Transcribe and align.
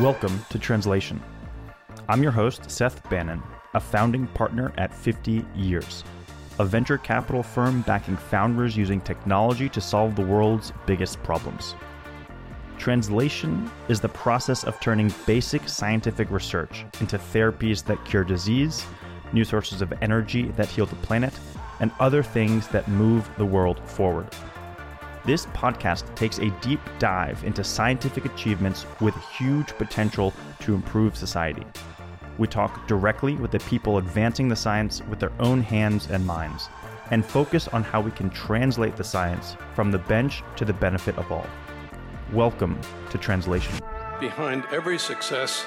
Welcome 0.00 0.42
to 0.48 0.58
Translation. 0.58 1.22
I'm 2.08 2.22
your 2.22 2.32
host, 2.32 2.70
Seth 2.70 3.06
Bannon, 3.10 3.42
a 3.74 3.80
founding 3.80 4.26
partner 4.28 4.72
at 4.78 4.94
50 4.94 5.44
Years, 5.54 6.04
a 6.58 6.64
venture 6.64 6.96
capital 6.96 7.42
firm 7.42 7.82
backing 7.82 8.16
founders 8.16 8.78
using 8.78 9.02
technology 9.02 9.68
to 9.68 9.80
solve 9.82 10.16
the 10.16 10.24
world's 10.24 10.72
biggest 10.86 11.22
problems. 11.22 11.74
Translation 12.78 13.70
is 13.90 14.00
the 14.00 14.08
process 14.08 14.64
of 14.64 14.80
turning 14.80 15.12
basic 15.26 15.68
scientific 15.68 16.30
research 16.30 16.86
into 17.02 17.18
therapies 17.18 17.84
that 17.84 18.02
cure 18.06 18.24
disease, 18.24 18.86
new 19.34 19.44
sources 19.44 19.82
of 19.82 19.92
energy 20.00 20.44
that 20.52 20.68
heal 20.68 20.86
the 20.86 20.96
planet, 20.96 21.38
and 21.80 21.92
other 22.00 22.22
things 22.22 22.68
that 22.68 22.88
move 22.88 23.28
the 23.36 23.44
world 23.44 23.78
forward. 23.86 24.28
This 25.26 25.44
podcast 25.46 26.14
takes 26.14 26.38
a 26.38 26.48
deep 26.62 26.80
dive 26.98 27.44
into 27.44 27.62
scientific 27.62 28.24
achievements 28.24 28.86
with 29.02 29.14
huge 29.36 29.68
potential 29.76 30.32
to 30.60 30.74
improve 30.74 31.14
society. 31.14 31.66
We 32.38 32.46
talk 32.46 32.88
directly 32.88 33.34
with 33.34 33.50
the 33.50 33.58
people 33.58 33.98
advancing 33.98 34.48
the 34.48 34.56
science 34.56 35.02
with 35.10 35.20
their 35.20 35.32
own 35.38 35.60
hands 35.60 36.08
and 36.10 36.26
minds, 36.26 36.70
and 37.10 37.22
focus 37.22 37.68
on 37.68 37.82
how 37.82 38.00
we 38.00 38.10
can 38.12 38.30
translate 38.30 38.96
the 38.96 39.04
science 39.04 39.58
from 39.74 39.90
the 39.90 39.98
bench 39.98 40.42
to 40.56 40.64
the 40.64 40.72
benefit 40.72 41.18
of 41.18 41.30
all. 41.30 41.46
Welcome 42.32 42.80
to 43.10 43.18
Translation. 43.18 43.74
Behind 44.20 44.64
every 44.72 44.98
success, 44.98 45.66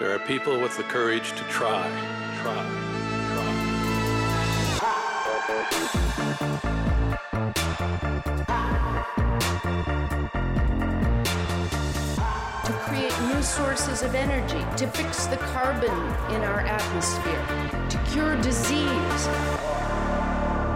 there 0.00 0.14
are 0.14 0.18
people 0.18 0.60
with 0.60 0.76
the 0.76 0.82
courage 0.84 1.30
to 1.30 1.44
try, 1.44 1.88
try, 2.42 2.62
to 6.38 6.41
sources 13.76 14.02
of 14.02 14.14
energy, 14.14 14.62
to 14.76 14.86
fix 14.88 15.24
the 15.26 15.36
carbon 15.38 15.90
in 16.34 16.42
our 16.42 16.60
atmosphere, 16.60 17.88
to 17.88 17.98
cure 18.12 18.36
disease. 18.42 19.26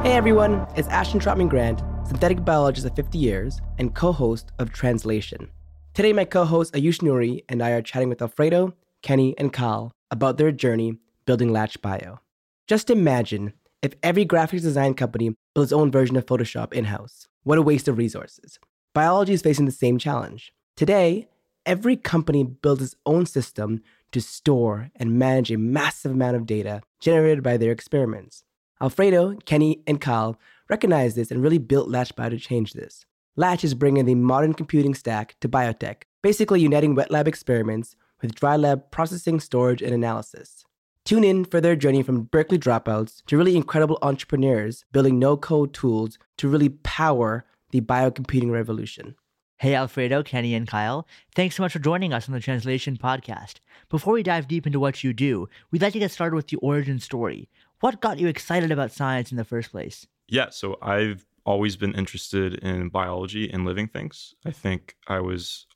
Hey 0.02 0.12
everyone, 0.14 0.66
it's 0.76 0.88
Ashton 0.88 1.20
Trotman 1.20 1.48
Grant, 1.48 1.82
synthetic 2.06 2.42
biologist 2.42 2.86
of 2.86 2.96
50 2.96 3.18
years 3.18 3.60
and 3.76 3.94
co 3.94 4.12
host 4.12 4.52
of 4.58 4.72
Translation. 4.72 5.50
Today, 5.92 6.14
my 6.14 6.24
co 6.24 6.46
host 6.46 6.72
Ayush 6.72 7.00
Noori 7.00 7.44
and 7.50 7.62
I 7.62 7.72
are 7.72 7.82
chatting 7.82 8.08
with 8.08 8.22
Alfredo, 8.22 8.72
Kenny, 9.02 9.34
and 9.36 9.52
Kyle 9.52 9.92
about 10.10 10.38
their 10.38 10.50
journey 10.50 10.96
building 11.26 11.52
Latch 11.52 11.82
Bio. 11.82 12.20
Just 12.66 12.88
imagine 12.88 13.52
if 13.82 13.92
every 14.02 14.24
graphics 14.24 14.62
design 14.62 14.94
company 14.94 15.36
built 15.54 15.64
its 15.64 15.72
own 15.72 15.90
version 15.90 16.16
of 16.16 16.24
Photoshop 16.24 16.72
in 16.72 16.86
house. 16.86 17.28
What 17.42 17.58
a 17.58 17.62
waste 17.62 17.88
of 17.88 17.98
resources. 17.98 18.58
Biology 18.94 19.34
is 19.34 19.42
facing 19.42 19.66
the 19.66 19.72
same 19.72 19.98
challenge. 19.98 20.54
Today, 20.76 21.28
every 21.66 21.96
company 21.96 22.44
builds 22.44 22.82
its 22.82 22.94
own 23.04 23.26
system 23.26 23.82
to 24.12 24.20
store 24.20 24.90
and 24.96 25.18
manage 25.18 25.50
a 25.50 25.58
massive 25.58 26.12
amount 26.12 26.36
of 26.36 26.46
data 26.46 26.80
generated 27.00 27.42
by 27.42 27.56
their 27.56 27.72
experiments. 27.72 28.44
Alfredo, 28.80 29.36
Kenny, 29.44 29.82
and 29.86 30.00
Kyle 30.00 30.38
recognized 30.70 31.16
this 31.16 31.30
and 31.30 31.42
really 31.42 31.58
built 31.58 31.88
LatchBio 31.88 32.30
to 32.30 32.38
change 32.38 32.72
this. 32.72 33.04
Latch 33.36 33.64
is 33.64 33.74
bringing 33.74 34.04
the 34.06 34.14
modern 34.14 34.54
computing 34.54 34.94
stack 34.94 35.36
to 35.40 35.48
biotech, 35.48 36.02
basically 36.22 36.60
uniting 36.60 36.94
wet 36.94 37.10
lab 37.10 37.28
experiments 37.28 37.96
with 38.22 38.34
dry 38.34 38.56
lab 38.56 38.90
processing, 38.90 39.40
storage, 39.40 39.82
and 39.82 39.92
analysis. 39.92 40.64
Tune 41.04 41.22
in 41.22 41.44
for 41.44 41.60
their 41.60 41.76
journey 41.76 42.02
from 42.02 42.22
Berkeley 42.22 42.58
dropouts 42.58 43.22
to 43.26 43.36
really 43.36 43.56
incredible 43.56 43.98
entrepreneurs 44.02 44.84
building 44.92 45.18
no 45.18 45.36
code 45.36 45.72
tools 45.72 46.18
to 46.38 46.48
really 46.48 46.70
power 46.70 47.44
the 47.70 47.80
biocomputing 47.80 48.50
revolution. 48.50 49.14
Hey, 49.58 49.74
Alfredo, 49.74 50.22
Kenny, 50.22 50.54
and 50.54 50.68
Kyle. 50.68 51.08
Thanks 51.34 51.56
so 51.56 51.62
much 51.62 51.72
for 51.72 51.78
joining 51.78 52.12
us 52.12 52.28
on 52.28 52.34
the 52.34 52.40
Translation 52.40 52.98
Podcast. 52.98 53.54
Before 53.88 54.12
we 54.12 54.22
dive 54.22 54.48
deep 54.48 54.66
into 54.66 54.78
what 54.78 55.02
you 55.02 55.14
do, 55.14 55.48
we'd 55.70 55.80
like 55.80 55.94
to 55.94 55.98
get 55.98 56.10
started 56.10 56.36
with 56.36 56.48
the 56.48 56.58
origin 56.58 57.00
story. 57.00 57.48
What 57.80 58.02
got 58.02 58.18
you 58.18 58.28
excited 58.28 58.70
about 58.70 58.92
science 58.92 59.30
in 59.30 59.38
the 59.38 59.44
first 59.44 59.70
place? 59.70 60.06
Yeah, 60.28 60.50
so 60.50 60.76
I've 60.82 61.24
always 61.46 61.74
been 61.76 61.94
interested 61.94 62.56
in 62.56 62.90
biology 62.90 63.50
and 63.50 63.64
living 63.64 63.88
things. 63.88 64.34
I 64.44 64.50
think 64.50 64.94
I 65.06 65.20
was 65.20 65.66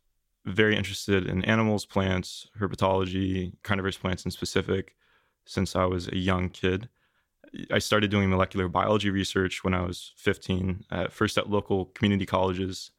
very 0.44 0.76
interested 0.76 1.26
in 1.26 1.42
animals, 1.47 1.86
plants, 1.86 2.48
herpetology, 2.58 3.54
carnivorous 3.62 3.97
plants 3.97 4.26
in 4.26 4.30
specific, 4.30 4.94
since 5.47 5.74
I 5.74 5.86
was 5.86 6.06
a 6.08 6.18
young 6.18 6.50
kid. 6.50 6.91
I 7.70 7.78
started 7.78 8.10
doing 8.10 8.28
molecular 8.28 8.68
biology 8.68 9.08
research 9.08 9.64
when 9.64 9.72
I 9.72 9.80
was 9.86 10.12
15, 10.18 10.84
at 10.91 11.14
first 11.14 11.38
at 11.38 11.48
local 11.48 11.86
community 11.86 12.26
colleges 12.26 12.91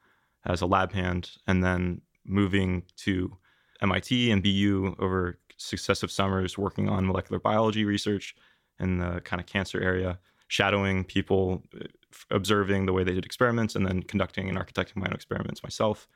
as 0.45 0.61
a 0.61 0.65
lab 0.65 0.91
hand, 0.91 1.31
and 1.47 1.63
then 1.63 2.01
moving 2.25 2.83
to 2.97 3.37
MIT 3.81 4.31
and 4.31 4.43
BU 4.43 4.95
over 4.99 5.39
successive 5.57 6.11
summers 6.11 6.57
working 6.57 6.89
on 6.89 7.05
molecular 7.05 7.39
biology 7.39 7.85
research 7.85 8.35
in 8.79 8.97
the 8.97 9.21
kind 9.21 9.39
of 9.39 9.45
cancer 9.45 9.79
area, 9.79 10.19
shadowing 10.47 11.03
people, 11.03 11.63
uh, 11.79 11.85
observing 12.31 12.85
the 12.85 12.93
way 12.93 13.03
they 13.03 13.13
did 13.13 13.25
experiments, 13.25 13.75
and 13.75 13.85
then 13.85 14.01
conducting 14.03 14.49
and 14.49 14.57
architecting 14.57 14.95
my 14.95 15.07
own 15.07 15.13
experiments 15.13 15.63
myself. 15.63 16.07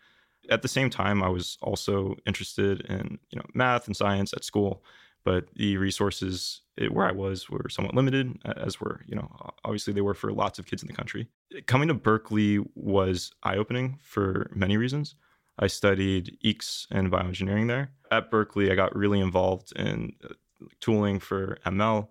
At 0.49 0.61
the 0.61 0.67
same 0.67 0.89
time, 0.89 1.23
I 1.23 1.29
was 1.29 1.57
also 1.61 2.15
interested 2.25 2.81
in 2.81 3.19
you 3.29 3.39
know 3.39 3.45
math 3.53 3.87
and 3.87 3.95
science 3.95 4.33
at 4.33 4.43
school, 4.43 4.83
but 5.25 5.47
the 5.55 5.75
resources 5.75 6.61
where 6.89 7.05
I 7.05 7.11
was 7.11 7.49
were 7.49 7.67
somewhat 7.67 7.95
limited, 7.95 8.37
as 8.45 8.79
were 8.79 9.01
you 9.07 9.15
know 9.15 9.29
obviously 9.65 9.91
they 9.91 10.01
were 10.01 10.13
for 10.13 10.31
lots 10.31 10.59
of 10.59 10.67
kids 10.67 10.81
in 10.81 10.87
the 10.87 10.93
country. 10.93 11.27
Coming 11.65 11.89
to 11.89 11.93
Berkeley 11.93 12.59
was 12.75 13.31
eye 13.43 13.57
opening 13.57 13.99
for 14.01 14.49
many 14.55 14.77
reasons. 14.77 15.15
I 15.57 15.67
studied 15.67 16.37
EECS 16.43 16.87
and 16.91 17.11
bioengineering 17.11 17.67
there. 17.67 17.91
At 18.11 18.29
Berkeley, 18.29 18.71
I 18.71 18.75
got 18.75 18.95
really 18.95 19.19
involved 19.19 19.71
in 19.75 20.13
uh, 20.23 20.33
tooling 20.79 21.19
for 21.19 21.57
ML. 21.65 22.09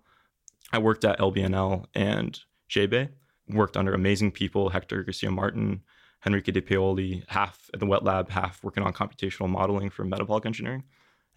I 0.73 0.79
worked 0.79 1.05
at 1.05 1.19
LBNL 1.19 1.85
and 1.93 2.39
JBEI, 2.69 3.09
worked 3.47 3.77
under 3.77 3.93
amazing 3.93 4.31
people, 4.31 4.69
Hector 4.69 5.03
Garcia 5.03 5.29
Martin, 5.29 5.83
Henrique 6.25 6.51
De 6.51 6.61
Paoli, 6.61 7.23
half 7.27 7.69
at 7.71 7.79
the 7.79 7.85
wet 7.85 8.03
lab, 8.03 8.29
half 8.29 8.63
working 8.63 8.83
on 8.83 8.93
computational 8.93 9.47
modeling 9.47 9.91
for 9.91 10.03
metabolic 10.03 10.47
engineering, 10.47 10.83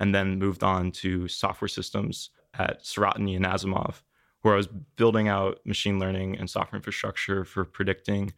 and 0.00 0.14
then 0.14 0.38
moved 0.38 0.62
on 0.62 0.90
to 0.92 1.28
software 1.28 1.68
systems 1.68 2.30
at 2.54 2.82
Serotiny 2.82 3.36
and 3.36 3.44
Asimov, 3.44 4.02
where 4.42 4.54
I 4.54 4.56
was 4.56 4.68
building 4.96 5.28
out 5.28 5.58
machine 5.64 5.98
learning 5.98 6.38
and 6.38 6.48
software 6.48 6.78
infrastructure 6.78 7.44
for 7.44 7.64
predicting 7.64 8.32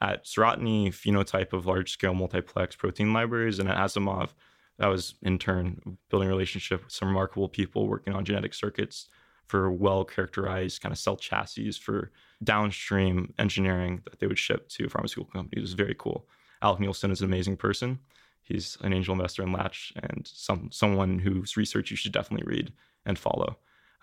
at 0.00 0.24
Serotiny 0.24 0.88
phenotype 0.88 1.52
of 1.52 1.66
large 1.66 1.90
scale 1.90 2.14
multiplex 2.14 2.76
protein 2.76 3.12
libraries, 3.12 3.58
and 3.58 3.68
at 3.68 3.76
Asimov, 3.76 4.30
I 4.78 4.88
was 4.88 5.14
in 5.22 5.38
turn 5.38 5.98
building 6.10 6.28
a 6.28 6.32
relationship 6.32 6.84
with 6.84 6.92
some 6.92 7.08
remarkable 7.08 7.48
people 7.48 7.88
working 7.88 8.12
on 8.12 8.24
genetic 8.24 8.52
circuits 8.52 9.08
for 9.46 9.70
well 9.70 10.04
characterized 10.04 10.82
kind 10.82 10.92
of 10.92 10.98
cell 10.98 11.16
chassis 11.16 11.72
for 11.72 12.10
downstream 12.44 13.32
engineering 13.38 14.02
that 14.04 14.18
they 14.18 14.26
would 14.26 14.38
ship 14.38 14.68
to 14.68 14.88
pharmaceutical 14.88 15.32
companies. 15.32 15.58
It 15.58 15.62
was 15.62 15.72
very 15.72 15.94
cool. 15.98 16.26
Alec 16.60 16.80
Nielsen 16.80 17.10
is 17.10 17.20
an 17.20 17.26
amazing 17.26 17.56
person. 17.56 18.00
He's 18.46 18.78
an 18.80 18.92
angel 18.92 19.12
investor 19.12 19.42
in 19.42 19.52
Latch 19.52 19.92
and 19.96 20.26
some 20.32 20.70
someone 20.70 21.18
whose 21.18 21.56
research 21.56 21.90
you 21.90 21.96
should 21.96 22.12
definitely 22.12 22.46
read 22.46 22.72
and 23.04 23.18
follow. 23.18 23.58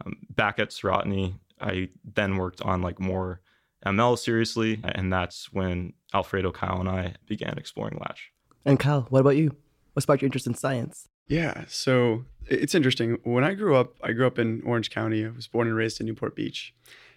Um, 0.06 0.18
back 0.30 0.60
at 0.60 0.70
Serotiny, 0.70 1.36
I 1.62 1.90
then 2.04 2.36
worked 2.36 2.62
on 2.62 2.82
like 2.82 3.00
more 3.00 3.40
ML 3.86 4.20
seriously, 4.20 4.82
and 4.84 5.12
that's 5.12 5.54
when 5.54 5.94
Alfredo, 6.14 6.52
Kyle, 6.52 6.80
and 6.80 6.90
I 6.90 7.16
began 7.26 7.58
exploring 7.58 7.98
Latch. 8.00 8.32
And 8.66 8.80
Kyle, 8.80 9.08
what 9.10 9.22
about 9.22 9.38
you? 9.38 9.56
What 9.94 10.04
sparked 10.04 10.22
your 10.22 10.28
interest 10.28 10.48
in 10.48 10.56
science? 10.56 11.08
Yeah, 11.28 11.64
so 11.68 12.26
it's 12.48 12.76
interesting. 12.76 13.18
When 13.24 13.46
I 13.46 13.54
grew 13.54 13.76
up, 13.76 13.96
I 14.04 14.12
grew 14.12 14.28
up 14.28 14.40
in 14.40 14.62
Orange 14.66 14.90
County. 14.90 15.26
I 15.26 15.30
was 15.30 15.48
born 15.48 15.68
and 15.68 15.76
raised 15.76 16.02
in 16.02 16.06
Newport 16.06 16.36
Beach. 16.36 16.74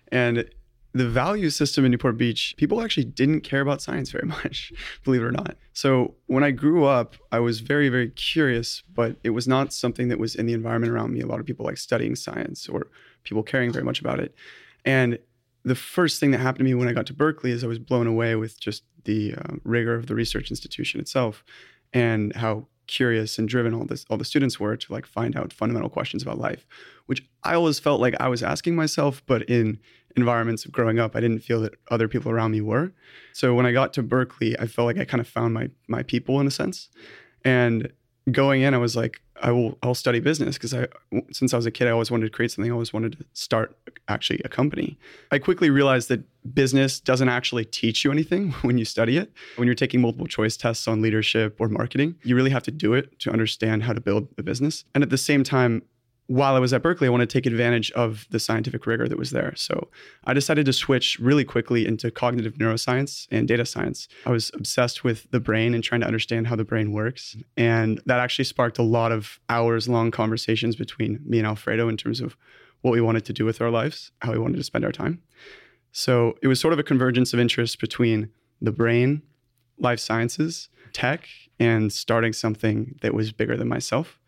And 0.08 0.48
the 0.98 1.08
value 1.08 1.50
system 1.50 1.84
in 1.84 1.90
Newport 1.90 2.16
Beach, 2.16 2.54
people 2.56 2.80
actually 2.80 3.04
didn't 3.04 3.40
care 3.40 3.60
about 3.60 3.82
science 3.82 4.10
very 4.10 4.26
much, 4.28 4.72
believe 5.04 5.22
it 5.22 5.24
or 5.24 5.32
not. 5.32 5.56
So 5.72 6.14
when 6.26 6.44
I 6.44 6.50
grew 6.50 6.84
up, 6.84 7.16
I 7.32 7.40
was 7.40 7.60
very, 7.60 7.88
very 7.88 8.10
curious, 8.10 8.82
but 8.94 9.16
it 9.24 9.30
was 9.30 9.46
not 9.46 9.72
something 9.72 10.08
that 10.08 10.18
was 10.18 10.34
in 10.34 10.46
the 10.46 10.52
environment 10.52 10.92
around 10.92 11.12
me. 11.12 11.20
A 11.20 11.26
lot 11.26 11.40
of 11.40 11.46
people 11.46 11.66
like 11.66 11.78
studying 11.78 12.14
science 12.16 12.68
or 12.68 12.88
people 13.24 13.42
caring 13.42 13.72
very 13.72 13.84
much 13.84 14.00
about 14.00 14.20
it. 14.20 14.34
And 14.84 15.18
the 15.64 15.74
first 15.74 16.20
thing 16.20 16.30
that 16.30 16.38
happened 16.38 16.60
to 16.60 16.64
me 16.64 16.74
when 16.74 16.88
I 16.88 16.92
got 16.92 17.06
to 17.06 17.12
Berkeley 17.12 17.50
is 17.50 17.64
I 17.64 17.66
was 17.66 17.80
blown 17.80 18.06
away 18.06 18.36
with 18.36 18.60
just 18.60 18.84
the 19.04 19.34
uh, 19.34 19.54
rigor 19.64 19.94
of 19.94 20.06
the 20.06 20.14
research 20.14 20.50
institution 20.50 21.00
itself 21.00 21.44
and 21.92 22.34
how 22.36 22.66
curious 22.86 23.38
and 23.38 23.48
driven 23.48 23.74
all 23.74 23.84
this 23.84 24.04
all 24.08 24.16
the 24.16 24.24
students 24.24 24.60
were 24.60 24.76
to 24.76 24.92
like 24.92 25.06
find 25.06 25.36
out 25.36 25.52
fundamental 25.52 25.90
questions 25.90 26.22
about 26.22 26.38
life 26.38 26.64
which 27.06 27.26
i 27.42 27.52
always 27.54 27.78
felt 27.80 28.00
like 28.00 28.14
i 28.20 28.28
was 28.28 28.42
asking 28.44 28.76
myself 28.76 29.22
but 29.26 29.42
in 29.50 29.78
environments 30.16 30.64
of 30.64 30.72
growing 30.72 30.98
up 30.98 31.14
i 31.14 31.20
didn't 31.20 31.40
feel 31.40 31.60
that 31.60 31.74
other 31.90 32.08
people 32.08 32.30
around 32.32 32.50
me 32.52 32.60
were 32.60 32.92
so 33.32 33.54
when 33.54 33.66
i 33.66 33.72
got 33.72 33.92
to 33.92 34.02
berkeley 34.02 34.58
i 34.58 34.66
felt 34.66 34.86
like 34.86 34.98
i 34.98 35.04
kind 35.04 35.20
of 35.20 35.28
found 35.28 35.52
my 35.54 35.68
my 35.88 36.02
people 36.02 36.40
in 36.40 36.46
a 36.46 36.50
sense 36.50 36.88
and 37.44 37.92
going 38.32 38.62
in, 38.62 38.74
I 38.74 38.78
was 38.78 38.96
like, 38.96 39.20
I 39.42 39.52
will, 39.52 39.78
I'll 39.82 39.94
study 39.94 40.18
business 40.18 40.56
because 40.56 40.72
I, 40.74 40.88
since 41.30 41.52
I 41.52 41.56
was 41.56 41.66
a 41.66 41.70
kid, 41.70 41.88
I 41.88 41.90
always 41.90 42.10
wanted 42.10 42.24
to 42.24 42.30
create 42.30 42.50
something. 42.50 42.70
I 42.70 42.72
always 42.72 42.92
wanted 42.92 43.18
to 43.18 43.24
start 43.34 43.76
actually 44.08 44.40
a 44.44 44.48
company. 44.48 44.98
I 45.30 45.38
quickly 45.38 45.68
realized 45.68 46.08
that 46.08 46.24
business 46.54 47.00
doesn't 47.00 47.28
actually 47.28 47.64
teach 47.66 48.04
you 48.04 48.10
anything 48.10 48.52
when 48.62 48.78
you 48.78 48.84
study 48.84 49.18
it. 49.18 49.32
When 49.56 49.66
you're 49.66 49.74
taking 49.74 50.00
multiple 50.00 50.26
choice 50.26 50.56
tests 50.56 50.88
on 50.88 51.02
leadership 51.02 51.56
or 51.60 51.68
marketing, 51.68 52.16
you 52.22 52.34
really 52.34 52.50
have 52.50 52.62
to 52.64 52.70
do 52.70 52.94
it 52.94 53.18
to 53.20 53.30
understand 53.30 53.82
how 53.82 53.92
to 53.92 54.00
build 54.00 54.28
a 54.38 54.42
business. 54.42 54.84
And 54.94 55.04
at 55.04 55.10
the 55.10 55.18
same 55.18 55.44
time, 55.44 55.82
while 56.28 56.56
I 56.56 56.58
was 56.58 56.72
at 56.72 56.82
Berkeley, 56.82 57.06
I 57.06 57.10
wanted 57.10 57.30
to 57.30 57.32
take 57.32 57.46
advantage 57.46 57.92
of 57.92 58.26
the 58.30 58.40
scientific 58.40 58.84
rigor 58.86 59.06
that 59.06 59.18
was 59.18 59.30
there. 59.30 59.54
So 59.54 59.88
I 60.24 60.34
decided 60.34 60.66
to 60.66 60.72
switch 60.72 61.18
really 61.20 61.44
quickly 61.44 61.86
into 61.86 62.10
cognitive 62.10 62.54
neuroscience 62.54 63.28
and 63.30 63.46
data 63.46 63.64
science. 63.64 64.08
I 64.24 64.30
was 64.30 64.50
obsessed 64.54 65.04
with 65.04 65.30
the 65.30 65.38
brain 65.38 65.72
and 65.72 65.84
trying 65.84 66.00
to 66.00 66.06
understand 66.06 66.48
how 66.48 66.56
the 66.56 66.64
brain 66.64 66.92
works. 66.92 67.36
And 67.56 68.00
that 68.06 68.18
actually 68.18 68.46
sparked 68.46 68.78
a 68.78 68.82
lot 68.82 69.12
of 69.12 69.38
hours 69.48 69.88
long 69.88 70.10
conversations 70.10 70.74
between 70.74 71.20
me 71.24 71.38
and 71.38 71.46
Alfredo 71.46 71.88
in 71.88 71.96
terms 71.96 72.20
of 72.20 72.36
what 72.82 72.90
we 72.90 73.00
wanted 73.00 73.24
to 73.26 73.32
do 73.32 73.44
with 73.44 73.60
our 73.60 73.70
lives, 73.70 74.10
how 74.22 74.32
we 74.32 74.38
wanted 74.38 74.56
to 74.56 74.64
spend 74.64 74.84
our 74.84 74.92
time. 74.92 75.22
So 75.92 76.36
it 76.42 76.48
was 76.48 76.60
sort 76.60 76.72
of 76.72 76.78
a 76.78 76.84
convergence 76.84 77.32
of 77.32 77.40
interest 77.40 77.80
between 77.80 78.30
the 78.60 78.72
brain, 78.72 79.22
life 79.78 80.00
sciences, 80.00 80.68
tech, 80.92 81.28
and 81.58 81.92
starting 81.92 82.32
something 82.32 82.98
that 83.02 83.14
was 83.14 83.32
bigger 83.32 83.56
than 83.56 83.68
myself. 83.68 84.18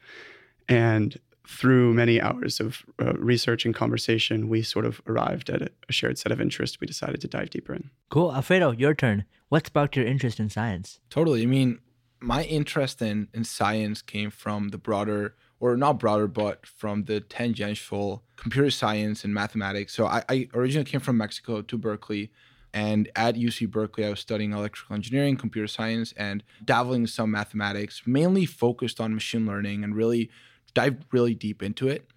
And 0.68 1.18
through 1.48 1.94
many 1.94 2.20
hours 2.20 2.60
of 2.60 2.84
uh, 3.00 3.14
research 3.14 3.64
and 3.64 3.74
conversation, 3.74 4.50
we 4.50 4.60
sort 4.60 4.84
of 4.84 5.00
arrived 5.06 5.48
at 5.48 5.62
a 5.62 5.92
shared 5.92 6.18
set 6.18 6.30
of 6.30 6.42
interests 6.42 6.78
we 6.78 6.86
decided 6.86 7.22
to 7.22 7.26
dive 7.26 7.48
deeper 7.48 7.74
in. 7.74 7.88
Cool. 8.10 8.34
Alfredo, 8.34 8.72
your 8.72 8.94
turn. 8.94 9.24
What 9.48 9.66
sparked 9.66 9.96
your 9.96 10.06
interest 10.06 10.38
in 10.38 10.50
science? 10.50 11.00
Totally. 11.08 11.42
I 11.42 11.46
mean, 11.46 11.78
my 12.20 12.44
interest 12.44 13.00
in, 13.00 13.28
in 13.32 13.44
science 13.44 14.02
came 14.02 14.30
from 14.30 14.68
the 14.68 14.78
broader, 14.78 15.36
or 15.58 15.74
not 15.74 15.98
broader, 15.98 16.28
but 16.28 16.66
from 16.66 17.04
the 17.04 17.20
tangential 17.20 18.24
computer 18.36 18.70
science 18.70 19.24
and 19.24 19.32
mathematics. 19.32 19.94
So 19.94 20.06
I, 20.06 20.22
I 20.28 20.48
originally 20.52 20.84
came 20.84 21.00
from 21.00 21.16
Mexico 21.16 21.62
to 21.62 21.78
Berkeley. 21.78 22.30
And 22.74 23.10
at 23.16 23.36
UC 23.36 23.70
Berkeley, 23.70 24.04
I 24.04 24.10
was 24.10 24.20
studying 24.20 24.52
electrical 24.52 24.94
engineering, 24.94 25.38
computer 25.38 25.66
science, 25.66 26.12
and 26.18 26.44
dabbling 26.62 27.02
in 27.02 27.06
some 27.06 27.30
mathematics, 27.30 28.02
mainly 28.04 28.44
focused 28.44 29.00
on 29.00 29.14
machine 29.14 29.46
learning 29.46 29.82
and 29.82 29.96
really 29.96 30.30
dived 30.74 31.04
really 31.12 31.34
deep 31.34 31.62
into 31.62 31.88
it. 31.88 32.08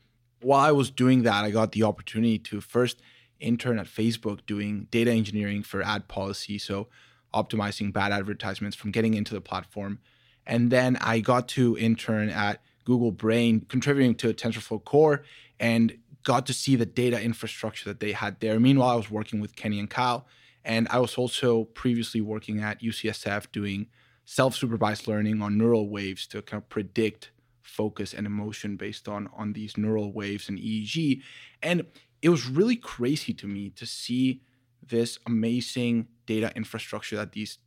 While 0.41 0.59
I 0.61 0.71
was 0.71 0.89
doing 0.89 1.23
that, 1.23 1.43
I 1.43 1.51
got 1.51 1.71
the 1.71 1.83
opportunity 1.83 2.39
to 2.39 2.61
first 2.61 3.01
intern 3.39 3.79
at 3.79 3.87
Facebook 3.87 4.45
doing 4.45 4.87
data 4.91 5.11
engineering 5.11 5.63
for 5.63 5.81
ad 5.81 6.07
policy, 6.07 6.57
so 6.57 6.87
optimizing 7.33 7.93
bad 7.93 8.11
advertisements 8.11 8.75
from 8.75 8.91
getting 8.91 9.13
into 9.13 9.33
the 9.33 9.41
platform. 9.41 9.99
And 10.45 10.71
then 10.71 10.97
I 10.97 11.19
got 11.19 11.47
to 11.49 11.77
intern 11.77 12.29
at 12.29 12.61
Google 12.85 13.11
Brain, 13.11 13.65
contributing 13.69 14.15
to 14.15 14.33
TensorFlow 14.33 14.83
Core, 14.83 15.23
and 15.59 15.97
got 16.23 16.45
to 16.47 16.53
see 16.53 16.75
the 16.75 16.85
data 16.85 17.21
infrastructure 17.21 17.89
that 17.89 17.99
they 17.99 18.11
had 18.11 18.39
there. 18.39 18.59
Meanwhile, 18.59 18.89
I 18.89 18.95
was 18.95 19.11
working 19.11 19.39
with 19.39 19.55
Kenny 19.55 19.79
and 19.79 19.89
Kyle, 19.89 20.25
and 20.63 20.87
I 20.89 20.99
was 20.99 21.15
also 21.15 21.65
previously 21.65 22.21
working 22.21 22.59
at 22.59 22.81
UCSF 22.81 23.51
doing 23.51 23.87
self 24.25 24.55
supervised 24.55 25.07
learning 25.07 25.41
on 25.41 25.57
neural 25.57 25.89
waves 25.89 26.27
to 26.27 26.41
kind 26.41 26.61
of 26.61 26.69
predict 26.69 27.31
focus 27.71 28.13
and 28.13 28.27
emotion 28.27 28.75
based 28.75 29.07
on 29.07 29.29
on 29.35 29.53
these 29.53 29.77
neural 29.77 30.11
waves 30.11 30.49
and 30.49 30.59
EEG. 30.59 31.21
And 31.63 31.85
it 32.21 32.29
was 32.29 32.47
really 32.47 32.75
crazy 32.75 33.33
to 33.33 33.47
me 33.47 33.69
to 33.71 33.85
see 33.85 34.41
this 34.85 35.17
amazing 35.25 36.07
data 36.25 36.51
infrastructure 36.55 37.15
that 37.15 37.31
these 37.31 37.59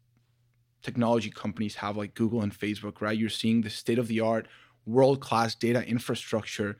technology 0.83 1.31
companies 1.31 1.77
have 1.77 1.97
like 1.97 2.15
Google 2.15 2.43
and 2.43 2.53
Facebook, 2.53 3.01
right? 3.01 3.17
You're 3.17 3.31
seeing 3.31 3.63
the 3.63 3.71
state 3.71 3.99
of 3.99 4.09
the 4.09 4.21
art, 4.21 4.47
world 4.85 5.21
class 5.21 5.55
data 5.55 5.83
infrastructure 5.87 6.77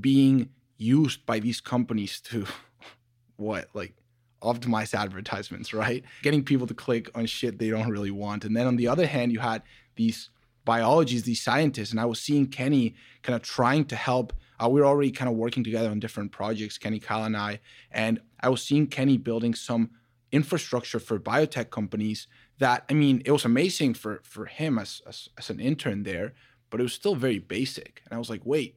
being 0.00 0.50
used 0.76 1.26
by 1.26 1.40
these 1.40 1.60
companies 1.60 2.20
to 2.20 2.46
what? 3.36 3.68
Like 3.74 3.94
optimize 4.40 4.94
advertisements, 4.94 5.74
right? 5.82 6.04
Getting 6.22 6.44
people 6.44 6.68
to 6.68 6.74
click 6.74 7.10
on 7.16 7.26
shit 7.26 7.58
they 7.58 7.70
don't 7.70 7.90
really 7.90 8.12
want. 8.12 8.44
And 8.44 8.56
then 8.56 8.66
on 8.66 8.76
the 8.76 8.86
other 8.86 9.06
hand, 9.06 9.32
you 9.32 9.40
had 9.40 9.62
these 9.96 10.30
biologists, 10.68 11.26
these 11.26 11.42
scientists, 11.42 11.92
and 11.92 11.98
I 11.98 12.04
was 12.04 12.20
seeing 12.20 12.46
Kenny 12.46 12.94
kind 13.22 13.34
of 13.34 13.40
trying 13.40 13.86
to 13.86 13.96
help. 13.96 14.34
Uh, 14.62 14.68
we 14.68 14.80
were 14.80 14.86
already 14.86 15.10
kind 15.10 15.30
of 15.30 15.34
working 15.34 15.64
together 15.64 15.88
on 15.88 15.98
different 15.98 16.30
projects, 16.30 16.76
Kenny, 16.76 17.00
Kyle, 17.00 17.24
and 17.24 17.34
I, 17.34 17.60
and 17.90 18.20
I 18.42 18.50
was 18.50 18.62
seeing 18.62 18.86
Kenny 18.86 19.16
building 19.16 19.54
some 19.54 19.88
infrastructure 20.30 21.00
for 21.00 21.18
biotech 21.18 21.70
companies 21.70 22.26
that 22.58 22.84
I 22.90 22.92
mean, 22.92 23.22
it 23.24 23.32
was 23.32 23.46
amazing 23.46 23.94
for 23.94 24.20
for 24.24 24.44
him 24.44 24.78
as, 24.78 25.00
as 25.08 25.30
as 25.38 25.48
an 25.48 25.58
intern 25.58 26.02
there, 26.02 26.34
but 26.68 26.80
it 26.80 26.82
was 26.82 26.92
still 26.92 27.14
very 27.14 27.38
basic. 27.38 28.02
And 28.04 28.14
I 28.14 28.18
was 28.18 28.28
like, 28.28 28.42
wait, 28.44 28.76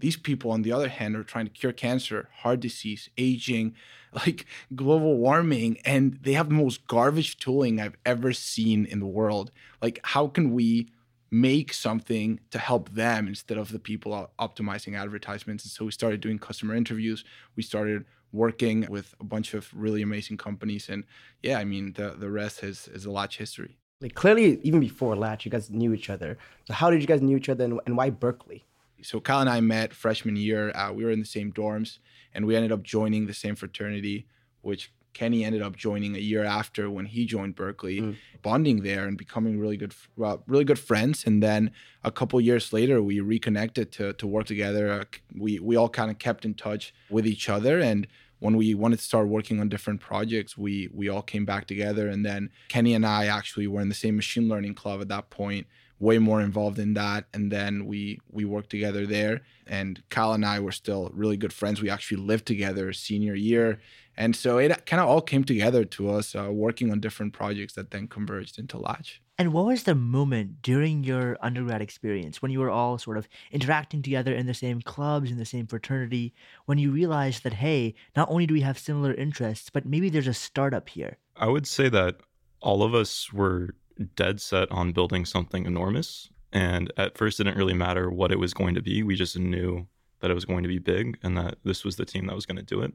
these 0.00 0.16
people 0.16 0.50
on 0.50 0.62
the 0.62 0.72
other 0.72 0.88
hand 0.88 1.14
are 1.14 1.22
trying 1.22 1.46
to 1.46 1.52
cure 1.52 1.72
cancer, 1.72 2.28
heart 2.38 2.58
disease, 2.58 3.10
aging, 3.16 3.76
like 4.12 4.44
global 4.74 5.16
warming, 5.18 5.78
and 5.84 6.18
they 6.22 6.32
have 6.32 6.48
the 6.48 6.62
most 6.64 6.88
garbage 6.88 7.38
tooling 7.38 7.80
I've 7.80 7.98
ever 8.04 8.32
seen 8.32 8.86
in 8.86 8.98
the 8.98 9.12
world. 9.20 9.52
Like, 9.80 10.00
how 10.02 10.26
can 10.26 10.52
we 10.52 10.88
make 11.30 11.72
something 11.72 12.40
to 12.50 12.58
help 12.58 12.90
them 12.90 13.28
instead 13.28 13.58
of 13.58 13.70
the 13.70 13.78
people 13.78 14.30
optimizing 14.38 14.98
advertisements. 14.98 15.64
And 15.64 15.70
so 15.70 15.84
we 15.84 15.90
started 15.90 16.20
doing 16.20 16.38
customer 16.38 16.74
interviews. 16.74 17.24
We 17.56 17.62
started 17.62 18.04
working 18.32 18.86
with 18.88 19.14
a 19.20 19.24
bunch 19.24 19.54
of 19.54 19.70
really 19.74 20.02
amazing 20.02 20.36
companies. 20.36 20.88
And 20.88 21.04
yeah, 21.42 21.58
I 21.58 21.64
mean, 21.64 21.92
the, 21.94 22.14
the 22.18 22.30
rest 22.30 22.62
is, 22.62 22.88
is 22.88 23.04
a 23.04 23.10
Latch 23.10 23.38
history. 23.38 23.76
Like 24.00 24.14
clearly, 24.14 24.60
even 24.62 24.80
before 24.80 25.16
Latch, 25.16 25.44
you 25.44 25.50
guys 25.50 25.70
knew 25.70 25.92
each 25.92 26.08
other. 26.08 26.38
So 26.66 26.74
how 26.74 26.90
did 26.90 27.00
you 27.00 27.06
guys 27.06 27.20
knew 27.20 27.36
each 27.36 27.48
other 27.48 27.64
and, 27.64 27.80
and 27.86 27.96
why 27.96 28.10
Berkeley? 28.10 28.64
So 29.02 29.20
Kyle 29.20 29.40
and 29.40 29.50
I 29.50 29.60
met 29.60 29.92
freshman 29.92 30.36
year. 30.36 30.70
Uh, 30.74 30.92
we 30.92 31.04
were 31.04 31.10
in 31.10 31.20
the 31.20 31.26
same 31.26 31.52
dorms 31.52 31.98
and 32.34 32.46
we 32.46 32.56
ended 32.56 32.72
up 32.72 32.82
joining 32.82 33.26
the 33.26 33.34
same 33.34 33.54
fraternity, 33.54 34.26
which 34.62 34.92
Kenny 35.14 35.44
ended 35.44 35.62
up 35.62 35.76
joining 35.76 36.14
a 36.14 36.20
year 36.20 36.44
after 36.44 36.90
when 36.90 37.06
he 37.06 37.26
joined 37.26 37.54
Berkeley, 37.54 38.00
mm. 38.00 38.16
bonding 38.42 38.82
there 38.82 39.06
and 39.06 39.18
becoming 39.18 39.58
really 39.58 39.76
good, 39.76 39.94
well, 40.16 40.42
really 40.46 40.64
good 40.64 40.78
friends. 40.78 41.24
And 41.26 41.42
then 41.42 41.72
a 42.04 42.10
couple 42.10 42.40
years 42.40 42.72
later, 42.72 43.02
we 43.02 43.20
reconnected 43.20 43.90
to 43.92 44.12
to 44.14 44.26
work 44.26 44.46
together. 44.46 44.90
Uh, 44.90 45.04
we 45.36 45.58
we 45.58 45.76
all 45.76 45.88
kind 45.88 46.10
of 46.10 46.18
kept 46.18 46.44
in 46.44 46.54
touch 46.54 46.94
with 47.10 47.26
each 47.26 47.48
other, 47.48 47.80
and 47.80 48.06
when 48.40 48.56
we 48.56 48.74
wanted 48.74 48.98
to 48.98 49.04
start 49.04 49.28
working 49.28 49.60
on 49.60 49.68
different 49.68 50.00
projects, 50.00 50.56
we 50.56 50.88
we 50.92 51.08
all 51.08 51.22
came 51.22 51.44
back 51.44 51.66
together. 51.66 52.08
And 52.08 52.24
then 52.24 52.50
Kenny 52.68 52.94
and 52.94 53.04
I 53.04 53.26
actually 53.26 53.66
were 53.66 53.80
in 53.80 53.88
the 53.88 53.94
same 53.94 54.16
machine 54.16 54.48
learning 54.48 54.74
club 54.74 55.00
at 55.00 55.08
that 55.08 55.30
point, 55.30 55.66
way 55.98 56.18
more 56.18 56.40
involved 56.40 56.78
in 56.78 56.94
that. 56.94 57.24
And 57.34 57.50
then 57.50 57.86
we 57.86 58.20
we 58.30 58.44
worked 58.44 58.70
together 58.70 59.06
there. 59.06 59.42
And 59.66 60.02
Kyle 60.10 60.32
and 60.32 60.44
I 60.44 60.60
were 60.60 60.72
still 60.72 61.10
really 61.12 61.36
good 61.36 61.52
friends. 61.52 61.82
We 61.82 61.90
actually 61.90 62.18
lived 62.18 62.46
together 62.46 62.92
senior 62.92 63.34
year 63.34 63.80
and 64.18 64.34
so 64.34 64.58
it 64.58 64.84
kind 64.84 65.00
of 65.00 65.08
all 65.08 65.20
came 65.20 65.44
together 65.44 65.84
to 65.84 66.10
us 66.10 66.34
uh, 66.34 66.48
working 66.50 66.90
on 66.90 66.98
different 66.98 67.32
projects 67.32 67.74
that 67.74 67.92
then 67.92 68.08
converged 68.08 68.58
into 68.58 68.76
Latch. 68.76 69.22
And 69.38 69.52
what 69.52 69.66
was 69.66 69.84
the 69.84 69.94
moment 69.94 70.60
during 70.60 71.04
your 71.04 71.38
undergrad 71.40 71.80
experience 71.80 72.42
when 72.42 72.50
you 72.50 72.58
were 72.58 72.68
all 72.68 72.98
sort 72.98 73.16
of 73.16 73.28
interacting 73.52 74.02
together 74.02 74.34
in 74.34 74.46
the 74.46 74.54
same 74.54 74.82
clubs, 74.82 75.30
in 75.30 75.38
the 75.38 75.44
same 75.44 75.68
fraternity, 75.68 76.34
when 76.66 76.78
you 76.78 76.90
realized 76.90 77.44
that, 77.44 77.52
hey, 77.52 77.94
not 78.16 78.28
only 78.28 78.44
do 78.44 78.54
we 78.54 78.62
have 78.62 78.76
similar 78.76 79.14
interests, 79.14 79.70
but 79.70 79.86
maybe 79.86 80.10
there's 80.10 80.26
a 80.26 80.34
startup 80.34 80.88
here? 80.88 81.18
I 81.36 81.46
would 81.46 81.68
say 81.68 81.88
that 81.88 82.16
all 82.60 82.82
of 82.82 82.96
us 82.96 83.32
were 83.32 83.76
dead 84.16 84.40
set 84.40 84.68
on 84.72 84.90
building 84.90 85.26
something 85.26 85.64
enormous. 85.64 86.28
And 86.52 86.92
at 86.96 87.16
first, 87.16 87.38
it 87.38 87.44
didn't 87.44 87.58
really 87.58 87.72
matter 87.72 88.10
what 88.10 88.32
it 88.32 88.40
was 88.40 88.52
going 88.52 88.74
to 88.74 88.82
be. 88.82 89.04
We 89.04 89.14
just 89.14 89.38
knew 89.38 89.86
that 90.18 90.32
it 90.32 90.34
was 90.34 90.44
going 90.44 90.64
to 90.64 90.68
be 90.68 90.80
big 90.80 91.18
and 91.22 91.38
that 91.38 91.58
this 91.62 91.84
was 91.84 91.94
the 91.94 92.04
team 92.04 92.26
that 92.26 92.34
was 92.34 92.46
going 92.46 92.56
to 92.56 92.64
do 92.64 92.80
it. 92.80 92.94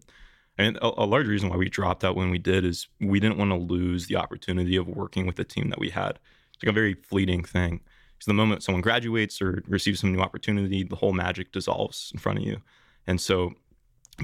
And 0.58 0.78
a, 0.78 1.04
a, 1.04 1.06
large 1.06 1.28
reason 1.28 1.50
why 1.50 1.58
we 1.58 1.70
dropped 1.70 2.04
out 2.04 2.16
when 2.16 2.30
we 2.30 2.38
did 2.38 2.64
is 2.64 2.88
we 3.00 3.20
didn't 3.20 3.38
want 3.38 3.52
to 3.52 3.58
lose 3.58 4.08
the 4.08 4.18
opportunity 4.18 4.76
of 4.76 4.88
working 4.88 5.26
with 5.26 5.36
the 5.36 5.44
team 5.44 5.70
that 5.70 5.80
we 5.80 5.90
had. 5.90 6.20
It's 6.54 6.64
like 6.64 6.70
a 6.70 6.74
very 6.74 6.94
fleeting 6.94 7.44
thing. 7.44 7.82
So 8.20 8.30
the 8.30 8.36
moment 8.36 8.64
someone 8.64 8.82
graduates 8.82 9.42
or 9.42 9.64
receives 9.68 10.00
some 10.00 10.14
new 10.14 10.22
opportunity, 10.22 10.84
the 10.84 10.96
whole 10.96 11.12
magic 11.12 11.52
dissolves 11.52 12.12
in 12.14 12.20
front 12.20 12.40
of 12.40 12.46
you. 12.46 12.62
And 13.08 13.20
so 13.20 13.54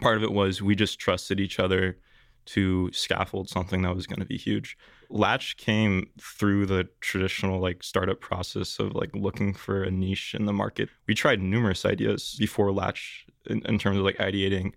part 0.02 0.18
of 0.18 0.24
it 0.24 0.32
was 0.32 0.62
we 0.62 0.76
just 0.76 1.00
trusted 1.00 1.40
each 1.40 1.60
other 1.60 1.98
to 2.46 2.92
scaffold 2.94 3.50
something 3.50 3.82
that 3.82 3.96
was 3.96 4.08
going 4.08 4.20
to 4.20 4.26
be 4.26 4.38
huge. 4.38 4.78
Latch 5.10 5.58
came 5.58 6.10
through 6.20 6.66
the 6.66 6.88
traditional 7.02 7.60
like 7.60 7.84
startup 7.84 8.22
process 8.22 8.80
of 8.80 8.96
like 8.96 9.12
looking 9.14 9.54
for 9.54 9.84
a 9.84 9.92
niche 9.92 10.34
in 10.34 10.46
the 10.46 10.54
market. 10.54 10.90
We 11.08 11.14
tried 11.14 11.42
numerous 11.42 11.86
ideas 11.86 12.36
before 12.40 12.72
Latch 12.72 13.26
in, 13.48 13.62
in 13.66 13.78
terms 13.80 13.98
of 13.98 14.04
like 14.04 14.18
ideating 14.18 14.74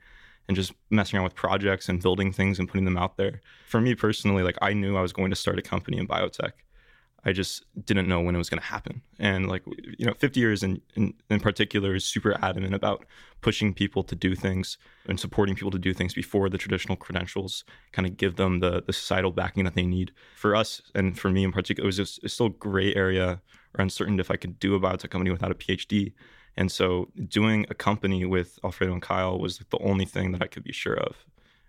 and 0.49 0.57
just 0.57 0.73
messing 0.91 1.17
around 1.17 1.25
with 1.25 1.35
projects 1.35 1.89
and 1.89 2.03
building 2.03 2.33
things 2.33 2.59
and 2.59 2.69
putting 2.69 2.85
them 2.85 2.97
out 2.97 3.17
there. 3.17 3.41
For 3.67 3.81
me 3.81 3.95
personally, 3.95 4.43
like 4.43 4.59
I 4.61 4.73
knew 4.73 4.97
I 4.97 5.03
was 5.03 5.13
going 5.13 5.31
to 5.31 5.37
start 5.37 5.59
a 5.59 5.63
company 5.63 5.99
in 5.99 6.07
biotech. 6.07 6.53
I 7.25 7.33
just 7.33 7.65
didn't 7.85 8.09
know 8.09 8.21
when 8.21 8.35
it 8.35 8.39
was 8.39 8.51
going 8.51 8.61
to 8.61 8.67
happen. 8.67 9.01
And 9.19 9.49
like, 9.49 9.63
you 9.97 10.05
know, 10.05 10.15
50 10.15 10.41
years 10.41 10.65
in, 10.65 10.81
in, 10.97 11.15
in, 11.31 11.39
particular 11.39 11.95
is 11.95 12.05
super 12.05 12.37
adamant 12.43 12.75
about 12.75 13.07
pushing 13.41 13.75
people 13.75 14.03
to 14.03 14.17
do 14.17 14.35
things 14.35 14.77
and 15.07 15.21
supporting 15.21 15.55
people 15.55 15.71
to 15.71 15.79
do 15.79 15.95
things 15.95 16.15
before 16.15 16.49
the 16.49 16.59
traditional 16.59 16.97
credentials 16.97 17.65
kind 17.93 18.09
of 18.09 18.17
give 18.17 18.37
them 18.37 18.59
the, 18.59 18.83
the 18.85 18.93
societal 18.93 19.31
backing 19.31 19.63
that 19.65 19.77
they 19.77 19.87
need. 19.87 20.11
For 20.37 20.57
us 20.57 20.83
and 20.97 21.17
for 21.17 21.31
me 21.31 21.45
in 21.45 21.53
particular, 21.53 21.87
it 21.87 21.87
was 21.87 21.97
just 21.97 22.23
it's 22.25 22.35
still 22.35 22.49
gray 22.49 22.93
area 22.95 23.41
or 23.79 23.83
uncertain 23.83 24.19
if 24.19 24.31
I 24.31 24.37
could 24.37 24.59
do 24.59 24.75
a 24.75 24.81
biotech 24.81 25.11
company 25.11 25.31
without 25.31 25.53
a 25.53 25.55
PhD. 25.55 26.15
And 26.57 26.71
so 26.71 27.09
doing 27.29 27.67
a 27.71 27.75
company 27.75 28.25
with 28.25 28.59
Alfredo 28.63 28.93
and 28.93 29.03
Kyle 29.03 29.39
was 29.39 29.59
the 29.59 29.79
only 29.79 30.05
thing 30.05 30.33
that 30.33 30.43
I 30.43 30.47
could 30.47 30.65
be 30.65 30.73
sure 30.73 30.99
of. 30.99 31.17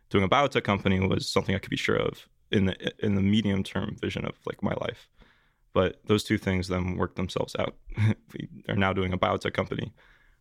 Doing 0.09 0.23
a 0.23 0.29
biotech 0.29 0.63
company 0.63 0.99
was 0.99 1.29
something 1.29 1.55
I 1.55 1.59
could 1.59 1.69
be 1.69 1.77
sure 1.77 1.95
of 1.95 2.27
in 2.51 2.65
the 2.65 2.93
in 2.99 3.15
the 3.15 3.21
medium 3.21 3.63
term 3.63 3.95
vision 3.99 4.25
of 4.25 4.33
like 4.45 4.61
my 4.61 4.73
life. 4.73 5.09
But 5.73 6.01
those 6.05 6.23
two 6.23 6.37
things 6.37 6.67
then 6.67 6.97
worked 6.97 7.15
themselves 7.15 7.55
out. 7.57 7.75
we 8.33 8.47
are 8.69 8.75
now 8.75 8.93
doing 8.93 9.11
a 9.11 9.17
biotech 9.17 9.53
company 9.53 9.91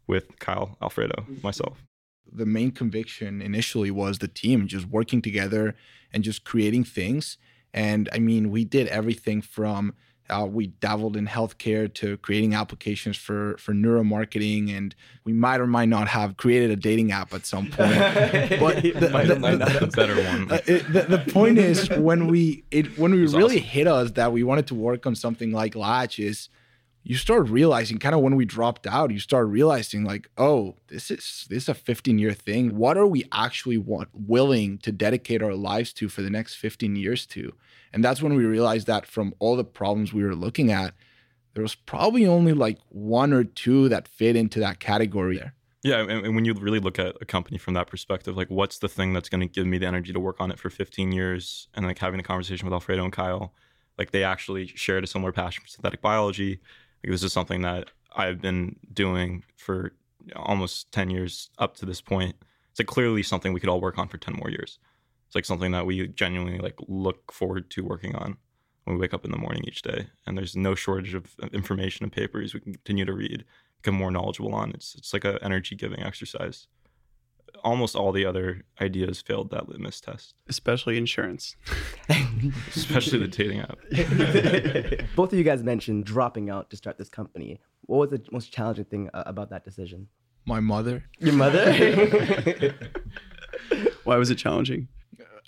with 0.06 0.38
Kyle, 0.38 0.76
Alfredo, 0.82 1.22
mm-hmm. 1.22 1.36
myself. 1.42 1.84
The 2.30 2.46
main 2.46 2.70
conviction 2.70 3.40
initially 3.40 3.90
was 3.90 4.18
the 4.18 4.28
team 4.28 4.66
just 4.66 4.86
working 4.86 5.22
together 5.22 5.74
and 6.12 6.22
just 6.22 6.44
creating 6.44 6.84
things. 6.84 7.38
And 7.72 8.08
I 8.12 8.18
mean, 8.18 8.50
we 8.50 8.64
did 8.64 8.88
everything 8.88 9.40
from 9.40 9.94
uh, 10.32 10.46
we 10.46 10.68
dabbled 10.68 11.16
in 11.16 11.26
healthcare 11.26 11.92
to 11.94 12.16
creating 12.18 12.54
applications 12.54 13.16
for 13.16 13.56
for 13.58 13.72
neuromarketing, 13.74 14.76
and 14.76 14.94
we 15.24 15.32
might 15.32 15.60
or 15.60 15.66
might 15.66 15.88
not 15.88 16.08
have 16.08 16.36
created 16.36 16.70
a 16.70 16.76
dating 16.76 17.12
app 17.12 17.32
at 17.34 17.44
some 17.46 17.66
point. 17.76 17.98
but 18.60 18.82
the, 18.82 19.08
Might 19.12 19.26
the- 19.28 19.38
might 19.38 19.58
not 19.58 19.68
the- 19.72 19.84
a 19.84 19.86
better 19.88 20.16
one. 20.24 20.50
uh, 20.50 20.58
it, 20.66 20.92
the, 20.92 21.18
point 21.32 21.58
is 21.58 21.88
when 21.90 22.26
we 22.28 22.64
it 22.70 22.98
when 22.98 23.12
we 23.12 23.22
was 23.22 23.34
really 23.34 23.56
awesome. 23.58 23.68
hit 23.68 23.86
us 23.86 24.10
that 24.12 24.32
we 24.32 24.42
wanted 24.42 24.66
to 24.68 24.74
work 24.74 25.06
on 25.06 25.14
something 25.14 25.52
like 25.52 25.74
Latch 25.74 26.18
is 26.18 26.48
you 27.04 27.16
start 27.16 27.48
realizing 27.48 27.98
kind 27.98 28.14
of 28.14 28.20
when 28.20 28.36
we 28.36 28.44
dropped 28.44 28.86
out 28.86 29.10
you 29.10 29.18
start 29.18 29.48
realizing 29.48 30.04
like 30.04 30.28
oh 30.38 30.76
this 30.88 31.10
is 31.10 31.46
this 31.50 31.64
is 31.64 31.68
a 31.68 31.74
15 31.74 32.18
year 32.18 32.32
thing 32.32 32.76
what 32.76 32.96
are 32.96 33.06
we 33.06 33.24
actually 33.32 33.76
want, 33.78 34.08
willing 34.14 34.78
to 34.78 34.92
dedicate 34.92 35.42
our 35.42 35.54
lives 35.54 35.92
to 35.94 36.08
for 36.08 36.22
the 36.22 36.30
next 36.30 36.54
15 36.54 36.94
years 36.94 37.26
to 37.26 37.52
and 37.92 38.04
that's 38.04 38.22
when 38.22 38.34
we 38.34 38.44
realized 38.44 38.86
that 38.86 39.06
from 39.06 39.34
all 39.38 39.56
the 39.56 39.64
problems 39.64 40.12
we 40.12 40.24
were 40.24 40.34
looking 40.34 40.70
at 40.70 40.94
there 41.54 41.62
was 41.62 41.74
probably 41.74 42.26
only 42.26 42.52
like 42.52 42.78
one 42.88 43.32
or 43.32 43.44
two 43.44 43.88
that 43.88 44.08
fit 44.08 44.36
into 44.36 44.60
that 44.60 44.80
category 44.80 45.36
there 45.36 45.54
Yeah, 45.82 45.98
and, 45.98 46.26
and 46.26 46.34
when 46.36 46.44
you 46.44 46.54
really 46.54 46.78
look 46.78 46.98
at 46.98 47.16
a 47.20 47.24
company 47.24 47.58
from 47.58 47.74
that 47.74 47.88
perspective, 47.88 48.36
like 48.36 48.48
what's 48.48 48.78
the 48.78 48.88
thing 48.88 49.12
that's 49.12 49.28
going 49.28 49.40
to 49.40 49.48
give 49.48 49.66
me 49.66 49.78
the 49.78 49.86
energy 49.86 50.12
to 50.12 50.20
work 50.20 50.36
on 50.38 50.52
it 50.52 50.58
for 50.58 50.70
15 50.70 51.10
years? 51.10 51.66
And 51.74 51.84
like 51.84 51.98
having 51.98 52.20
a 52.20 52.22
conversation 52.22 52.66
with 52.66 52.72
Alfredo 52.72 53.02
and 53.02 53.12
Kyle, 53.12 53.52
like 53.98 54.12
they 54.12 54.22
actually 54.22 54.68
shared 54.68 55.02
a 55.02 55.08
similar 55.08 55.32
passion 55.32 55.62
for 55.62 55.68
synthetic 55.68 56.00
biology. 56.00 56.60
Like 57.02 57.10
this 57.10 57.24
is 57.24 57.32
something 57.32 57.62
that 57.62 57.90
I've 58.14 58.40
been 58.40 58.76
doing 58.92 59.42
for 59.56 59.92
almost 60.36 60.92
10 60.92 61.10
years 61.10 61.50
up 61.58 61.76
to 61.78 61.86
this 61.86 62.00
point. 62.00 62.36
It's 62.70 62.78
like 62.78 62.86
clearly 62.86 63.24
something 63.24 63.52
we 63.52 63.58
could 63.58 63.68
all 63.68 63.80
work 63.80 63.98
on 63.98 64.06
for 64.06 64.18
10 64.18 64.34
more 64.34 64.50
years. 64.50 64.78
It's 65.32 65.34
like 65.34 65.46
something 65.46 65.72
that 65.72 65.86
we 65.86 66.06
genuinely 66.08 66.58
like 66.58 66.76
look 66.88 67.32
forward 67.32 67.70
to 67.70 67.82
working 67.82 68.14
on 68.14 68.36
when 68.84 68.96
we 68.96 69.00
wake 69.00 69.14
up 69.14 69.24
in 69.24 69.30
the 69.30 69.38
morning 69.38 69.64
each 69.66 69.80
day. 69.80 70.08
And 70.26 70.36
there's 70.36 70.54
no 70.54 70.74
shortage 70.74 71.14
of 71.14 71.34
information 71.54 72.04
and 72.04 72.12
papers 72.12 72.52
we 72.52 72.60
can 72.60 72.74
continue 72.74 73.06
to 73.06 73.14
read 73.14 73.46
become 73.78 73.94
more 73.94 74.10
knowledgeable 74.10 74.54
on. 74.54 74.72
It's 74.72 74.94
it's 74.94 75.14
like 75.14 75.24
a 75.24 75.42
energy 75.42 75.74
giving 75.74 76.02
exercise. 76.02 76.66
Almost 77.64 77.96
all 77.96 78.12
the 78.12 78.26
other 78.26 78.66
ideas 78.78 79.22
failed 79.22 79.50
that 79.52 79.70
litmus 79.70 80.02
test, 80.02 80.34
especially 80.50 80.98
insurance. 80.98 81.56
especially 82.76 83.18
the 83.18 83.28
dating 83.28 83.60
app. 83.60 83.78
Both 85.16 85.32
of 85.32 85.38
you 85.38 85.44
guys 85.44 85.62
mentioned 85.62 86.04
dropping 86.04 86.50
out 86.50 86.68
to 86.68 86.76
start 86.76 86.98
this 86.98 87.08
company. 87.08 87.58
What 87.86 88.10
was 88.10 88.10
the 88.10 88.22
most 88.30 88.52
challenging 88.52 88.84
thing 88.84 89.08
uh, 89.14 89.22
about 89.24 89.48
that 89.48 89.64
decision? 89.64 90.08
my 90.44 90.60
mother 90.60 91.04
Your 91.20 91.32
mother? 91.34 91.72
Why 94.04 94.16
was 94.16 94.30
it 94.30 94.34
challenging? 94.36 94.88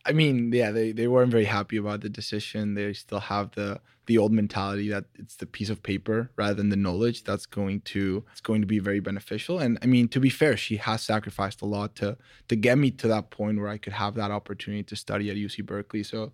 I 0.07 0.13
mean, 0.13 0.53
yeah, 0.53 0.71
they, 0.71 0.93
they 0.93 1.09
weren't 1.09 1.31
very 1.31 1.47
happy 1.47 1.77
about 1.79 2.03
the 2.03 2.11
decision. 2.11 2.75
They 2.75 2.93
still 2.93 3.21
have 3.21 3.53
the 3.53 3.81
the 4.07 4.19
old 4.19 4.33
mentality 4.33 4.91
that 4.91 5.07
it's 5.15 5.37
the 5.37 5.47
piece 5.47 5.71
of 5.71 5.83
paper 5.83 6.31
rather 6.37 6.53
than 6.53 6.69
the 6.69 6.77
knowledge 6.77 7.25
that's 7.25 7.47
going 7.47 7.81
to 7.81 8.23
it's 8.33 8.41
going 8.41 8.61
to 8.61 8.67
be 8.67 8.79
very 8.79 9.01
beneficial. 9.01 9.59
And 9.59 9.79
I 9.83 9.87
mean, 9.87 10.09
to 10.09 10.21
be 10.21 10.29
fair, 10.29 10.57
she 10.57 10.77
has 10.77 11.03
sacrificed 11.03 11.63
a 11.63 11.67
lot 11.67 11.97
to 11.97 12.19
to 12.49 12.57
get 12.57 12.77
me 12.77 12.91
to 12.93 13.09
that 13.09 13.31
point 13.31 13.59
where 13.59 13.69
I 13.69 13.79
could 13.79 13.95
have 13.95 14.15
that 14.17 14.31
opportunity 14.31 14.83
to 14.85 14.97
study 14.97 15.31
at 15.31 15.37
UC 15.37 15.65
Berkeley. 15.65 16.03
So 16.03 16.33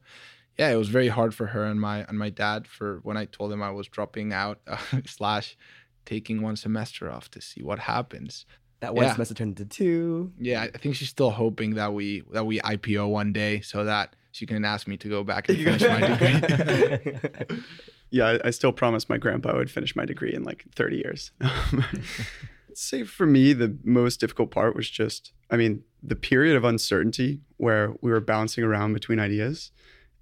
yeah, 0.59 0.71
it 0.71 0.77
was 0.77 0.89
very 0.89 1.09
hard 1.09 1.35
for 1.35 1.47
her 1.47 1.65
and 1.65 1.81
my 1.81 2.05
and 2.09 2.19
my 2.19 2.31
dad 2.31 2.67
for 2.67 3.00
when 3.03 3.17
I 3.17 3.27
told 3.27 3.53
them 3.53 3.62
I 3.62 3.71
was 3.71 3.87
dropping 3.87 4.33
out 4.33 4.61
uh, 4.67 4.79
slash 5.07 5.57
taking 6.05 6.43
one 6.43 6.57
semester 6.57 7.11
off 7.11 7.31
to 7.31 7.41
see 7.41 7.62
what 7.62 7.79
happens. 7.79 8.47
That 8.81 8.95
one 8.95 9.05
Yeah. 9.05 9.13
semester 9.13 9.35
turned 9.35 9.59
into 9.59 9.65
two. 9.75 10.33
Yeah, 10.39 10.67
I 10.75 10.79
think 10.79 10.95
she's 10.97 11.09
still 11.09 11.31
hoping 11.31 11.75
that 11.75 11.93
we 11.95 12.23
that 12.33 12.45
we 12.47 12.61
IPO 12.61 13.09
one 13.09 13.33
day 13.33 13.61
so 13.61 13.85
that 13.85 14.17
she 14.33 14.47
can 14.47 14.65
ask 14.65 14.87
me 14.89 14.97
to 14.99 15.09
go 15.09 15.25
back 15.25 15.49
and 15.49 15.59
finish 15.59 15.83
my 15.83 16.01
degree. 16.17 17.59
Yeah, 18.13 18.27
I, 18.43 18.49
I 18.49 18.51
still 18.51 18.73
promised 18.73 19.09
my 19.09 19.19
grandpa 19.19 19.51
I 19.51 19.55
would 19.57 19.71
finish 19.71 19.95
my 19.95 20.05
degree 20.05 20.35
in 20.35 20.43
like 20.43 20.65
30 20.75 20.97
years. 20.97 21.31
Say 22.75 23.05
for 23.05 23.25
me, 23.25 23.53
the 23.53 23.77
most 23.85 24.19
difficult 24.19 24.51
part 24.51 24.75
was 24.75 24.91
just, 24.91 25.33
I 25.49 25.57
mean, 25.57 25.85
the 26.03 26.17
period 26.17 26.57
of 26.57 26.65
uncertainty 26.65 27.41
where 27.57 27.95
we 28.01 28.11
were 28.11 28.21
bouncing 28.21 28.65
around 28.65 28.95
between 28.95 29.21
ideas, 29.21 29.71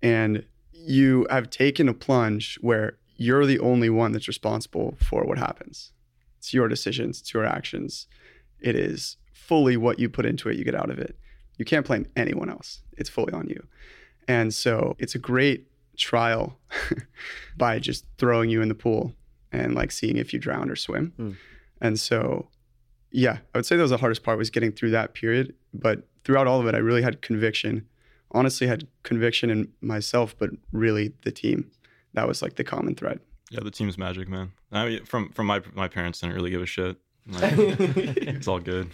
and 0.02 0.44
you 0.72 1.26
have 1.30 1.48
taken 1.48 1.88
a 1.88 1.94
plunge 1.94 2.58
where 2.60 2.98
you're 3.16 3.46
the 3.46 3.58
only 3.58 3.88
one 3.90 4.12
that's 4.12 4.28
responsible 4.28 4.96
for 5.00 5.24
what 5.24 5.38
happens. 5.38 5.92
It's 6.38 6.52
your 6.52 6.68
decisions, 6.68 7.20
it's 7.20 7.32
your 7.32 7.44
actions. 7.46 8.06
It 8.60 8.76
is 8.76 9.16
fully 9.32 9.76
what 9.76 9.98
you 9.98 10.08
put 10.08 10.26
into 10.26 10.48
it, 10.48 10.56
you 10.56 10.64
get 10.64 10.74
out 10.74 10.90
of 10.90 10.98
it. 10.98 11.16
You 11.56 11.64
can't 11.64 11.86
blame 11.86 12.06
anyone 12.16 12.50
else. 12.50 12.80
It's 12.96 13.08
fully 13.08 13.32
on 13.32 13.48
you. 13.48 13.66
And 14.28 14.52
so 14.54 14.94
it's 14.98 15.14
a 15.14 15.18
great 15.18 15.66
trial 15.96 16.58
by 17.56 17.78
just 17.78 18.04
throwing 18.18 18.50
you 18.50 18.62
in 18.62 18.68
the 18.68 18.74
pool 18.74 19.14
and 19.52 19.74
like 19.74 19.90
seeing 19.90 20.16
if 20.16 20.32
you 20.32 20.38
drown 20.38 20.70
or 20.70 20.76
swim. 20.76 21.12
Mm. 21.18 21.36
And 21.80 21.98
so, 21.98 22.48
yeah, 23.10 23.38
I 23.54 23.58
would 23.58 23.66
say 23.66 23.76
that 23.76 23.82
was 23.82 23.90
the 23.90 23.96
hardest 23.96 24.22
part 24.22 24.38
was 24.38 24.50
getting 24.50 24.72
through 24.72 24.90
that 24.90 25.14
period. 25.14 25.54
But 25.72 26.06
throughout 26.24 26.46
all 26.46 26.60
of 26.60 26.66
it, 26.66 26.74
I 26.74 26.78
really 26.78 27.02
had 27.02 27.22
conviction. 27.22 27.86
Honestly, 28.32 28.66
had 28.66 28.86
conviction 29.02 29.50
in 29.50 29.68
myself, 29.80 30.36
but 30.38 30.50
really 30.72 31.14
the 31.22 31.30
team. 31.30 31.70
That 32.14 32.28
was 32.28 32.42
like 32.42 32.56
the 32.56 32.64
common 32.64 32.94
thread. 32.94 33.20
Yeah, 33.50 33.60
the 33.62 33.70
team's 33.70 33.96
magic, 33.96 34.28
man. 34.28 34.52
I 34.70 34.86
mean, 34.86 35.04
from 35.04 35.30
from 35.32 35.46
my 35.46 35.62
my 35.74 35.88
parents 35.88 36.20
didn't 36.20 36.34
really 36.34 36.50
give 36.50 36.60
a 36.60 36.66
shit. 36.66 36.98
Like, 37.28 37.52
it's 37.56 38.48
all 38.48 38.60
good. 38.60 38.90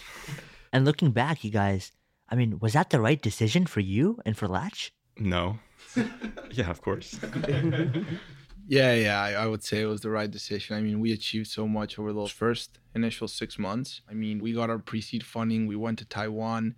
And 0.73 0.85
looking 0.85 1.13
back, 1.13 1.45
you 1.45 1.51
guys, 1.51 1.93
I 2.29 2.35
mean, 2.35 2.59
was 2.59 2.73
that 2.73 2.91
the 2.91 3.01
right 3.01 3.21
decision 3.21 3.67
for 3.67 3.81
you 3.81 4.19
and 4.27 4.37
for 4.37 4.49
Latch? 4.49 4.93
No. 5.19 5.59
yeah, 6.51 6.71
of 6.71 6.81
course. 6.83 7.19
yeah, 8.67 8.95
yeah, 8.95 9.21
I, 9.21 9.33
I 9.33 9.47
would 9.47 9.63
say 9.63 9.83
it 9.83 9.87
was 9.87 10.01
the 10.01 10.11
right 10.11 10.31
decision. 10.31 10.77
I 10.77 10.81
mean, 10.81 11.01
we 11.01 11.13
achieved 11.13 11.47
so 11.47 11.69
much 11.69 11.99
over 11.99 12.13
those 12.13 12.33
first 12.33 12.79
initial 12.95 13.29
six 13.29 13.59
months. 13.59 14.01
I 14.11 14.15
mean, 14.15 14.41
we 14.41 14.53
got 14.53 14.71
our 14.71 14.79
pre-seed 14.79 15.25
funding. 15.25 15.67
We 15.67 15.77
went 15.77 16.01
to 16.01 16.05
Taiwan. 16.05 16.75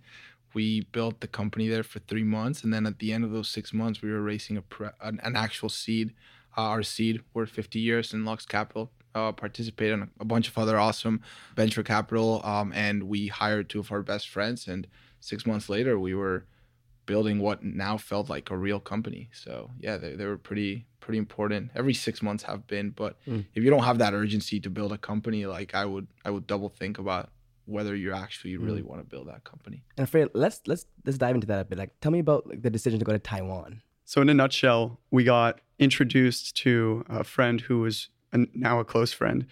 We 0.53 0.81
built 0.91 1.21
the 1.21 1.27
company 1.27 1.67
there 1.67 1.83
for 1.83 1.99
three 1.99 2.23
months, 2.23 2.63
and 2.63 2.73
then 2.73 2.85
at 2.85 2.99
the 2.99 3.11
end 3.13 3.23
of 3.23 3.31
those 3.31 3.49
six 3.49 3.73
months, 3.73 4.01
we 4.01 4.11
were 4.11 4.21
raising 4.21 4.57
a 4.57 4.61
pre- 4.61 4.89
an, 5.01 5.19
an 5.23 5.35
actual 5.35 5.69
seed. 5.69 6.13
Uh, 6.57 6.61
our 6.61 6.83
seed, 6.83 7.21
we're 7.33 7.45
50 7.45 7.79
years, 7.79 8.13
in 8.13 8.25
Lux 8.25 8.45
Capital 8.45 8.91
uh, 9.17 9.31
participated 9.31 9.93
in 9.97 10.01
a, 10.03 10.09
a 10.19 10.25
bunch 10.25 10.47
of 10.47 10.57
other 10.57 10.77
awesome 10.85 11.21
venture 11.55 11.83
capital, 11.83 12.29
um, 12.53 12.71
and 12.73 13.03
we 13.03 13.27
hired 13.27 13.69
two 13.69 13.79
of 13.79 13.91
our 13.91 14.03
best 14.03 14.29
friends. 14.29 14.67
And 14.67 14.87
six 15.19 15.45
months 15.45 15.67
later, 15.69 15.93
we 16.07 16.13
were 16.13 16.45
building 17.05 17.39
what 17.39 17.63
now 17.63 17.97
felt 17.97 18.29
like 18.29 18.49
a 18.51 18.57
real 18.57 18.79
company. 18.79 19.29
So 19.31 19.71
yeah, 19.79 19.97
they, 19.97 20.13
they 20.15 20.25
were 20.25 20.37
pretty 20.37 20.85
pretty 20.99 21.17
important. 21.17 21.71
Every 21.73 21.93
six 21.93 22.21
months 22.21 22.43
have 22.43 22.67
been, 22.67 22.89
but 22.91 23.15
Mm. 23.25 23.45
if 23.55 23.63
you 23.63 23.69
don't 23.69 23.83
have 23.83 23.97
that 23.99 24.13
urgency 24.13 24.59
to 24.59 24.69
build 24.69 24.91
a 24.91 24.97
company, 24.97 25.45
like 25.45 25.73
I 25.73 25.85
would 25.85 26.07
I 26.25 26.29
would 26.33 26.45
double 26.47 26.69
think 26.69 26.99
about 26.99 27.29
whether 27.65 27.93
you 27.95 28.13
actually 28.13 28.55
really 28.57 28.81
want 28.89 28.99
to 29.01 29.07
build 29.13 29.27
that 29.27 29.43
company. 29.43 29.83
And 29.97 30.07
Fred, 30.09 30.29
let's 30.33 30.61
let's 30.67 30.85
let's 31.05 31.17
dive 31.17 31.35
into 31.35 31.47
that 31.47 31.59
a 31.61 31.65
bit. 31.65 31.77
Like, 31.77 31.91
tell 32.01 32.11
me 32.11 32.19
about 32.19 32.41
like, 32.47 32.61
the 32.61 32.69
decision 32.69 32.99
to 32.99 33.05
go 33.05 33.13
to 33.13 33.19
Taiwan. 33.19 33.81
So, 34.05 34.21
in 34.21 34.29
a 34.29 34.33
nutshell, 34.33 34.99
we 35.11 35.23
got 35.25 35.59
introduced 35.79 36.55
to 36.63 37.03
a 37.09 37.23
friend 37.23 37.61
who 37.67 37.79
was 37.81 38.09
a, 38.33 38.39
now 38.53 38.79
a 38.79 38.85
close 38.85 39.13
friend 39.13 39.45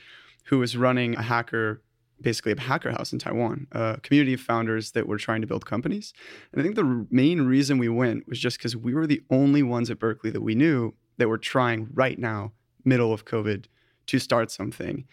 who 0.46 0.60
was 0.60 0.78
running 0.78 1.16
a 1.16 1.22
hacker, 1.22 1.82
basically 2.22 2.52
a 2.52 2.60
hacker 2.60 2.92
house 2.92 3.12
in 3.12 3.20
Taiwan, 3.20 3.68
a 3.72 4.00
community 4.04 4.34
of 4.34 4.42
founders 4.42 4.92
that 4.92 5.08
were 5.08 5.18
trying 5.18 5.42
to 5.42 5.48
build 5.48 5.66
companies. 5.66 6.14
And 6.52 6.62
I 6.62 6.64
think 6.64 6.76
the 6.76 7.06
main 7.10 7.42
reason 7.42 7.78
we 7.78 7.90
went 7.90 8.28
was 8.28 8.40
just 8.40 8.58
because 8.58 8.76
we 8.76 8.94
were 8.94 9.08
the 9.08 9.22
only 9.30 9.64
ones 9.64 9.90
at 9.90 10.00
Berkeley 10.00 10.30
that 10.32 10.42
we 10.42 10.56
knew 10.56 10.94
that 11.18 11.28
were 11.28 11.38
trying 11.38 11.88
right 11.94 12.20
now, 12.20 12.52
middle 12.84 13.12
of 13.12 13.26
COVID, 13.26 13.66
to 14.08 14.20
start 14.20 14.52
something. 14.52 15.06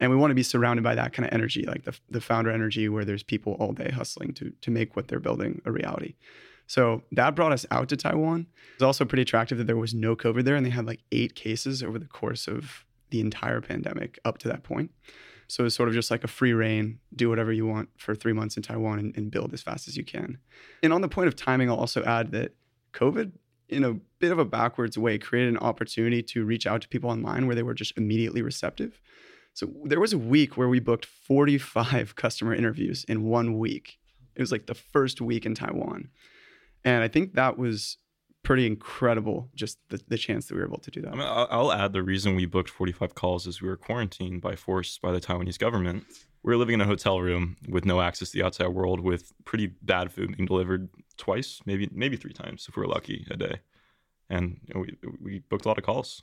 And 0.00 0.10
we 0.10 0.16
want 0.16 0.30
to 0.30 0.34
be 0.34 0.42
surrounded 0.42 0.82
by 0.82 0.94
that 0.94 1.12
kind 1.12 1.26
of 1.26 1.32
energy, 1.32 1.64
like 1.64 1.84
the, 1.84 1.96
the 2.08 2.20
founder 2.20 2.50
energy, 2.50 2.88
where 2.88 3.04
there's 3.04 3.22
people 3.22 3.52
all 3.60 3.72
day 3.72 3.90
hustling 3.90 4.32
to, 4.34 4.50
to 4.62 4.70
make 4.70 4.96
what 4.96 5.08
they're 5.08 5.20
building 5.20 5.60
a 5.66 5.70
reality. 5.70 6.14
So 6.66 7.02
that 7.12 7.34
brought 7.34 7.52
us 7.52 7.66
out 7.70 7.88
to 7.90 7.96
Taiwan. 7.96 8.40
It 8.40 8.80
was 8.80 8.86
also 8.86 9.04
pretty 9.04 9.22
attractive 9.22 9.58
that 9.58 9.66
there 9.66 9.76
was 9.76 9.92
no 9.92 10.16
COVID 10.16 10.44
there, 10.44 10.56
and 10.56 10.64
they 10.64 10.70
had 10.70 10.86
like 10.86 11.00
eight 11.12 11.34
cases 11.34 11.82
over 11.82 11.98
the 11.98 12.06
course 12.06 12.48
of 12.48 12.84
the 13.10 13.20
entire 13.20 13.60
pandemic 13.60 14.18
up 14.24 14.38
to 14.38 14.48
that 14.48 14.62
point. 14.62 14.90
So 15.48 15.62
it 15.62 15.64
was 15.64 15.74
sort 15.74 15.88
of 15.88 15.94
just 15.94 16.10
like 16.10 16.22
a 16.22 16.28
free 16.28 16.52
reign, 16.52 17.00
do 17.14 17.28
whatever 17.28 17.52
you 17.52 17.66
want 17.66 17.88
for 17.96 18.14
three 18.14 18.32
months 18.32 18.56
in 18.56 18.62
Taiwan 18.62 19.00
and, 19.00 19.16
and 19.16 19.30
build 19.30 19.52
as 19.52 19.62
fast 19.62 19.88
as 19.88 19.96
you 19.96 20.04
can. 20.04 20.38
And 20.82 20.92
on 20.92 21.00
the 21.00 21.08
point 21.08 21.26
of 21.26 21.34
timing, 21.34 21.68
I'll 21.68 21.76
also 21.76 22.04
add 22.04 22.30
that 22.32 22.54
COVID 22.92 23.32
in 23.68 23.84
a 23.84 23.94
bit 24.18 24.32
of 24.32 24.38
a 24.38 24.44
backwards 24.44 24.98
way, 24.98 25.18
created 25.18 25.50
an 25.50 25.58
opportunity 25.58 26.22
to 26.22 26.44
reach 26.44 26.66
out 26.66 26.82
to 26.82 26.88
people 26.88 27.10
online 27.10 27.46
where 27.46 27.56
they 27.56 27.62
were 27.62 27.74
just 27.74 27.96
immediately 27.96 28.42
receptive. 28.42 29.00
So 29.54 29.68
there 29.84 30.00
was 30.00 30.12
a 30.12 30.18
week 30.18 30.56
where 30.56 30.68
we 30.68 30.80
booked 30.80 31.06
45 31.06 32.14
customer 32.16 32.54
interviews 32.54 33.04
in 33.04 33.24
one 33.24 33.58
week. 33.58 33.98
It 34.36 34.40
was 34.40 34.52
like 34.52 34.66
the 34.66 34.74
first 34.74 35.20
week 35.20 35.46
in 35.46 35.54
Taiwan. 35.54 36.10
And 36.84 37.02
I 37.02 37.08
think 37.08 37.34
that 37.34 37.58
was 37.58 37.98
pretty 38.42 38.66
incredible, 38.66 39.50
just 39.54 39.78
the, 39.88 40.00
the 40.08 40.18
chance 40.18 40.46
that 40.46 40.54
we 40.54 40.60
were 40.60 40.66
able 40.66 40.78
to 40.78 40.90
do 40.90 41.00
that. 41.02 41.12
I 41.12 41.16
mean, 41.16 41.26
I'll, 41.26 41.48
I'll 41.50 41.72
add 41.72 41.92
the 41.92 42.02
reason 42.02 42.34
we 42.34 42.46
booked 42.46 42.70
45 42.70 43.14
calls 43.14 43.46
is 43.46 43.60
we 43.60 43.68
were 43.68 43.76
quarantined 43.76 44.40
by 44.40 44.56
force 44.56 44.98
by 44.98 45.12
the 45.12 45.20
Taiwanese 45.20 45.58
government. 45.58 46.04
We 46.42 46.52
were 46.52 46.56
living 46.56 46.74
in 46.74 46.80
a 46.80 46.86
hotel 46.86 47.20
room 47.20 47.56
with 47.68 47.84
no 47.84 48.00
access 48.00 48.30
to 48.30 48.38
the 48.38 48.44
outside 48.44 48.68
world, 48.68 49.00
with 49.00 49.32
pretty 49.44 49.66
bad 49.82 50.10
food 50.10 50.36
being 50.36 50.46
delivered 50.46 50.88
twice, 51.18 51.60
maybe 51.66 51.88
maybe 51.92 52.16
three 52.16 52.32
times 52.32 52.66
if 52.68 52.76
we 52.76 52.82
are 52.82 52.86
lucky 52.86 53.26
a 53.30 53.36
day. 53.36 53.60
And 54.30 54.58
you 54.66 54.74
know, 54.74 54.80
we 54.80 54.96
we 55.20 55.38
booked 55.40 55.66
a 55.66 55.68
lot 55.68 55.76
of 55.76 55.84
calls 55.84 56.22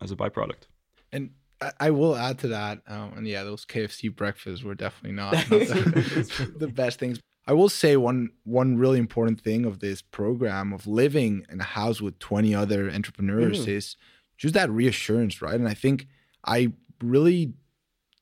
as 0.00 0.12
a 0.12 0.16
byproduct. 0.16 0.68
And 1.12 1.30
I, 1.60 1.72
I 1.80 1.90
will 1.90 2.16
add 2.16 2.38
to 2.40 2.48
that, 2.48 2.82
um, 2.86 3.14
and 3.16 3.26
yeah, 3.26 3.42
those 3.42 3.64
KFC 3.64 4.14
breakfasts 4.14 4.62
were 4.62 4.74
definitely 4.74 5.16
not, 5.16 5.32
not 5.50 5.50
the, 5.50 6.52
the 6.58 6.68
best 6.68 6.98
things. 6.98 7.18
I 7.48 7.54
will 7.54 7.70
say 7.70 7.96
one 7.96 8.28
one 8.44 8.76
really 8.76 8.98
important 8.98 9.40
thing 9.40 9.64
of 9.64 9.80
this 9.80 10.02
program 10.02 10.74
of 10.74 10.86
living 10.86 11.46
in 11.48 11.60
a 11.60 11.64
house 11.64 11.98
with 11.98 12.18
20 12.18 12.54
other 12.54 12.90
entrepreneurs 12.90 13.64
mm. 13.64 13.68
is 13.68 13.96
just 14.36 14.52
that 14.52 14.70
reassurance, 14.70 15.40
right? 15.40 15.54
And 15.54 15.66
I 15.66 15.72
think 15.72 16.06
I 16.44 16.72
really 17.02 17.54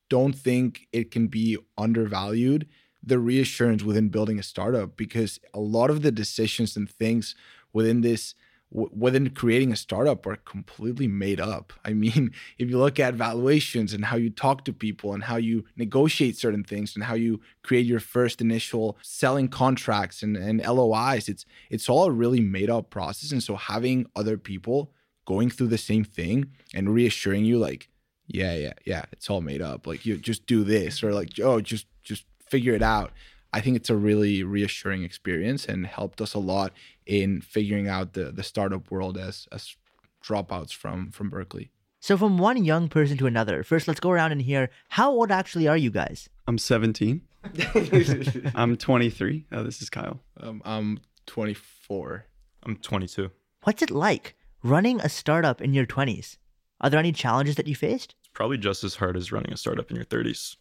don't 0.08 0.32
think 0.32 0.86
it 0.92 1.10
can 1.10 1.26
be 1.26 1.58
undervalued 1.76 2.68
the 3.02 3.18
reassurance 3.18 3.82
within 3.82 4.10
building 4.10 4.38
a 4.38 4.44
startup 4.44 4.96
because 4.96 5.40
a 5.52 5.60
lot 5.60 5.90
of 5.90 6.02
the 6.02 6.12
decisions 6.12 6.76
and 6.76 6.88
things 6.88 7.34
within 7.72 8.02
this 8.02 8.36
within 8.76 9.30
creating 9.30 9.72
a 9.72 9.76
startup 9.76 10.26
are 10.26 10.36
completely 10.36 11.08
made 11.08 11.40
up. 11.40 11.72
I 11.84 11.94
mean, 11.94 12.32
if 12.58 12.68
you 12.68 12.78
look 12.78 13.00
at 13.00 13.14
valuations 13.14 13.94
and 13.94 14.04
how 14.04 14.16
you 14.16 14.28
talk 14.28 14.64
to 14.66 14.72
people 14.72 15.14
and 15.14 15.24
how 15.24 15.36
you 15.36 15.64
negotiate 15.76 16.36
certain 16.36 16.62
things 16.62 16.94
and 16.94 17.04
how 17.04 17.14
you 17.14 17.40
create 17.62 17.86
your 17.86 18.00
first 18.00 18.40
initial 18.40 18.98
selling 19.02 19.48
contracts 19.48 20.22
and, 20.22 20.36
and 20.36 20.62
LOIs, 20.62 21.28
it's 21.28 21.46
it's 21.70 21.88
all 21.88 22.04
a 22.04 22.10
really 22.10 22.40
made 22.40 22.68
up 22.68 22.90
process. 22.90 23.32
And 23.32 23.42
so 23.42 23.56
having 23.56 24.06
other 24.14 24.36
people 24.36 24.92
going 25.24 25.48
through 25.48 25.68
the 25.68 25.78
same 25.78 26.04
thing 26.04 26.52
and 26.74 26.92
reassuring 26.92 27.44
you 27.44 27.58
like, 27.58 27.88
yeah, 28.26 28.54
yeah, 28.54 28.72
yeah, 28.84 29.04
it's 29.10 29.30
all 29.30 29.40
made 29.40 29.62
up. 29.62 29.86
Like 29.86 30.04
you 30.04 30.18
just 30.18 30.46
do 30.46 30.64
this 30.64 31.02
or 31.02 31.14
like, 31.14 31.30
oh, 31.42 31.60
just 31.60 31.86
just 32.02 32.26
figure 32.46 32.74
it 32.74 32.82
out. 32.82 33.12
I 33.52 33.60
think 33.60 33.76
it's 33.76 33.88
a 33.88 33.96
really 33.96 34.42
reassuring 34.42 35.02
experience 35.02 35.64
and 35.64 35.86
helped 35.86 36.20
us 36.20 36.34
a 36.34 36.38
lot 36.38 36.72
in 37.06 37.40
figuring 37.40 37.88
out 37.88 38.12
the 38.12 38.32
the 38.32 38.42
startup 38.42 38.90
world 38.90 39.16
as 39.16 39.46
as 39.52 39.76
dropouts 40.22 40.72
from 40.74 41.10
from 41.10 41.30
Berkeley. 41.30 41.70
So 42.00 42.16
from 42.16 42.38
one 42.38 42.64
young 42.64 42.88
person 42.88 43.16
to 43.18 43.26
another, 43.26 43.62
first 43.62 43.88
let's 43.88 44.00
go 44.00 44.10
around 44.10 44.32
and 44.32 44.42
hear 44.42 44.70
how 44.90 45.10
old 45.10 45.30
actually 45.30 45.66
are 45.66 45.76
you 45.76 45.90
guys? 45.90 46.28
I'm 46.46 46.58
17. 46.58 47.22
I'm 48.54 48.76
23. 48.76 49.46
Oh, 49.52 49.62
this 49.62 49.80
is 49.80 49.90
Kyle. 49.90 50.20
Um, 50.40 50.62
I'm 50.64 51.00
24. 51.26 52.26
I'm 52.64 52.76
22. 52.76 53.30
What's 53.62 53.82
it 53.82 53.90
like 53.90 54.36
running 54.62 55.00
a 55.00 55.08
startup 55.08 55.60
in 55.60 55.72
your 55.74 55.86
20s? 55.86 56.36
Are 56.80 56.90
there 56.90 57.00
any 57.00 57.12
challenges 57.12 57.56
that 57.56 57.66
you 57.66 57.74
faced? 57.74 58.14
It's 58.20 58.30
probably 58.32 58.58
just 58.58 58.84
as 58.84 58.96
hard 58.96 59.16
as 59.16 59.32
running 59.32 59.52
a 59.52 59.56
startup 59.56 59.90
in 59.90 59.96
your 59.96 60.04
30s. 60.04 60.56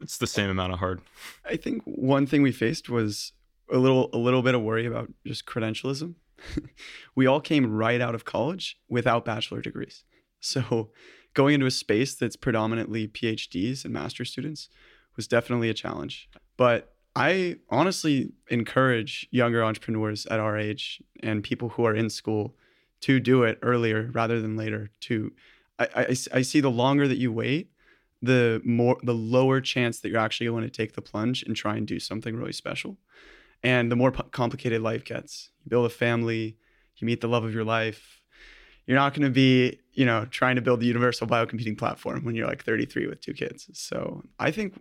It's 0.00 0.18
the 0.18 0.26
same 0.26 0.50
amount 0.50 0.72
of 0.72 0.78
hard. 0.78 1.00
I 1.44 1.56
think 1.56 1.82
one 1.84 2.26
thing 2.26 2.42
we 2.42 2.52
faced 2.52 2.88
was 2.88 3.32
a 3.70 3.78
little 3.78 4.10
a 4.12 4.18
little 4.18 4.42
bit 4.42 4.54
of 4.54 4.62
worry 4.62 4.86
about 4.86 5.12
just 5.26 5.46
credentialism. 5.46 6.14
we 7.14 7.26
all 7.26 7.40
came 7.40 7.70
right 7.70 8.00
out 8.00 8.14
of 8.14 8.24
college 8.24 8.78
without 8.88 9.24
bachelor 9.24 9.60
degrees. 9.60 10.04
So 10.44 10.90
going 11.34 11.54
into 11.54 11.66
a 11.66 11.70
space 11.70 12.16
that's 12.16 12.34
predominantly 12.34 13.06
PhDs 13.06 13.84
and 13.84 13.94
master 13.94 14.24
students 14.24 14.68
was 15.16 15.28
definitely 15.28 15.70
a 15.70 15.74
challenge. 15.74 16.28
But 16.56 16.94
I 17.14 17.56
honestly 17.70 18.32
encourage 18.48 19.28
younger 19.30 19.62
entrepreneurs 19.62 20.26
at 20.26 20.40
our 20.40 20.58
age 20.58 21.02
and 21.22 21.44
people 21.44 21.70
who 21.70 21.84
are 21.84 21.94
in 21.94 22.10
school 22.10 22.56
to 23.02 23.20
do 23.20 23.42
it 23.42 23.58
earlier 23.62 24.10
rather 24.12 24.40
than 24.40 24.56
later. 24.56 24.90
To 25.02 25.32
I, 25.78 25.88
I, 25.94 26.16
I 26.34 26.42
see 26.42 26.60
the 26.60 26.70
longer 26.70 27.06
that 27.06 27.18
you 27.18 27.32
wait, 27.32 27.70
the 28.22 28.62
more 28.64 28.96
the 29.02 29.14
lower 29.14 29.60
chance 29.60 30.00
that 30.00 30.08
you're 30.08 30.18
actually 30.18 30.46
going 30.46 30.64
to 30.64 30.70
take 30.70 30.94
the 30.94 31.02
plunge 31.02 31.42
and 31.42 31.54
try 31.54 31.76
and 31.76 31.86
do 31.86 31.98
something 31.98 32.36
really 32.36 32.52
special 32.52 32.96
and 33.62 33.90
the 33.90 33.96
more 33.96 34.12
p- 34.12 34.22
complicated 34.30 34.82
life 34.82 35.04
gets. 35.04 35.50
You 35.64 35.70
build 35.70 35.86
a 35.86 35.90
family 35.90 36.56
you 37.02 37.06
meet 37.06 37.20
the 37.20 37.28
love 37.28 37.44
of 37.44 37.52
your 37.52 37.64
life. 37.64 38.20
You're 38.86 38.96
not 38.96 39.12
going 39.12 39.24
to 39.24 39.30
be 39.30 39.78
you 39.92 40.06
know 40.06 40.24
trying 40.26 40.56
to 40.56 40.62
build 40.62 40.80
the 40.80 40.86
universal 40.86 41.26
biocomputing 41.26 41.76
platform 41.76 42.24
when 42.24 42.34
you're 42.34 42.46
like 42.46 42.64
33 42.64 43.08
with 43.08 43.20
two 43.20 43.34
kids. 43.34 43.68
So 43.74 44.22
i 44.38 44.50
think 44.50 44.74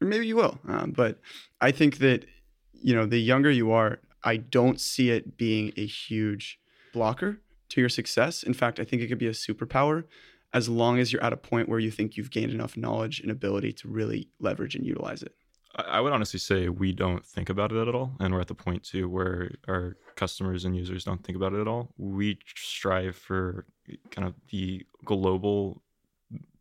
or 0.00 0.06
maybe 0.06 0.26
you 0.26 0.36
will 0.36 0.58
um, 0.68 0.92
but 0.92 1.18
i 1.60 1.70
think 1.70 1.98
that 1.98 2.26
you 2.72 2.94
know 2.94 3.06
the 3.06 3.18
younger 3.18 3.50
you 3.50 3.70
are 3.70 4.00
i 4.24 4.36
don't 4.36 4.80
see 4.80 5.10
it 5.10 5.36
being 5.36 5.72
a 5.76 5.86
huge 5.86 6.58
blocker 6.92 7.40
to 7.70 7.80
your 7.80 7.88
success. 7.88 8.42
In 8.42 8.52
fact 8.52 8.78
i 8.78 8.84
think 8.84 9.00
it 9.00 9.08
could 9.08 9.18
be 9.18 9.28
a 9.28 9.32
superpower 9.32 10.04
as 10.52 10.68
long 10.68 10.98
as 10.98 11.12
you're 11.12 11.22
at 11.22 11.32
a 11.32 11.36
point 11.36 11.68
where 11.68 11.78
you 11.78 11.92
think 11.92 12.16
you've 12.16 12.30
gained 12.30 12.52
enough 12.52 12.76
knowledge 12.76 13.20
and 13.20 13.30
ability 13.30 13.72
to 13.72 13.88
really 13.88 14.28
leverage 14.40 14.74
and 14.74 14.84
utilize 14.84 15.22
it 15.22 15.34
I 15.76 16.00
would 16.00 16.12
honestly 16.12 16.40
say 16.40 16.68
we 16.68 16.92
don't 16.92 17.24
think 17.24 17.48
about 17.48 17.72
it 17.72 17.88
at 17.88 17.94
all. 17.94 18.12
And 18.18 18.34
we're 18.34 18.40
at 18.40 18.48
the 18.48 18.54
point 18.54 18.82
too 18.82 19.08
where 19.08 19.52
our 19.68 19.96
customers 20.16 20.64
and 20.64 20.76
users 20.76 21.04
don't 21.04 21.22
think 21.22 21.36
about 21.36 21.52
it 21.52 21.60
at 21.60 21.68
all. 21.68 21.92
We 21.96 22.38
strive 22.54 23.16
for 23.16 23.66
kind 24.10 24.26
of 24.26 24.34
the 24.50 24.84
global 25.04 25.82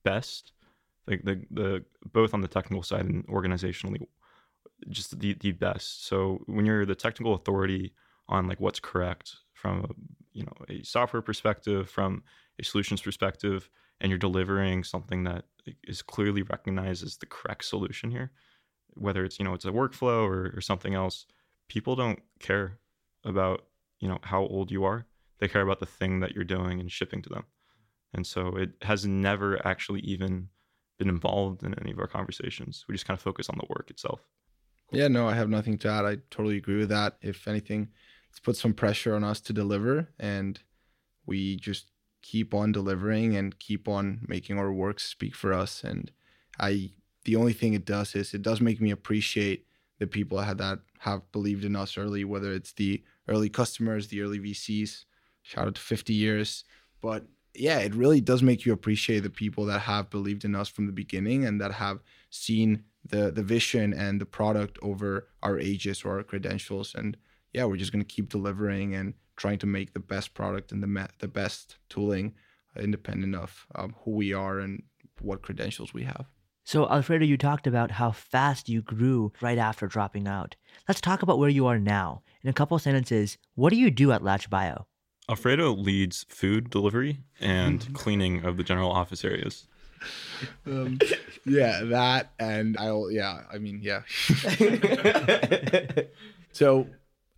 best, 0.04 0.52
like 1.08 1.24
the, 1.24 1.42
the 1.50 1.84
both 2.14 2.34
on 2.34 2.42
the 2.42 2.48
technical 2.48 2.84
side 2.84 3.06
and 3.06 3.26
organizationally, 3.28 4.06
just 4.90 5.20
the, 5.20 5.34
the 5.34 5.54
best. 5.54 6.06
So 6.08 6.44
when 6.46 6.66
you're 6.66 6.86
the 6.86 6.96
technical 6.96 7.34
authority 7.34 7.94
on 8.28 8.48
like 8.48 8.60
what's 8.60 8.80
correct 8.80 9.38
from 9.54 9.86
a, 9.86 9.90
you 10.34 10.44
know 10.44 10.54
a 10.70 10.84
software 10.84 11.24
perspective, 11.24 11.90
from 11.90 12.24
a 12.60 12.64
solutions 12.64 13.02
perspective, 13.02 13.70
and 14.02 14.12
you're 14.12 14.20
delivering 14.20 14.84
something 14.84 15.24
that 15.24 15.46
is 15.84 16.04
clearly 16.04 16.44
recognized 16.44 17.04
as 17.04 17.18
the 17.18 17.26
correct 17.26 17.66
solution 17.66 18.12
here 18.12 18.32
whether 19.00 19.24
it's 19.24 19.40
you 19.40 19.46
know 19.46 19.54
it's 19.54 19.66
a 19.66 19.72
workflow 19.72 20.28
or, 20.28 20.54
or 20.56 20.62
something 20.62 20.94
else 20.94 21.26
people 21.70 21.96
don't 21.96 22.20
care 22.40 22.80
about 23.24 23.66
you 24.00 24.10
know 24.10 24.20
how 24.24 24.42
old 24.42 24.72
you 24.72 24.84
are. 24.84 25.06
They 25.40 25.48
care 25.48 25.62
about 25.62 25.80
the 25.80 25.86
thing 25.86 26.20
that 26.20 26.34
you're 26.34 26.44
doing 26.44 26.82
and 26.82 26.92
shipping 26.92 27.22
to 27.22 27.30
them. 27.30 27.46
And 28.14 28.28
so 28.28 28.58
it 28.58 28.72
has 28.82 29.06
never 29.06 29.66
actually 29.66 30.02
even 30.02 30.50
been 30.98 31.08
involved 31.08 31.64
in 31.64 31.80
any 31.80 31.92
of 31.92 32.00
our 32.00 32.08
conversations. 32.08 32.84
We 32.88 32.94
just 32.94 33.06
kind 33.06 33.18
of 33.18 33.22
focus 33.22 33.50
on 33.50 33.58
the 33.58 33.68
work 33.70 33.90
itself. 33.90 34.22
Yeah 34.92 35.08
no 35.08 35.28
i 35.28 35.36
have 35.36 35.50
nothing 35.50 35.78
to 35.80 35.88
add. 35.88 36.06
I 36.06 36.18
totally 36.30 36.58
agree 36.58 36.78
with 36.78 36.90
that. 36.90 37.18
If 37.22 37.48
anything 37.48 37.90
it's 38.30 38.40
put 38.40 38.58
some 38.58 38.74
pressure 38.74 39.16
on 39.16 39.24
us 39.24 39.40
to 39.42 39.54
deliver 39.54 40.10
and 40.20 40.60
we 41.26 41.56
just 41.56 41.92
keep 42.22 42.54
on 42.54 42.72
delivering 42.72 43.36
and 43.36 43.58
keep 43.60 43.88
on 43.88 44.20
making 44.28 44.60
our 44.60 44.72
work 44.72 45.00
speak 45.00 45.36
for 45.36 45.54
us. 45.54 45.84
And 45.84 46.12
i 46.60 46.92
the 47.26 47.36
only 47.36 47.54
thing 47.54 47.74
it 47.74 47.86
does 47.86 48.16
is 48.16 48.34
it 48.34 48.42
does 48.42 48.62
make 48.62 48.80
me 48.82 48.92
appreciate 48.92 49.66
the 50.00 50.08
people 50.08 50.38
that 50.38 50.80
have 51.00 51.32
believed 51.32 51.66
in 51.66 51.76
us 51.76 51.98
early, 51.98 52.24
whether 52.24 52.52
it's 52.54 52.74
the 52.74 53.04
early 53.28 53.50
customers, 53.50 54.08
the 54.08 54.22
early 54.22 54.40
VCs. 54.40 55.06
Shout 55.42 55.68
out 55.68 55.76
to 55.76 55.82
50 55.82 56.14
years. 56.14 56.64
But 57.02 57.26
yeah, 57.54 57.80
it 57.80 57.94
really 57.94 58.22
does 58.22 58.42
make 58.42 58.66
you 58.66 58.74
appreciate 58.74 59.22
the 59.22 59.30
people 59.30 59.66
that 59.66 59.80
have 59.80 60.10
believed 60.10 60.46
in 60.46 60.56
us 60.56 60.70
from 60.70 60.86
the 60.86 60.92
beginning 60.92 61.46
and 61.46 61.60
that 61.60 61.74
have 61.74 62.00
seen 62.30 62.84
the 63.06 63.32
the 63.32 63.44
vision 63.44 63.94
and 63.94 64.20
the 64.20 64.26
product 64.26 64.78
over 64.82 65.30
our 65.42 65.60
ages 65.60 66.04
or 66.04 66.18
our 66.18 66.24
credentials. 66.24 66.94
And 66.96 67.18
yeah, 67.54 67.66
we're 67.66 67.78
just 67.78 67.92
gonna 67.92 68.04
keep 68.04 68.30
delivering 68.30 68.94
and 68.96 69.14
trying 69.36 69.58
to 69.60 69.66
make 69.66 69.94
the 69.94 70.00
best 70.00 70.34
product 70.34 70.72
and 70.72 70.84
the 70.84 71.10
the 71.20 71.28
best 71.28 71.78
tooling, 71.90 72.36
independent 72.78 73.36
of 73.36 73.66
um, 73.76 73.96
who 74.04 74.12
we 74.12 74.34
are 74.34 74.60
and 74.60 74.84
what 75.22 75.42
credentials 75.42 75.94
we 75.94 76.04
have. 76.04 76.28
So, 76.70 76.88
Alfredo, 76.88 77.26
you 77.26 77.36
talked 77.36 77.66
about 77.66 77.90
how 77.90 78.12
fast 78.12 78.70
you 78.70 78.84
grew 78.84 79.34
right 79.42 79.58
after 79.58 79.88
dropping 79.88 80.28
out. 80.28 80.56
Let's 80.88 81.02
talk 81.02 81.24
about 81.24 81.40
where 81.40 81.50
you 81.50 81.66
are 81.66 81.80
now. 81.80 82.22
In 82.44 82.50
a 82.52 82.54
couple 82.54 82.78
sentences, 82.78 83.40
what 83.56 83.72
do 83.72 83.76
you 83.76 83.90
do 83.90 84.12
at 84.12 84.24
Latch 84.24 84.52
Bio? 84.52 84.86
Alfredo 85.28 85.72
leads 85.72 86.28
food 86.30 86.70
delivery 86.70 87.22
and 87.40 87.92
cleaning 87.96 88.46
of 88.46 88.58
the 88.58 88.64
general 88.64 88.92
office 88.92 89.26
areas. 89.26 89.66
Um, 90.66 90.98
yeah, 91.46 91.82
that 91.84 92.32
and 92.40 92.78
I'll 92.78 93.12
yeah, 93.12 93.42
I 93.52 93.58
mean 93.58 93.82
yeah. 93.82 94.04
so 96.54 96.88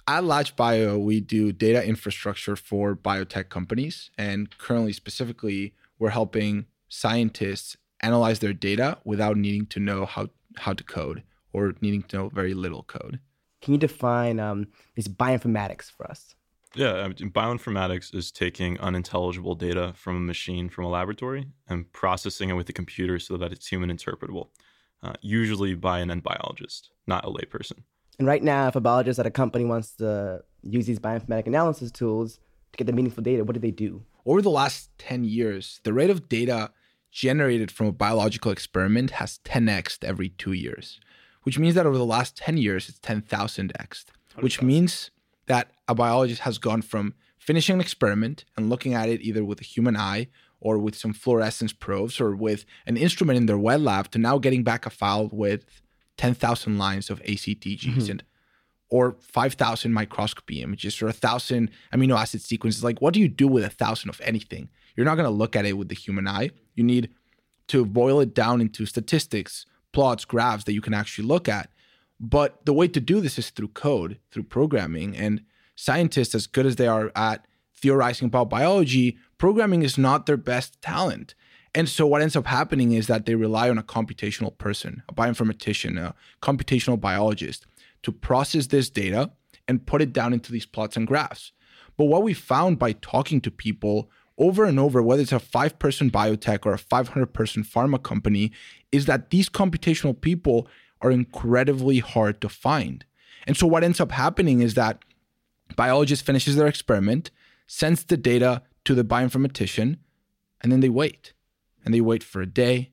at 0.07 0.23
Latch 0.23 0.55
Bio, 0.55 0.99
we 0.99 1.21
do 1.21 1.51
data 1.51 1.83
infrastructure 1.83 2.55
for 2.55 2.95
biotech 2.95 3.49
companies, 3.49 4.11
and 4.15 4.55
currently, 4.59 4.93
specifically, 4.93 5.73
we're 5.97 6.11
helping 6.11 6.67
scientists 6.87 7.77
analyze 8.01 8.39
their 8.39 8.53
data 8.53 8.97
without 9.03 9.37
needing 9.37 9.65
to 9.67 9.79
know 9.79 10.05
how, 10.05 10.29
how 10.57 10.73
to 10.73 10.83
code 10.83 11.23
or 11.53 11.73
needing 11.81 12.03
to 12.03 12.17
know 12.17 12.29
very 12.29 12.53
little 12.53 12.83
code. 12.83 13.19
Can 13.61 13.73
you 13.73 13.79
define 13.79 14.39
um, 14.39 14.67
this 14.95 15.07
bioinformatics 15.07 15.91
for 15.91 16.09
us? 16.09 16.35
Yeah, 16.73 17.09
bioinformatics 17.09 18.15
is 18.15 18.31
taking 18.31 18.79
unintelligible 18.79 19.55
data 19.55 19.93
from 19.95 20.15
a 20.15 20.21
machine 20.21 20.69
from 20.69 20.85
a 20.85 20.89
laboratory 20.89 21.47
and 21.67 21.91
processing 21.91 22.49
it 22.49 22.53
with 22.53 22.69
a 22.69 22.73
computer 22.73 23.19
so 23.19 23.35
that 23.37 23.51
it's 23.51 23.67
human 23.67 23.95
interpretable, 23.95 24.47
uh, 25.03 25.13
usually 25.21 25.75
by 25.75 25.99
an 25.99 26.09
end 26.09 26.23
biologist, 26.23 26.89
not 27.05 27.25
a 27.25 27.29
layperson. 27.29 27.83
And 28.19 28.27
right 28.27 28.41
now, 28.41 28.69
if 28.69 28.75
a 28.75 28.81
biologist 28.81 29.19
at 29.19 29.25
a 29.25 29.31
company 29.31 29.65
wants 29.65 29.95
to 29.95 30.43
use 30.63 30.85
these 30.85 30.99
bioinformatic 30.99 31.47
analysis 31.47 31.91
tools 31.91 32.39
to 32.71 32.77
get 32.77 32.87
the 32.87 32.93
meaningful 32.93 33.23
data, 33.23 33.43
what 33.43 33.53
do 33.53 33.59
they 33.59 33.71
do? 33.71 34.03
Over 34.25 34.41
the 34.41 34.49
last 34.49 34.91
10 34.99 35.25
years, 35.25 35.81
the 35.83 35.91
rate 35.91 36.09
of 36.09 36.29
data 36.29 36.71
generated 37.11 37.69
from 37.69 37.87
a 37.87 37.91
biological 37.91 38.51
experiment 38.51 39.11
has 39.11 39.39
10x 39.45 40.03
every 40.03 40.29
two 40.29 40.53
years, 40.53 40.99
which 41.43 41.59
means 41.59 41.75
that 41.75 41.85
over 41.85 41.97
the 41.97 42.05
last 42.05 42.37
10 42.37 42.57
years, 42.57 42.89
it's 42.89 42.99
10,000x, 42.99 44.05
which 44.39 44.61
means 44.61 45.11
that 45.47 45.71
a 45.87 45.95
biologist 45.95 46.41
has 46.41 46.57
gone 46.57 46.81
from 46.81 47.13
finishing 47.37 47.75
an 47.75 47.81
experiment 47.81 48.45
and 48.55 48.69
looking 48.69 48.93
at 48.93 49.09
it 49.09 49.21
either 49.21 49.43
with 49.43 49.59
a 49.59 49.65
human 49.65 49.97
eye 49.97 50.27
or 50.59 50.77
with 50.77 50.95
some 50.95 51.11
fluorescence 51.11 51.73
probes 51.73 52.21
or 52.21 52.35
with 52.35 52.65
an 52.85 52.95
instrument 52.95 53.35
in 53.35 53.47
their 53.47 53.57
wet 53.57 53.81
lab 53.81 54.09
to 54.11 54.19
now 54.19 54.37
getting 54.37 54.63
back 54.63 54.85
a 54.85 54.89
file 54.89 55.27
with 55.31 55.81
10,000 56.17 56.77
lines 56.77 57.09
of 57.09 57.21
ACTGs 57.23 57.81
mm-hmm. 57.81 58.11
and 58.11 58.23
or 58.89 59.15
5,000 59.21 59.93
microscopy 59.93 60.61
images 60.61 61.01
or 61.01 61.07
a 61.07 61.13
thousand 61.13 61.71
amino 61.93 62.15
acid 62.15 62.41
sequences. 62.41 62.83
Like, 62.83 63.01
what 63.01 63.13
do 63.13 63.21
you 63.21 63.29
do 63.29 63.47
with 63.47 63.63
a 63.63 63.69
thousand 63.69 64.09
of 64.09 64.21
anything? 64.21 64.69
You're 64.95 65.05
not 65.05 65.15
going 65.15 65.25
to 65.25 65.29
look 65.29 65.55
at 65.55 65.65
it 65.65 65.77
with 65.77 65.89
the 65.89 65.95
human 65.95 66.27
eye. 66.27 66.51
You 66.75 66.83
need 66.83 67.09
to 67.67 67.85
boil 67.85 68.19
it 68.19 68.33
down 68.33 68.61
into 68.61 68.85
statistics, 68.85 69.65
plots, 69.93 70.25
graphs 70.25 70.65
that 70.65 70.73
you 70.73 70.81
can 70.81 70.93
actually 70.93 71.27
look 71.27 71.47
at. 71.47 71.69
But 72.19 72.65
the 72.65 72.73
way 72.73 72.87
to 72.89 72.99
do 72.99 73.19
this 73.19 73.39
is 73.39 73.49
through 73.49 73.69
code, 73.69 74.19
through 74.31 74.43
programming. 74.43 75.15
And 75.17 75.43
scientists, 75.75 76.35
as 76.35 76.47
good 76.47 76.65
as 76.65 76.75
they 76.75 76.87
are 76.87 77.11
at 77.15 77.45
theorizing 77.75 78.27
about 78.27 78.49
biology, 78.49 79.17
programming 79.37 79.81
is 79.81 79.97
not 79.97 80.25
their 80.25 80.37
best 80.37 80.81
talent. 80.81 81.33
And 81.73 81.87
so 81.87 82.05
what 82.05 82.21
ends 82.21 82.35
up 82.35 82.47
happening 82.47 82.91
is 82.91 83.07
that 83.07 83.25
they 83.25 83.35
rely 83.35 83.69
on 83.69 83.77
a 83.77 83.83
computational 83.83 84.55
person, 84.57 85.03
a 85.07 85.13
bioinformatician, 85.13 85.97
a 85.97 86.13
computational 86.41 86.99
biologist 86.99 87.65
to 88.03 88.11
process 88.11 88.67
this 88.67 88.89
data 88.89 89.31
and 89.67 89.85
put 89.85 90.01
it 90.01 90.11
down 90.11 90.33
into 90.33 90.51
these 90.51 90.65
plots 90.65 90.97
and 90.97 91.07
graphs. 91.07 91.53
But 91.97 92.05
what 92.05 92.23
we 92.23 92.33
found 92.33 92.77
by 92.77 92.93
talking 92.93 93.41
to 93.41 93.51
people 93.51 94.09
over 94.37 94.63
and 94.65 94.79
over, 94.79 95.01
whether 95.01 95.21
it's 95.21 95.31
a 95.31 95.39
five 95.39 95.77
person 95.79 96.09
biotech 96.09 96.65
or 96.65 96.73
a 96.73 96.77
500 96.77 97.27
person 97.27 97.63
pharma 97.63 98.01
company, 98.01 98.51
is 98.91 99.05
that 99.05 99.29
these 99.29 99.49
computational 99.49 100.19
people 100.19 100.67
are 101.01 101.11
incredibly 101.11 101.99
hard 101.99 102.41
to 102.41 102.49
find. 102.49 103.05
And 103.47 103.57
so 103.57 103.67
what 103.67 103.83
ends 103.83 103.99
up 103.99 104.11
happening 104.11 104.61
is 104.61 104.75
that 104.75 105.03
biologist 105.75 106.25
finishes 106.25 106.55
their 106.55 106.67
experiment, 106.67 107.31
sends 107.67 108.03
the 108.03 108.17
data 108.17 108.63
to 108.85 108.95
the 108.95 109.03
bioinformatician, 109.03 109.97
and 110.61 110.71
then 110.71 110.79
they 110.79 110.89
wait. 110.89 111.33
And 111.83 111.93
they 111.93 112.01
wait 112.01 112.23
for 112.23 112.41
a 112.41 112.45
day, 112.45 112.91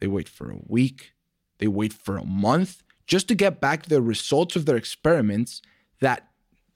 they 0.00 0.08
wait 0.08 0.28
for 0.28 0.50
a 0.50 0.58
week, 0.66 1.12
they 1.58 1.68
wait 1.68 1.92
for 1.92 2.16
a 2.16 2.24
month 2.24 2.82
just 3.06 3.28
to 3.28 3.34
get 3.34 3.60
back 3.60 3.86
the 3.86 4.02
results 4.02 4.56
of 4.56 4.66
their 4.66 4.76
experiments 4.76 5.62
that 6.00 6.28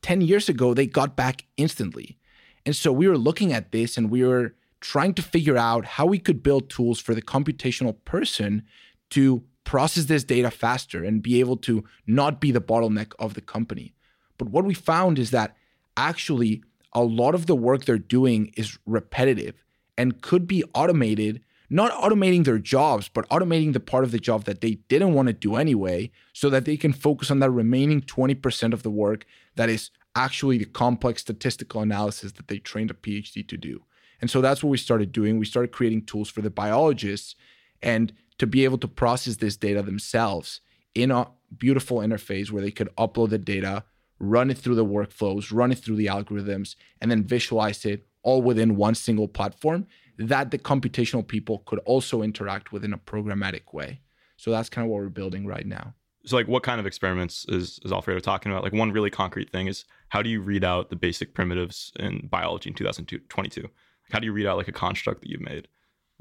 10 0.02 0.20
years 0.20 0.48
ago 0.48 0.74
they 0.74 0.86
got 0.86 1.16
back 1.16 1.44
instantly. 1.56 2.16
And 2.66 2.76
so 2.76 2.92
we 2.92 3.08
were 3.08 3.18
looking 3.18 3.52
at 3.52 3.72
this 3.72 3.96
and 3.96 4.10
we 4.10 4.24
were 4.24 4.54
trying 4.80 5.14
to 5.14 5.22
figure 5.22 5.56
out 5.56 5.84
how 5.84 6.06
we 6.06 6.18
could 6.18 6.42
build 6.42 6.70
tools 6.70 6.98
for 6.98 7.14
the 7.14 7.22
computational 7.22 7.96
person 8.04 8.62
to 9.10 9.42
process 9.64 10.06
this 10.06 10.24
data 10.24 10.50
faster 10.50 11.04
and 11.04 11.22
be 11.22 11.40
able 11.40 11.56
to 11.56 11.84
not 12.06 12.40
be 12.40 12.50
the 12.50 12.60
bottleneck 12.60 13.12
of 13.18 13.34
the 13.34 13.40
company. 13.40 13.94
But 14.38 14.48
what 14.48 14.64
we 14.64 14.74
found 14.74 15.18
is 15.18 15.30
that 15.30 15.54
actually 15.96 16.62
a 16.92 17.02
lot 17.02 17.34
of 17.34 17.46
the 17.46 17.54
work 17.54 17.84
they're 17.84 17.98
doing 17.98 18.52
is 18.56 18.78
repetitive 18.86 19.62
and 19.98 20.22
could 20.22 20.46
be 20.46 20.64
automated, 20.74 21.42
not 21.68 21.92
automating 21.92 22.44
their 22.44 22.58
jobs, 22.58 23.08
but 23.08 23.28
automating 23.28 23.74
the 23.74 23.80
part 23.80 24.02
of 24.02 24.12
the 24.12 24.18
job 24.18 24.44
that 24.44 24.60
they 24.60 24.76
didn't 24.88 25.14
want 25.14 25.28
to 25.28 25.34
do 25.34 25.56
anyway, 25.56 26.10
so 26.32 26.48
that 26.50 26.64
they 26.64 26.76
can 26.76 26.92
focus 26.92 27.30
on 27.30 27.38
that 27.40 27.50
remaining 27.50 28.00
20% 28.00 28.72
of 28.72 28.82
the 28.82 28.90
work 28.90 29.26
that 29.56 29.68
is 29.68 29.90
actually 30.14 30.58
the 30.58 30.64
complex 30.64 31.22
statistical 31.22 31.82
analysis 31.82 32.32
that 32.32 32.48
they 32.48 32.58
trained 32.58 32.90
a 32.90 32.94
PhD 32.94 33.46
to 33.46 33.56
do. 33.56 33.84
And 34.20 34.30
so 34.30 34.40
that's 34.40 34.62
what 34.62 34.70
we 34.70 34.76
started 34.76 35.12
doing. 35.12 35.38
We 35.38 35.46
started 35.46 35.72
creating 35.72 36.04
tools 36.04 36.28
for 36.28 36.42
the 36.42 36.50
biologists 36.50 37.36
and 37.82 38.12
to 38.38 38.46
be 38.46 38.64
able 38.64 38.78
to 38.78 38.88
process 38.88 39.36
this 39.36 39.56
data 39.56 39.82
themselves 39.82 40.60
in 40.94 41.10
a 41.10 41.28
beautiful 41.56 41.98
interface 41.98 42.50
where 42.50 42.62
they 42.62 42.70
could 42.70 42.94
upload 42.96 43.30
the 43.30 43.38
data, 43.38 43.84
run 44.18 44.50
it 44.50 44.58
through 44.58 44.74
the 44.74 44.84
workflows, 44.84 45.52
run 45.52 45.72
it 45.72 45.78
through 45.78 45.96
the 45.96 46.06
algorithms, 46.06 46.74
and 47.00 47.10
then 47.10 47.24
visualize 47.24 47.84
it 47.84 48.06
all 48.22 48.42
within 48.42 48.76
one 48.76 48.94
single 48.94 49.28
platform 49.28 49.86
that 50.18 50.50
the 50.50 50.58
computational 50.58 51.26
people 51.26 51.60
could 51.60 51.78
also 51.80 52.22
interact 52.22 52.72
with 52.72 52.84
in 52.84 52.92
a 52.92 52.98
programmatic 52.98 53.72
way. 53.72 54.00
So 54.36 54.50
that's 54.50 54.68
kind 54.68 54.84
of 54.84 54.90
what 54.90 54.98
we're 54.98 55.08
building 55.08 55.46
right 55.46 55.66
now. 55.66 55.94
So, 56.26 56.36
like, 56.36 56.48
what 56.48 56.62
kind 56.62 56.78
of 56.78 56.86
experiments 56.86 57.46
is, 57.48 57.80
is 57.82 57.92
Alfredo 57.92 58.20
talking 58.20 58.52
about? 58.52 58.62
Like, 58.62 58.74
one 58.74 58.92
really 58.92 59.08
concrete 59.08 59.50
thing 59.50 59.68
is 59.68 59.86
how 60.10 60.22
do 60.22 60.30
you 60.30 60.40
read 60.40 60.62
out 60.62 60.90
the 60.90 60.96
basic 60.96 61.34
primitives 61.34 61.92
in 61.98 62.28
biology 62.30 62.70
in 62.70 62.74
2022? 62.74 63.68
How 64.12 64.18
do 64.18 64.26
you 64.26 64.32
read 64.32 64.46
out 64.46 64.58
like 64.58 64.68
a 64.68 64.72
construct 64.72 65.22
that 65.22 65.30
you've 65.30 65.40
made? 65.40 65.66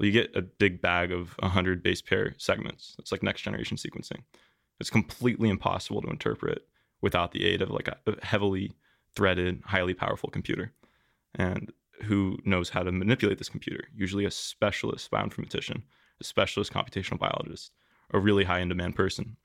well, 0.00 0.06
you 0.06 0.12
get 0.12 0.34
a 0.34 0.40
big 0.40 0.80
bag 0.80 1.12
of 1.12 1.36
100 1.40 1.82
base 1.82 2.00
pair 2.00 2.34
segments. 2.38 2.96
It's 2.98 3.12
like 3.12 3.22
next 3.22 3.42
generation 3.42 3.76
sequencing. 3.76 4.22
It's 4.80 4.88
completely 4.88 5.50
impossible 5.50 6.00
to 6.00 6.08
interpret 6.08 6.66
without 7.02 7.32
the 7.32 7.44
aid 7.44 7.60
of 7.60 7.70
like 7.70 7.86
a 7.86 7.98
heavily 8.22 8.72
threaded, 9.14 9.60
highly 9.66 9.92
powerful 9.92 10.30
computer. 10.30 10.72
And 11.34 11.70
who 12.04 12.38
knows 12.46 12.70
how 12.70 12.82
to 12.82 12.90
manipulate 12.90 13.36
this 13.36 13.50
computer? 13.50 13.84
Usually 13.94 14.24
a 14.24 14.30
specialist 14.30 15.10
bioinformatician, 15.10 15.82
a 16.18 16.24
specialist 16.24 16.72
computational 16.72 17.18
biologist, 17.18 17.70
a 18.14 18.18
really 18.18 18.44
high 18.44 18.60
in 18.60 18.70
demand 18.70 18.96
person. 18.96 19.36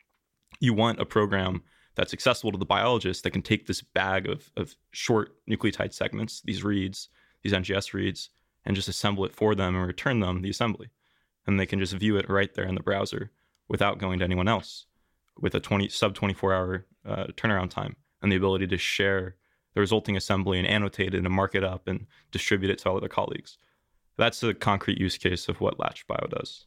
You 0.61 0.73
want 0.73 1.01
a 1.01 1.05
program 1.05 1.63
that's 1.95 2.13
accessible 2.13 2.51
to 2.51 2.57
the 2.57 2.65
biologist 2.65 3.23
that 3.23 3.31
can 3.31 3.41
take 3.41 3.65
this 3.65 3.81
bag 3.81 4.27
of, 4.27 4.51
of 4.57 4.75
short 4.91 5.35
nucleotide 5.49 5.93
segments, 5.93 6.41
these 6.41 6.63
reads, 6.63 7.09
these 7.41 7.53
NGS 7.53 7.93
reads, 7.93 8.29
and 8.65 8.75
just 8.75 8.87
assemble 8.87 9.25
it 9.25 9.33
for 9.33 9.55
them 9.55 9.75
and 9.75 9.87
return 9.87 10.19
them 10.19 10.41
the 10.41 10.49
assembly. 10.49 10.89
And 11.47 11.59
they 11.59 11.65
can 11.65 11.79
just 11.79 11.93
view 11.93 12.17
it 12.17 12.29
right 12.29 12.53
there 12.53 12.65
in 12.65 12.75
the 12.75 12.81
browser 12.81 13.31
without 13.67 13.99
going 13.99 14.19
to 14.19 14.25
anyone 14.25 14.47
else 14.47 14.85
with 15.39 15.55
a 15.55 15.59
20 15.59 15.89
sub 15.89 16.15
24 16.15 16.53
hour 16.53 16.85
uh, 17.05 17.25
turnaround 17.37 17.69
time 17.69 17.95
and 18.21 18.31
the 18.31 18.35
ability 18.35 18.67
to 18.67 18.77
share 18.77 19.35
the 19.73 19.81
resulting 19.81 20.17
assembly 20.17 20.57
and 20.57 20.67
annotate 20.67 21.13
it 21.13 21.25
and 21.25 21.29
mark 21.29 21.53
it 21.53 21.63
up 21.63 21.87
and 21.87 22.07
distribute 22.31 22.71
it 22.71 22.79
to 22.79 22.89
all 22.89 22.97
other 22.97 23.09
colleagues. 23.09 23.57
That's 24.17 24.41
a 24.43 24.53
concrete 24.53 24.97
use 24.97 25.17
case 25.17 25.49
of 25.49 25.59
what 25.59 25.79
Latch 25.79 26.07
Bio 26.07 26.27
does. 26.29 26.65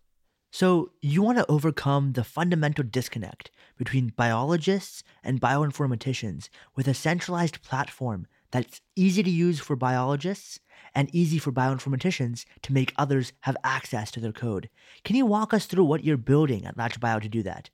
So, 0.51 0.93
you 1.03 1.23
want 1.23 1.37
to 1.39 1.51
overcome 1.51 2.13
the 2.13 2.25
fundamental 2.25 2.83
disconnect 2.83 3.51
between 3.77 4.15
biologists 4.17 5.03
and 5.23 5.41
bioinformaticians 5.41 6.49
with 6.75 6.89
a 6.89 6.95
centralized 6.95 7.63
platform 7.63 8.27
that's 8.51 8.81
easy 8.97 9.23
to 9.23 9.31
use 9.31 9.61
for 9.61 9.77
biologists 9.77 10.59
and 10.95 11.15
easy 11.15 11.39
for 11.39 11.53
bioinformaticians 11.53 12.47
to 12.63 12.73
make 12.73 12.95
others 12.97 13.33
have 13.41 13.59
access 13.63 14.11
to 14.13 14.21
their 14.21 14.33
code. 14.33 14.71
Can 15.05 15.17
you 15.17 15.27
walk 15.27 15.53
us 15.53 15.67
through 15.67 15.85
what 15.85 16.03
you're 16.03 16.17
building 16.17 16.65
at 16.65 16.79
Latch 16.79 16.99
Bio 16.99 17.21
to 17.21 17.29
do 17.29 17.43
that? 17.43 17.69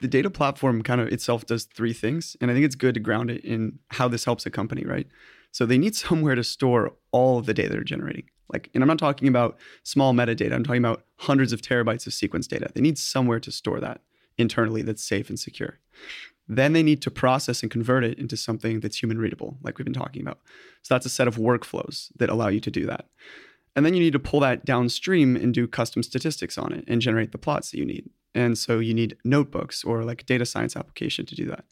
The 0.00 0.08
data 0.08 0.30
platform 0.30 0.82
kind 0.82 1.00
of 1.00 1.08
itself 1.08 1.46
does 1.46 1.64
three 1.64 1.94
things, 1.94 2.36
and 2.40 2.50
I 2.50 2.54
think 2.54 2.66
it's 2.66 2.76
good 2.76 2.94
to 2.94 3.00
ground 3.00 3.30
it 3.30 3.44
in 3.44 3.78
how 3.88 4.06
this 4.06 4.24
helps 4.24 4.46
a 4.46 4.50
company, 4.50 4.84
right? 4.84 5.08
So 5.52 5.66
they 5.66 5.78
need 5.78 5.94
somewhere 6.06 6.34
to 6.34 6.44
store 6.44 6.92
all 7.12 7.38
of 7.38 7.46
the 7.46 7.54
data 7.54 7.70
they're 7.70 7.84
generating. 7.84 8.24
Like, 8.52 8.70
and 8.72 8.82
I'm 8.82 8.88
not 8.88 8.98
talking 8.98 9.28
about 9.28 9.58
small 9.82 10.14
metadata, 10.14 10.52
I'm 10.52 10.64
talking 10.64 10.84
about 10.84 11.04
hundreds 11.16 11.52
of 11.52 11.60
terabytes 11.60 12.06
of 12.06 12.14
sequence 12.14 12.46
data. 12.46 12.70
They 12.74 12.80
need 12.80 12.98
somewhere 12.98 13.40
to 13.40 13.52
store 13.52 13.78
that 13.80 14.00
internally 14.38 14.82
that's 14.82 15.04
safe 15.04 15.28
and 15.28 15.38
secure. 15.38 15.78
Then 16.48 16.72
they 16.72 16.82
need 16.82 17.02
to 17.02 17.10
process 17.10 17.62
and 17.62 17.70
convert 17.70 18.04
it 18.04 18.18
into 18.18 18.36
something 18.36 18.80
that's 18.80 19.02
human 19.02 19.18
readable, 19.18 19.58
like 19.62 19.76
we've 19.76 19.84
been 19.84 19.92
talking 19.92 20.22
about. 20.22 20.38
So 20.82 20.94
that's 20.94 21.04
a 21.04 21.10
set 21.10 21.28
of 21.28 21.36
workflows 21.36 22.10
that 22.16 22.30
allow 22.30 22.48
you 22.48 22.60
to 22.60 22.70
do 22.70 22.86
that. 22.86 23.06
And 23.76 23.84
then 23.84 23.92
you 23.94 24.00
need 24.00 24.14
to 24.14 24.18
pull 24.18 24.40
that 24.40 24.64
downstream 24.64 25.36
and 25.36 25.52
do 25.52 25.68
custom 25.68 26.02
statistics 26.02 26.56
on 26.56 26.72
it 26.72 26.84
and 26.88 27.02
generate 27.02 27.32
the 27.32 27.38
plots 27.38 27.70
that 27.70 27.78
you 27.78 27.84
need. 27.84 28.08
And 28.34 28.56
so 28.56 28.78
you 28.78 28.94
need 28.94 29.16
notebooks 29.24 29.84
or 29.84 30.04
like 30.04 30.24
data 30.24 30.46
science 30.46 30.74
application 30.74 31.26
to 31.26 31.34
do 31.34 31.46
that. 31.46 31.64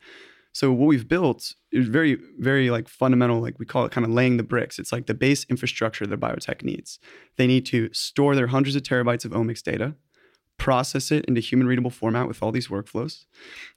So 0.57 0.73
what 0.73 0.87
we've 0.87 1.07
built 1.07 1.53
is 1.71 1.87
very, 1.87 2.17
very 2.39 2.71
like 2.71 2.89
fundamental, 2.89 3.43
like 3.43 3.59
we 3.59 3.67
call 3.67 3.85
it 3.85 3.93
kind 3.93 4.07
of 4.07 4.11
laying 4.11 4.39
the 4.39 4.43
bricks. 4.43 4.79
It's 4.79 4.91
like 4.91 5.05
the 5.05 5.13
base 5.13 5.45
infrastructure 5.51 6.07
that 6.07 6.19
biotech 6.19 6.63
needs. 6.63 6.99
They 7.37 7.47
need 7.47 7.67
to 7.67 7.91
store 7.93 8.35
their 8.35 8.47
hundreds 8.47 8.75
of 8.75 8.83
terabytes 8.83 9.27
of 9.27 9.33
omics 9.33 9.63
data 9.63 9.97
process 10.57 11.13
it 11.13 11.27
into 11.27 11.43
human 11.43 11.67
readable 11.67 11.91
format 11.91 12.27
with 12.27 12.43
all 12.43 12.53
these 12.53 12.69
workflows, 12.69 13.27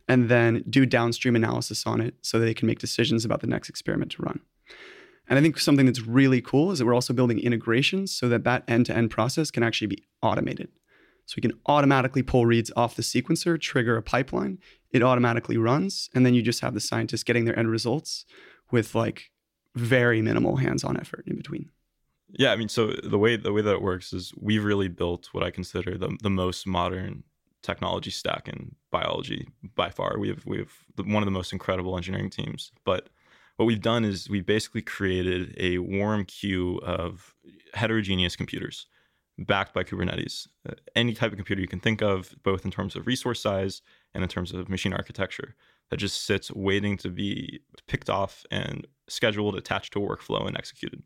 and 0.08 0.30
then 0.30 0.64
do 0.70 0.86
downstream 0.86 1.36
analysis 1.36 1.86
on 1.86 2.00
it 2.00 2.16
so 2.22 2.40
they 2.40 2.54
can 2.54 2.66
make 2.66 2.80
decisions 2.80 3.26
about 3.26 3.42
the 3.42 3.48
next 3.48 3.68
experiment 3.68 4.14
to 4.14 4.22
run. 4.22 4.40
And 5.28 5.38
I 5.38 5.42
think 5.42 5.60
something 5.60 5.86
that's 5.86 6.08
really 6.08 6.42
cool 6.42 6.72
is 6.72 6.80
that 6.80 6.86
we're 6.86 6.94
also 6.94 7.12
building 7.14 7.40
integrations 7.40 8.14
so 8.14 8.30
that 8.30 8.46
that 8.46 8.64
end 8.70 8.86
to 8.86 8.96
end 8.96 9.12
process 9.12 9.52
can 9.52 9.64
actually 9.64 9.88
be 9.88 10.04
automated. 10.22 10.70
So 11.30 11.36
we 11.38 11.42
can 11.42 11.60
automatically 11.68 12.24
pull 12.24 12.48
reads 12.48 12.72
off 12.76 12.96
the 12.96 13.04
sequencer, 13.04 13.62
trigger 13.62 13.96
a 13.96 14.02
pipeline, 14.02 14.58
it 14.90 15.04
automatically 15.04 15.58
runs, 15.58 16.10
and 16.16 16.26
then 16.26 16.34
you 16.34 16.42
just 16.42 16.62
have 16.62 16.74
the 16.74 16.80
scientists 16.80 17.24
getting 17.24 17.46
their 17.46 17.58
end 17.58 17.70
results 17.70 18.26
with 18.72 18.96
like 18.96 19.30
very 19.76 20.24
minimal 20.24 20.56
hands-on 20.56 21.00
effort 21.00 21.26
in 21.28 21.36
between. 21.36 21.70
Yeah, 22.32 22.52
I 22.52 22.56
mean, 22.56 22.68
so 22.68 22.94
the 23.04 23.20
way 23.20 23.36
the 23.36 23.54
way 23.54 23.62
that 23.62 23.76
it 23.76 23.82
works 23.84 24.12
is 24.12 24.34
we've 24.42 24.64
really 24.64 24.88
built 24.88 25.30
what 25.32 25.44
I 25.44 25.52
consider 25.52 26.00
the 26.00 26.18
the 26.24 26.32
most 26.32 26.66
modern 26.66 27.24
technology 27.62 28.10
stack 28.10 28.48
in 28.48 28.74
biology 28.90 29.50
by 29.76 29.92
far. 29.92 30.18
We 30.18 30.30
have 30.30 30.44
we 30.48 30.58
have 30.58 30.72
one 30.98 31.22
of 31.22 31.28
the 31.28 31.32
most 31.40 31.54
incredible 31.54 31.96
engineering 31.96 32.32
teams. 32.32 32.72
But 32.86 33.10
what 33.58 33.68
we've 33.68 33.82
done 33.82 34.04
is 34.04 34.28
we 34.32 34.42
basically 34.42 34.82
created 34.82 35.54
a 35.60 35.78
warm 35.78 36.26
queue 36.26 36.78
of 36.78 37.36
heterogeneous 37.76 38.36
computers 38.36 38.88
backed 39.46 39.74
by 39.74 39.84
Kubernetes. 39.84 40.48
Uh, 40.68 40.74
any 40.96 41.14
type 41.14 41.32
of 41.32 41.38
computer 41.38 41.62
you 41.62 41.68
can 41.68 41.80
think 41.80 42.02
of, 42.02 42.36
both 42.44 42.66
in 42.66 42.72
terms 42.72 42.96
of 42.96 43.08
resource 43.08 43.42
size 43.42 43.82
and 44.14 44.24
in 44.24 44.30
terms 44.30 44.54
of 44.54 44.70
machine 44.70 44.94
architecture, 44.94 45.56
that 45.90 45.98
just 45.98 46.26
sits 46.26 46.52
waiting 46.52 46.98
to 46.98 47.10
be 47.10 47.62
picked 47.88 48.10
off 48.10 48.46
and 48.52 48.86
scheduled, 49.08 49.56
attached 49.56 49.94
to 49.94 50.04
a 50.04 50.08
workflow, 50.08 50.48
and 50.48 50.58
executed. 50.58 51.04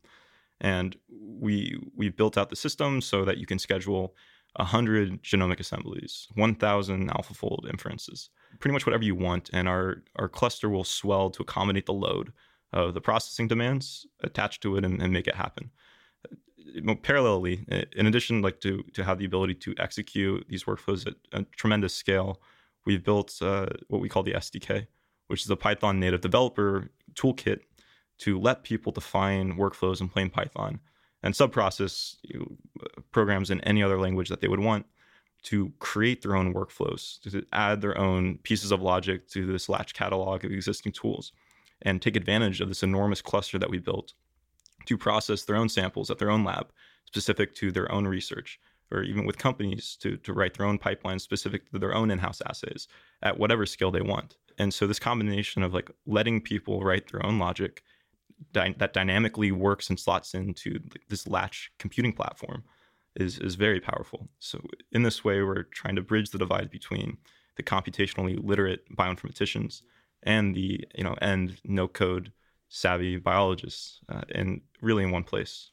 And 0.59 0.95
we 1.09 1.77
we 1.95 2.09
built 2.09 2.37
out 2.37 2.49
the 2.49 2.55
system 2.55 3.01
so 3.01 3.25
that 3.25 3.37
you 3.37 3.45
can 3.45 3.59
schedule 3.59 4.15
100 4.55 5.23
genomic 5.23 5.59
assemblies, 5.59 6.27
1,000 6.35 7.09
AlphaFold 7.09 7.67
inferences, 7.69 8.29
pretty 8.59 8.73
much 8.73 8.85
whatever 8.85 9.03
you 9.03 9.15
want. 9.15 9.49
And 9.51 9.67
our, 9.67 10.03
our 10.15 10.29
cluster 10.29 10.69
will 10.69 10.83
swell 10.83 11.31
to 11.31 11.41
accommodate 11.41 11.87
the 11.87 11.93
load 11.93 12.33
of 12.71 12.93
the 12.93 13.01
processing 13.01 13.47
demands 13.47 14.05
attached 14.23 14.61
to 14.61 14.75
it 14.75 14.85
and, 14.85 15.01
and 15.01 15.11
make 15.11 15.27
it 15.27 15.35
happen. 15.35 15.71
Parallelly, 16.78 17.67
in 17.93 18.06
addition, 18.08 18.41
like 18.41 18.60
to 18.62 18.84
to 18.93 19.04
have 19.04 19.17
the 19.19 19.26
ability 19.26 19.56
to 19.56 19.76
execute 19.78 20.45
these 20.49 20.63
workflows 20.63 21.08
at 21.08 21.15
a 21.32 21.43
tremendous 21.56 21.93
scale, 21.93 22.41
we've 22.86 23.04
built 23.04 23.38
uh, 23.41 23.67
what 23.88 24.02
we 24.02 24.10
call 24.10 24.23
the 24.23 24.34
SDK, 24.34 24.88
which 25.28 25.43
is 25.43 25.49
a 25.49 25.56
Python 25.56 25.99
native 25.99 26.21
developer 26.21 26.89
toolkit 27.15 27.60
to 28.19 28.39
let 28.39 28.63
people 28.63 28.91
define 28.91 29.54
workflows 29.54 29.99
in 30.02 30.10
plain 30.10 30.30
Python 30.30 30.80
and 31.21 31.34
subprocess 31.34 32.17
programs 33.12 33.49
in 33.49 33.62
any 33.62 33.82
other 33.82 33.99
language 33.99 34.30
that 34.30 34.41
they 34.41 34.47
would 34.47 34.60
want 34.60 34.86
to 35.43 35.73
create 35.80 36.21
their 36.21 36.36
own 36.36 36.54
workflows, 36.54 37.19
to 37.21 37.45
add 37.52 37.82
their 37.82 37.97
own 37.97 38.38
pieces 38.43 38.71
of 38.71 38.82
logic 38.82 39.28
to 39.28 39.45
this 39.45 39.67
Latch 39.67 39.93
catalog 39.93 40.45
of 40.45 40.52
existing 40.52 40.91
tools, 40.91 41.34
and 41.82 42.02
take 42.02 42.15
advantage 42.15 42.62
of 42.62 42.69
this 42.69 42.84
enormous 42.84 43.21
cluster 43.21 43.60
that 43.60 43.69
we 43.69 43.78
built 43.78 44.13
to 44.85 44.97
process 44.97 45.43
their 45.43 45.55
own 45.55 45.69
samples 45.69 46.09
at 46.09 46.19
their 46.19 46.31
own 46.31 46.43
lab, 46.43 46.71
specific 47.05 47.53
to 47.55 47.71
their 47.71 47.91
own 47.91 48.07
research, 48.07 48.59
or 48.91 49.03
even 49.03 49.25
with 49.25 49.37
companies 49.37 49.97
to, 50.01 50.17
to 50.17 50.33
write 50.33 50.55
their 50.55 50.65
own 50.65 50.77
pipelines 50.77 51.21
specific 51.21 51.69
to 51.71 51.79
their 51.79 51.93
own 51.93 52.11
in-house 52.11 52.41
assays 52.45 52.87
at 53.21 53.37
whatever 53.37 53.65
scale 53.65 53.91
they 53.91 54.01
want. 54.01 54.37
And 54.57 54.73
so 54.73 54.85
this 54.85 54.99
combination 54.99 55.63
of 55.63 55.73
like 55.73 55.89
letting 56.05 56.41
people 56.41 56.83
write 56.83 57.11
their 57.11 57.25
own 57.25 57.39
logic 57.39 57.83
dy- 58.51 58.75
that 58.77 58.93
dynamically 58.93 59.51
works 59.51 59.89
and 59.89 59.99
slots 59.99 60.33
into 60.33 60.79
this 61.09 61.27
latch 61.27 61.71
computing 61.79 62.13
platform 62.13 62.63
is 63.15 63.39
is 63.39 63.55
very 63.55 63.79
powerful. 63.79 64.27
So 64.39 64.59
in 64.91 65.03
this 65.03 65.23
way, 65.23 65.41
we're 65.41 65.63
trying 65.63 65.95
to 65.95 66.01
bridge 66.01 66.31
the 66.31 66.37
divide 66.37 66.69
between 66.69 67.17
the 67.55 67.63
computationally 67.63 68.43
literate 68.43 68.83
bioinformaticians 68.95 69.81
and 70.23 70.55
the 70.55 70.83
you 70.95 71.03
know 71.03 71.15
and 71.21 71.59
no 71.63 71.87
code 71.87 72.31
savvy 72.73 73.17
biologists, 73.17 73.99
uh, 74.09 74.21
and 74.33 74.62
really 74.81 75.03
in 75.03 75.12
one 75.12 75.23
place. 75.23 75.71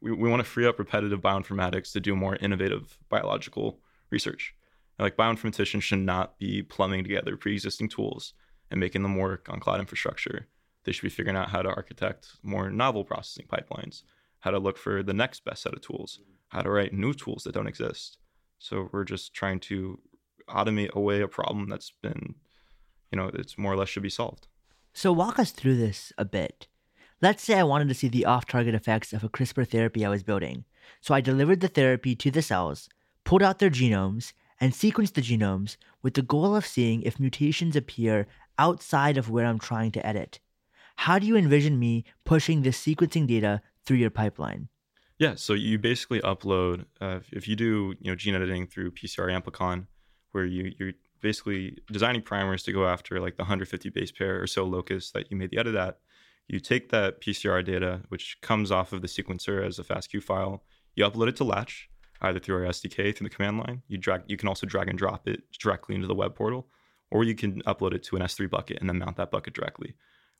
We, 0.00 0.12
we 0.12 0.28
want 0.28 0.40
to 0.40 0.48
free 0.48 0.66
up 0.66 0.78
repetitive 0.78 1.20
bioinformatics 1.20 1.92
to 1.92 2.00
do 2.00 2.16
more 2.16 2.36
innovative 2.36 2.98
biological 3.08 3.80
research. 4.10 4.54
Like 4.98 5.16
bioinformaticians 5.16 5.82
should 5.82 6.00
not 6.00 6.38
be 6.38 6.62
plumbing 6.62 7.04
together 7.04 7.36
pre-existing 7.36 7.88
tools 7.88 8.34
and 8.70 8.80
making 8.80 9.02
them 9.02 9.16
work 9.16 9.48
on 9.48 9.60
cloud 9.60 9.78
infrastructure 9.78 10.48
they 10.86 10.92
should 10.92 11.02
be 11.02 11.10
figuring 11.10 11.36
out 11.36 11.50
how 11.50 11.62
to 11.62 11.68
architect 11.68 12.28
more 12.42 12.70
novel 12.70 13.04
processing 13.04 13.46
pipelines, 13.48 14.04
how 14.40 14.52
to 14.52 14.58
look 14.58 14.78
for 14.78 15.02
the 15.02 15.12
next 15.12 15.44
best 15.44 15.62
set 15.62 15.74
of 15.74 15.80
tools, 15.80 16.20
how 16.48 16.62
to 16.62 16.70
write 16.70 16.94
new 16.94 17.12
tools 17.12 17.42
that 17.42 17.54
don't 17.54 17.66
exist. 17.66 18.18
So 18.60 18.88
we're 18.92 19.04
just 19.04 19.34
trying 19.34 19.58
to 19.60 19.98
automate 20.48 20.92
away 20.92 21.20
a 21.22 21.28
problem 21.28 21.68
that's 21.68 21.92
been, 22.02 22.36
you 23.10 23.18
know, 23.18 23.32
it's 23.34 23.58
more 23.58 23.72
or 23.72 23.76
less 23.76 23.88
should 23.88 24.04
be 24.04 24.08
solved. 24.08 24.46
So 24.96 25.12
walk 25.12 25.38
us 25.38 25.50
through 25.50 25.76
this 25.76 26.10
a 26.16 26.24
bit. 26.24 26.68
Let's 27.20 27.44
say 27.44 27.58
I 27.58 27.64
wanted 27.64 27.88
to 27.88 27.94
see 27.94 28.08
the 28.08 28.24
off 28.24 28.46
target 28.46 28.74
effects 28.74 29.12
of 29.12 29.22
a 29.22 29.28
CRISPR 29.28 29.68
therapy 29.68 30.06
I 30.06 30.08
was 30.08 30.22
building. 30.22 30.64
So 31.02 31.12
I 31.12 31.20
delivered 31.20 31.60
the 31.60 31.68
therapy 31.68 32.16
to 32.16 32.30
the 32.30 32.40
cells, 32.40 32.88
pulled 33.22 33.42
out 33.42 33.58
their 33.58 33.68
genomes, 33.68 34.32
and 34.58 34.72
sequenced 34.72 35.12
the 35.12 35.20
genomes 35.20 35.76
with 36.00 36.14
the 36.14 36.22
goal 36.22 36.56
of 36.56 36.66
seeing 36.66 37.02
if 37.02 37.20
mutations 37.20 37.76
appear 37.76 38.26
outside 38.58 39.18
of 39.18 39.28
where 39.28 39.44
I'm 39.44 39.58
trying 39.58 39.92
to 39.92 40.06
edit. 40.06 40.40
How 40.96 41.18
do 41.18 41.26
you 41.26 41.36
envision 41.36 41.78
me 41.78 42.06
pushing 42.24 42.62
this 42.62 42.82
sequencing 42.82 43.26
data 43.26 43.60
through 43.84 43.98
your 43.98 44.08
pipeline? 44.08 44.68
Yeah, 45.18 45.34
so 45.34 45.52
you 45.52 45.78
basically 45.78 46.20
upload 46.22 46.86
uh, 47.02 47.20
if 47.32 47.46
you 47.46 47.54
do 47.54 47.94
you 48.00 48.10
know 48.10 48.16
gene 48.16 48.34
editing 48.34 48.66
through 48.66 48.92
PCR 48.92 49.28
amplicon, 49.28 49.88
where 50.32 50.46
you 50.46 50.72
you're 50.78 50.94
basically 51.26 51.76
designing 51.90 52.22
primers 52.22 52.62
to 52.62 52.72
go 52.72 52.86
after 52.86 53.20
like 53.20 53.36
the 53.36 53.42
150 53.42 53.90
base 53.90 54.12
pair 54.12 54.40
or 54.40 54.46
so 54.46 54.64
locus 54.64 55.10
that 55.10 55.28
you 55.28 55.36
made 55.36 55.50
the 55.50 55.58
edit 55.58 55.74
at. 55.74 55.98
You 56.46 56.60
take 56.60 56.90
that 56.90 57.20
PCR 57.20 57.64
data, 57.64 58.02
which 58.10 58.40
comes 58.40 58.70
off 58.70 58.92
of 58.92 59.02
the 59.02 59.08
sequencer 59.08 59.66
as 59.66 59.80
a 59.80 59.84
FASTQ 59.84 60.22
file, 60.22 60.62
you 60.94 61.04
upload 61.04 61.28
it 61.28 61.36
to 61.36 61.44
Latch, 61.44 61.90
either 62.22 62.38
through 62.38 62.58
our 62.64 62.70
SDK 62.70 63.16
through 63.16 63.28
the 63.28 63.34
command 63.34 63.58
line. 63.58 63.82
You 63.88 63.98
drag 63.98 64.22
you 64.28 64.36
can 64.36 64.48
also 64.48 64.66
drag 64.66 64.88
and 64.88 64.96
drop 64.96 65.26
it 65.26 65.40
directly 65.58 65.96
into 65.96 66.06
the 66.06 66.14
web 66.14 66.36
portal, 66.36 66.68
or 67.10 67.24
you 67.24 67.34
can 67.34 67.60
upload 67.62 67.92
it 67.92 68.04
to 68.04 68.16
an 68.16 68.22
S3 68.22 68.48
bucket 68.48 68.78
and 68.80 68.88
then 68.88 68.98
mount 68.98 69.16
that 69.16 69.32
bucket 69.32 69.54
directly 69.54 69.96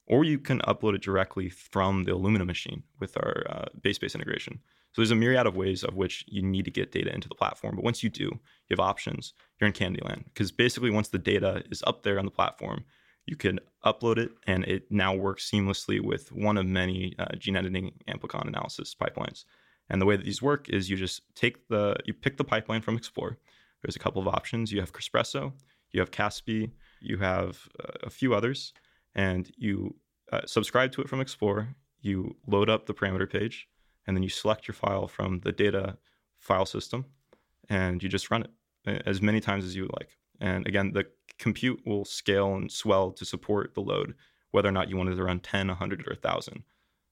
or 0.07 0.25
you 0.25 0.39
can 0.39 0.61
upload 0.61 0.95
it 0.95 1.03
directly 1.03 1.49
from 1.49 2.05
the 2.05 2.13
Illumina 2.13 2.47
machine 2.47 2.85
with 3.01 3.17
our 3.17 3.45
uh, 3.49 3.65
BaseSpace 3.81 4.15
integration. 4.15 4.61
So 4.97 5.03
there's 5.03 5.11
a 5.11 5.15
myriad 5.15 5.47
of 5.47 5.57
ways 5.57 5.85
of 5.85 5.95
which 5.95 6.25
you 6.27 6.41
need 6.41 6.65
to 6.65 6.71
get 6.71 6.91
data 6.91 7.15
into 7.15 7.29
the 7.29 7.35
platform. 7.35 7.77
But 7.77 7.85
once 7.85 8.03
you 8.03 8.09
do, 8.09 8.25
you 8.25 8.71
have 8.71 8.81
options. 8.81 9.35
You're 9.61 9.69
in 9.69 9.75
Candyland 9.75 10.25
because 10.25 10.51
basically 10.51 10.89
once 10.89 11.09
the 11.09 11.19
data 11.19 11.63
is 11.71 11.83
up 11.87 12.03
there 12.03 12.19
on 12.19 12.25
the 12.25 12.31
platform, 12.31 12.83
you 13.27 13.37
can 13.37 13.61
upload 13.85 14.17
it 14.17 14.31
and 14.47 14.65
it 14.65 14.91
now 14.91 15.15
works 15.15 15.51
seamlessly 15.51 16.01
with 16.01 16.33
one 16.33 16.57
of 16.57 16.65
many 16.65 17.15
uh, 17.19 17.27
gene 17.37 17.57
editing 17.57 17.93
amplicon 18.09 18.49
analysis 18.49 18.95
pipelines. 18.99 19.45
And 19.91 20.01
the 20.01 20.07
way 20.07 20.17
that 20.17 20.25
these 20.25 20.41
work 20.41 20.71
is 20.71 20.89
you 20.89 20.97
just 20.97 21.21
take 21.35 21.69
the 21.69 21.97
you 22.07 22.15
pick 22.15 22.39
the 22.39 22.45
pipeline 22.45 22.81
from 22.81 22.97
Explore. 22.97 23.37
There's 23.83 23.97
a 23.97 23.99
couple 23.99 24.23
of 24.23 24.29
options. 24.29 24.73
You 24.73 24.81
have 24.81 24.95
CRISPResso, 24.95 25.53
you 25.91 26.01
have 26.01 26.11
Caspi, 26.11 26.71
you 27.03 27.19
have 27.19 27.69
uh, 27.79 27.99
a 28.05 28.09
few 28.09 28.33
others 28.33 28.73
and 29.15 29.51
you 29.59 29.95
uh, 30.33 30.47
subscribe 30.47 30.93
to 30.93 31.03
it 31.03 31.09
from 31.11 31.21
Explore. 31.21 31.77
You 32.01 32.37
load 32.47 32.71
up 32.71 32.87
the 32.87 32.95
parameter 32.95 33.31
page, 33.31 33.69
and 34.07 34.17
then 34.17 34.23
you 34.23 34.29
select 34.29 34.69
your 34.69 34.75
file 34.75 35.09
from 35.09 35.41
the 35.41 35.53
data 35.53 35.99
file 36.39 36.67
system, 36.67 37.07
and 37.69 38.03
you 38.03 38.09
just 38.09 38.31
run 38.31 38.43
it 38.87 39.03
as 39.07 39.21
many 39.21 39.41
times 39.41 39.65
as 39.65 39.75
you 39.75 39.83
would 39.83 39.95
like. 39.95 40.17
And 40.41 40.67
again, 40.67 40.93
the 40.93 41.07
compute 41.39 41.81
will 41.87 42.05
scale 42.05 42.55
and 42.55 42.71
swell 42.71 43.11
to 43.13 43.25
support 43.25 43.75
the 43.75 43.81
load, 43.81 44.15
whether 44.51 44.69
or 44.69 44.73
not 44.73 44.89
you 44.89 44.97
wanted 44.97 45.17
to 45.17 45.25
run 45.25 45.41
10, 45.41 45.69
100, 45.69 46.01
or 46.03 46.13
1,000 46.13 46.63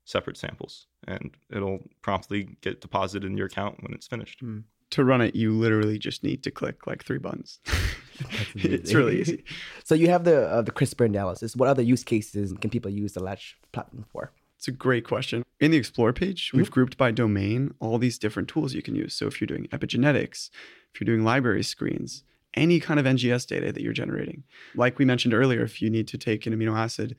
separate 0.05 0.37
samples. 0.37 0.87
And 1.07 1.37
it'll 1.51 1.81
promptly 2.03 2.57
get 2.61 2.81
deposited 2.81 3.27
in 3.27 3.37
your 3.37 3.47
account 3.47 3.83
when 3.83 3.93
it's 3.93 4.07
finished. 4.07 4.43
Mm. 4.43 4.65
To 4.91 5.05
run 5.05 5.21
it, 5.21 5.35
you 5.35 5.53
literally 5.53 5.99
just 5.99 6.23
need 6.23 6.43
to 6.45 6.51
click 6.51 6.87
like 6.87 7.05
three 7.05 7.19
buttons. 7.19 7.59
it's 8.55 8.95
really 8.95 9.21
easy. 9.21 9.45
so 9.85 9.95
you 9.95 10.09
have 10.09 10.25
the 10.25 10.47
uh, 10.47 10.63
the 10.63 10.71
CRISPR 10.71 11.07
analysis. 11.07 11.57
What 11.57 11.69
other 11.69 11.83
use 11.83 12.05
cases 12.05 12.55
can 12.61 12.71
people 12.71 12.91
use 12.91 13.15
the 13.15 13.23
Latch 13.23 13.57
platform 13.73 14.05
for? 14.13 14.31
It's 14.65 14.69
a 14.69 14.73
great 14.73 15.05
question. 15.05 15.45
In 15.61 15.73
the 15.73 15.77
Explore 15.77 16.15
page, 16.15 16.49
mm-hmm. 16.49 16.57
we've 16.57 16.71
grouped 16.71 16.97
by 16.97 17.11
domain 17.11 17.75
all 17.81 17.99
these 17.99 18.19
different 18.19 18.49
tools 18.49 18.73
you 18.73 18.81
can 18.81 18.95
use. 18.95 19.13
So 19.13 19.27
if 19.27 19.39
you're 19.39 19.47
doing 19.47 19.67
epigenetics, 19.67 20.49
if 20.91 20.99
you're 20.99 21.05
doing 21.05 21.23
library 21.23 21.63
screens, 21.63 22.23
any 22.55 22.81
kind 22.81 22.99
of 22.99 23.05
NGS 23.05 23.47
data 23.47 23.73
that 23.73 23.83
you're 23.83 23.93
generating. 23.93 24.43
Like 24.75 24.99
we 24.99 25.05
mentioned 25.05 25.35
earlier, 25.35 25.63
if 25.65 25.83
you 25.83 25.91
need 25.91 26.09
to 26.09 26.17
take 26.17 26.47
an 26.47 26.55
amino 26.55 26.75
acid 26.75 27.15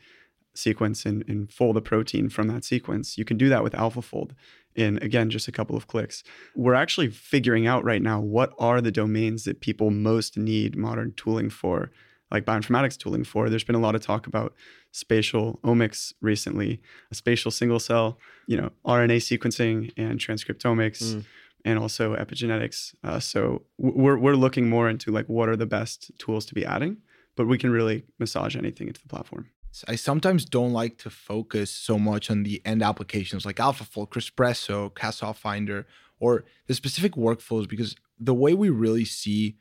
sequence 0.55 1.05
and, 1.05 1.23
and 1.27 1.53
fold 1.53 1.77
a 1.77 1.81
protein 1.81 2.29
from 2.29 2.47
that 2.47 2.65
sequence, 2.65 3.15
you 3.15 3.25
can 3.25 3.37
do 3.37 3.47
that 3.49 3.61
with 3.61 3.73
AlphaFold 3.73 4.31
in 4.73 4.97
again 5.03 5.29
just 5.29 5.47
a 5.47 5.51
couple 5.51 5.77
of 5.77 5.85
clicks. 5.85 6.23
We're 6.55 6.73
actually 6.73 7.11
figuring 7.11 7.67
out 7.67 7.83
right 7.83 8.01
now 8.01 8.19
what 8.19 8.53
are 8.57 8.81
the 8.81 8.91
domains 8.91 9.43
that 9.43 9.61
people 9.61 9.91
most 9.91 10.35
need 10.35 10.75
modern 10.75 11.13
tooling 11.15 11.51
for, 11.51 11.91
like 12.31 12.45
bioinformatics 12.45 12.97
tooling 12.97 13.23
for. 13.23 13.49
There's 13.49 13.63
been 13.63 13.75
a 13.75 13.79
lot 13.79 13.95
of 13.95 14.01
talk 14.01 14.27
about 14.27 14.53
spatial 14.91 15.59
omics 15.63 16.13
recently, 16.21 16.81
a 17.11 17.15
spatial 17.15 17.51
single 17.51 17.79
cell, 17.79 18.17
you 18.47 18.57
know, 18.57 18.71
RNA 18.85 19.17
sequencing 19.17 19.91
and 19.97 20.19
transcriptomics. 20.19 21.01
Mm. 21.01 21.25
And 21.67 21.79
also 21.79 22.15
epigenetics. 22.15 22.93
Uh, 23.03 23.19
so 23.19 23.63
we're 23.79 24.19
we're 24.19 24.35
looking 24.35 24.69
more 24.69 24.87
into 24.87 25.09
like 25.09 25.25
what 25.25 25.49
are 25.49 25.55
the 25.55 25.65
best 25.65 26.11
tools 26.19 26.45
to 26.45 26.53
be 26.53 26.63
adding, 26.63 26.97
but 27.35 27.47
we 27.47 27.57
can 27.57 27.71
really 27.71 28.03
massage 28.19 28.55
anything 28.55 28.85
into 28.85 29.01
the 29.01 29.07
platform. 29.07 29.49
I 29.87 29.95
sometimes 29.95 30.45
don't 30.45 30.73
like 30.73 30.97
to 30.99 31.09
focus 31.09 31.71
so 31.71 31.97
much 31.97 32.29
on 32.29 32.43
the 32.43 32.61
end 32.65 32.81
applications 32.81 33.45
like 33.45 33.57
AlphaFold, 33.57 34.09
CRISPResso, 34.09 34.93
Cas 34.93 35.21
Finder, 35.37 35.85
or 36.19 36.45
the 36.67 36.73
specific 36.73 37.13
workflows 37.13 37.67
because 37.67 37.95
the 38.19 38.33
way 38.33 38.53
we 38.53 38.69
really 38.69 39.05
see 39.05 39.57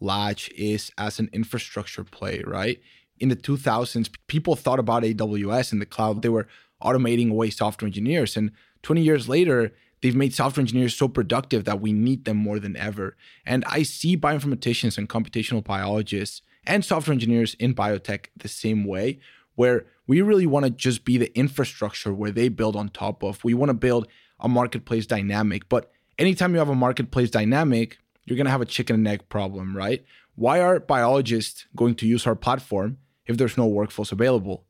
Latch 0.00 0.50
is 0.50 0.90
as 0.98 1.18
an 1.18 1.30
infrastructure 1.32 2.04
play, 2.04 2.42
right? 2.46 2.80
In 3.18 3.28
the 3.28 3.36
2000s, 3.36 4.10
people 4.26 4.56
thought 4.56 4.78
about 4.78 5.02
AWS 5.02 5.72
in 5.72 5.78
the 5.78 5.86
cloud. 5.86 6.22
They 6.22 6.28
were 6.28 6.48
automating 6.82 7.30
away 7.30 7.50
software 7.50 7.86
engineers. 7.86 8.36
And 8.36 8.52
20 8.82 9.02
years 9.02 9.28
later, 9.28 9.72
they've 10.02 10.14
made 10.14 10.34
software 10.34 10.62
engineers 10.62 10.94
so 10.94 11.08
productive 11.08 11.64
that 11.64 11.80
we 11.80 11.92
need 11.92 12.24
them 12.24 12.36
more 12.36 12.58
than 12.58 12.76
ever. 12.76 13.16
And 13.46 13.64
I 13.66 13.82
see 13.82 14.16
bioinformaticians 14.16 14.98
and 14.98 15.08
computational 15.08 15.64
biologists 15.64 16.42
and 16.66 16.84
software 16.84 17.14
engineers 17.14 17.54
in 17.54 17.74
biotech 17.74 18.26
the 18.36 18.48
same 18.48 18.84
way, 18.84 19.18
where 19.54 19.86
we 20.06 20.20
really 20.20 20.46
want 20.46 20.64
to 20.64 20.70
just 20.70 21.04
be 21.04 21.16
the 21.16 21.36
infrastructure 21.36 22.12
where 22.12 22.30
they 22.30 22.48
build 22.48 22.76
on 22.76 22.90
top 22.90 23.22
of. 23.22 23.42
We 23.42 23.54
want 23.54 23.70
to 23.70 23.74
build 23.74 24.06
a 24.40 24.48
marketplace 24.48 25.06
dynamic. 25.06 25.68
But 25.68 25.90
anytime 26.18 26.52
you 26.52 26.58
have 26.58 26.68
a 26.68 26.74
marketplace 26.74 27.30
dynamic, 27.30 27.98
you're 28.26 28.36
going 28.36 28.46
to 28.46 28.50
have 28.50 28.60
a 28.60 28.66
chicken 28.66 28.96
and 28.96 29.08
egg 29.08 29.28
problem, 29.28 29.76
right? 29.76 30.04
Why 30.34 30.60
are 30.60 30.80
biologists 30.80 31.66
going 31.74 31.94
to 31.96 32.06
use 32.06 32.26
our 32.26 32.34
platform 32.34 32.98
if 33.26 33.38
there's 33.38 33.56
no 33.56 33.68
workflows 33.68 34.12
available? 34.12 34.64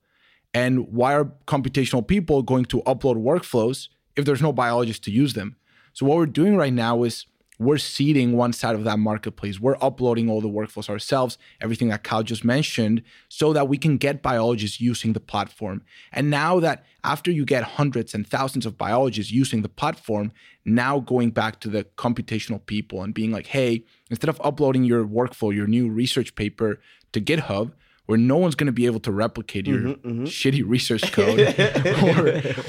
And 0.55 0.89
why 0.89 1.15
are 1.15 1.33
computational 1.47 2.07
people 2.07 2.43
going 2.43 2.67
to 2.67 2.83
upload 2.83 3.17
workflows 3.17 3.89
if 4.15 4.25
there's 4.25 4.43
no 4.43 4.53
biologists 4.53 5.05
to 5.07 5.11
use 5.11 5.35
them? 5.35 5.57
So, 5.93 6.07
what 6.07 6.17
we're 6.17 6.27
doing 6.27 6.57
right 6.57 6.73
now 6.73 7.03
is 7.03 7.27
we're 7.59 7.79
seeding 7.79 8.37
one 8.37 8.53
side 8.53 8.75
of 8.75 8.85
that 8.85 8.99
marketplace. 8.99 9.59
We're 9.59 9.77
uploading 9.81 10.29
all 10.29 10.41
the 10.41 10.49
workflows 10.49 10.91
ourselves, 10.91 11.39
everything 11.61 11.89
that 11.89 12.05
Kyle 12.05 12.23
just 12.23 12.45
mentioned, 12.45 13.03
so 13.29 13.53
that 13.53 13.69
we 13.69 13.79
can 13.79 13.97
get 13.97 14.23
biologists 14.23 14.81
using 14.81 15.15
the 15.15 15.21
platform. 15.21 15.83
And 16.13 16.29
now 16.31 16.61
that 16.61 16.85
after 17.03 17.31
you 17.31 17.45
get 17.45 17.63
hundreds 17.63 18.15
and 18.15 18.27
thousands 18.27 18.67
of 18.67 18.77
biologists 18.77 19.33
using 19.33 19.63
the 19.63 19.69
platform, 19.69 20.33
now 20.65 21.01
going 21.01 21.31
back 21.31 21.61
to 21.61 21.69
the 21.69 21.85
computational 21.97 22.65
people 22.67 23.03
and 23.03 23.15
being 23.15 23.33
like, 23.33 23.47
hey, 23.47 23.85
instead 24.11 24.29
of 24.29 24.41
uploading 24.45 24.85
your 24.85 25.07
workflow, 25.07 25.55
your 25.55 25.67
new 25.67 25.89
research 25.89 26.35
paper 26.35 26.81
to 27.13 27.21
GitHub, 27.21 27.73
where 28.05 28.19
no 28.19 28.37
one's 28.37 28.55
going 28.55 28.67
to 28.67 28.73
be 28.73 28.87
able 28.87 29.01
to 29.01 29.11
replicate 29.11 29.67
your 29.67 29.79
mm-hmm, 29.79 30.09
mm-hmm. 30.09 30.25
shitty 30.25 30.63
research 30.65 31.11
code 31.11 31.41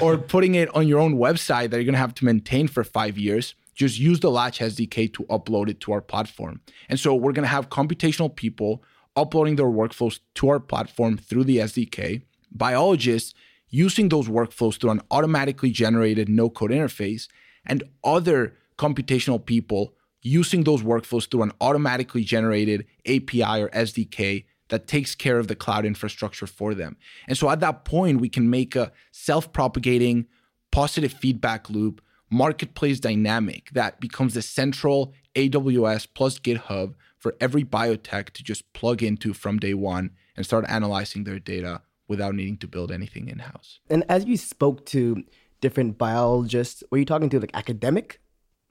or, 0.00 0.14
or 0.14 0.18
putting 0.18 0.54
it 0.56 0.74
on 0.74 0.88
your 0.88 0.98
own 0.98 1.14
website 1.16 1.70
that 1.70 1.76
you're 1.76 1.84
going 1.84 1.92
to 1.92 1.98
have 1.98 2.14
to 2.14 2.24
maintain 2.24 2.66
for 2.66 2.82
five 2.82 3.16
years 3.16 3.54
just 3.78 3.98
use 3.98 4.18
the 4.18 4.30
Latch 4.30 4.58
SDK 4.58 5.12
to 5.14 5.22
upload 5.26 5.68
it 5.68 5.80
to 5.80 5.92
our 5.92 6.00
platform. 6.00 6.60
And 6.88 6.98
so 6.98 7.14
we're 7.14 7.32
going 7.32 7.44
to 7.44 7.48
have 7.48 7.70
computational 7.70 8.34
people 8.34 8.82
uploading 9.14 9.54
their 9.54 9.66
workflows 9.66 10.18
to 10.34 10.48
our 10.48 10.58
platform 10.58 11.16
through 11.16 11.44
the 11.44 11.58
SDK, 11.58 12.22
biologists 12.50 13.34
using 13.68 14.08
those 14.08 14.26
workflows 14.26 14.80
through 14.80 14.90
an 14.90 15.00
automatically 15.12 15.70
generated 15.70 16.28
no 16.28 16.50
code 16.50 16.72
interface, 16.72 17.28
and 17.64 17.84
other 18.02 18.56
computational 18.78 19.44
people 19.44 19.94
using 20.22 20.64
those 20.64 20.82
workflows 20.82 21.30
through 21.30 21.42
an 21.42 21.52
automatically 21.60 22.24
generated 22.24 22.84
API 23.06 23.62
or 23.62 23.68
SDK 23.68 24.44
that 24.70 24.88
takes 24.88 25.14
care 25.14 25.38
of 25.38 25.46
the 25.46 25.54
cloud 25.54 25.86
infrastructure 25.86 26.48
for 26.48 26.74
them. 26.74 26.96
And 27.28 27.38
so 27.38 27.48
at 27.48 27.60
that 27.60 27.84
point, 27.84 28.20
we 28.20 28.28
can 28.28 28.50
make 28.50 28.74
a 28.74 28.90
self 29.12 29.52
propagating 29.52 30.26
positive 30.72 31.12
feedback 31.12 31.70
loop 31.70 32.02
marketplace 32.30 33.00
dynamic 33.00 33.70
that 33.72 34.00
becomes 34.00 34.34
the 34.34 34.42
central 34.42 35.12
AWS 35.34 36.06
plus 36.14 36.38
GitHub 36.38 36.94
for 37.18 37.34
every 37.40 37.64
biotech 37.64 38.30
to 38.30 38.44
just 38.44 38.70
plug 38.72 39.02
into 39.02 39.34
from 39.34 39.58
day 39.58 39.74
one 39.74 40.10
and 40.36 40.44
start 40.44 40.64
analyzing 40.68 41.24
their 41.24 41.38
data 41.38 41.82
without 42.06 42.34
needing 42.34 42.56
to 42.58 42.66
build 42.66 42.90
anything 42.90 43.28
in 43.28 43.40
house. 43.40 43.80
And 43.90 44.04
as 44.08 44.24
you 44.24 44.36
spoke 44.36 44.86
to 44.86 45.24
different 45.60 45.98
biologists, 45.98 46.82
were 46.90 46.98
you 46.98 47.04
talking 47.04 47.28
to 47.30 47.40
like 47.40 47.50
academic 47.54 48.20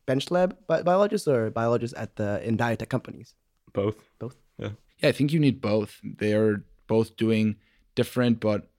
bench 0.06 0.32
lab 0.32 0.58
bi- 0.68 0.82
biologists 0.82 1.28
or 1.28 1.50
biologists 1.50 1.98
at 1.98 2.16
the 2.16 2.42
in 2.48 2.58
biotech 2.58 2.90
companies? 2.90 3.36
Both. 3.74 4.10
Both. 4.20 4.38
Yeah. 4.58 4.70
Yeah, 5.00 5.10
I 5.10 5.12
think 5.12 5.32
you 5.32 5.40
need 5.40 5.62
both. 5.62 6.00
They're 6.04 6.64
both 6.88 7.18
doing 7.18 7.58
different 7.96 8.40
but 8.40 8.70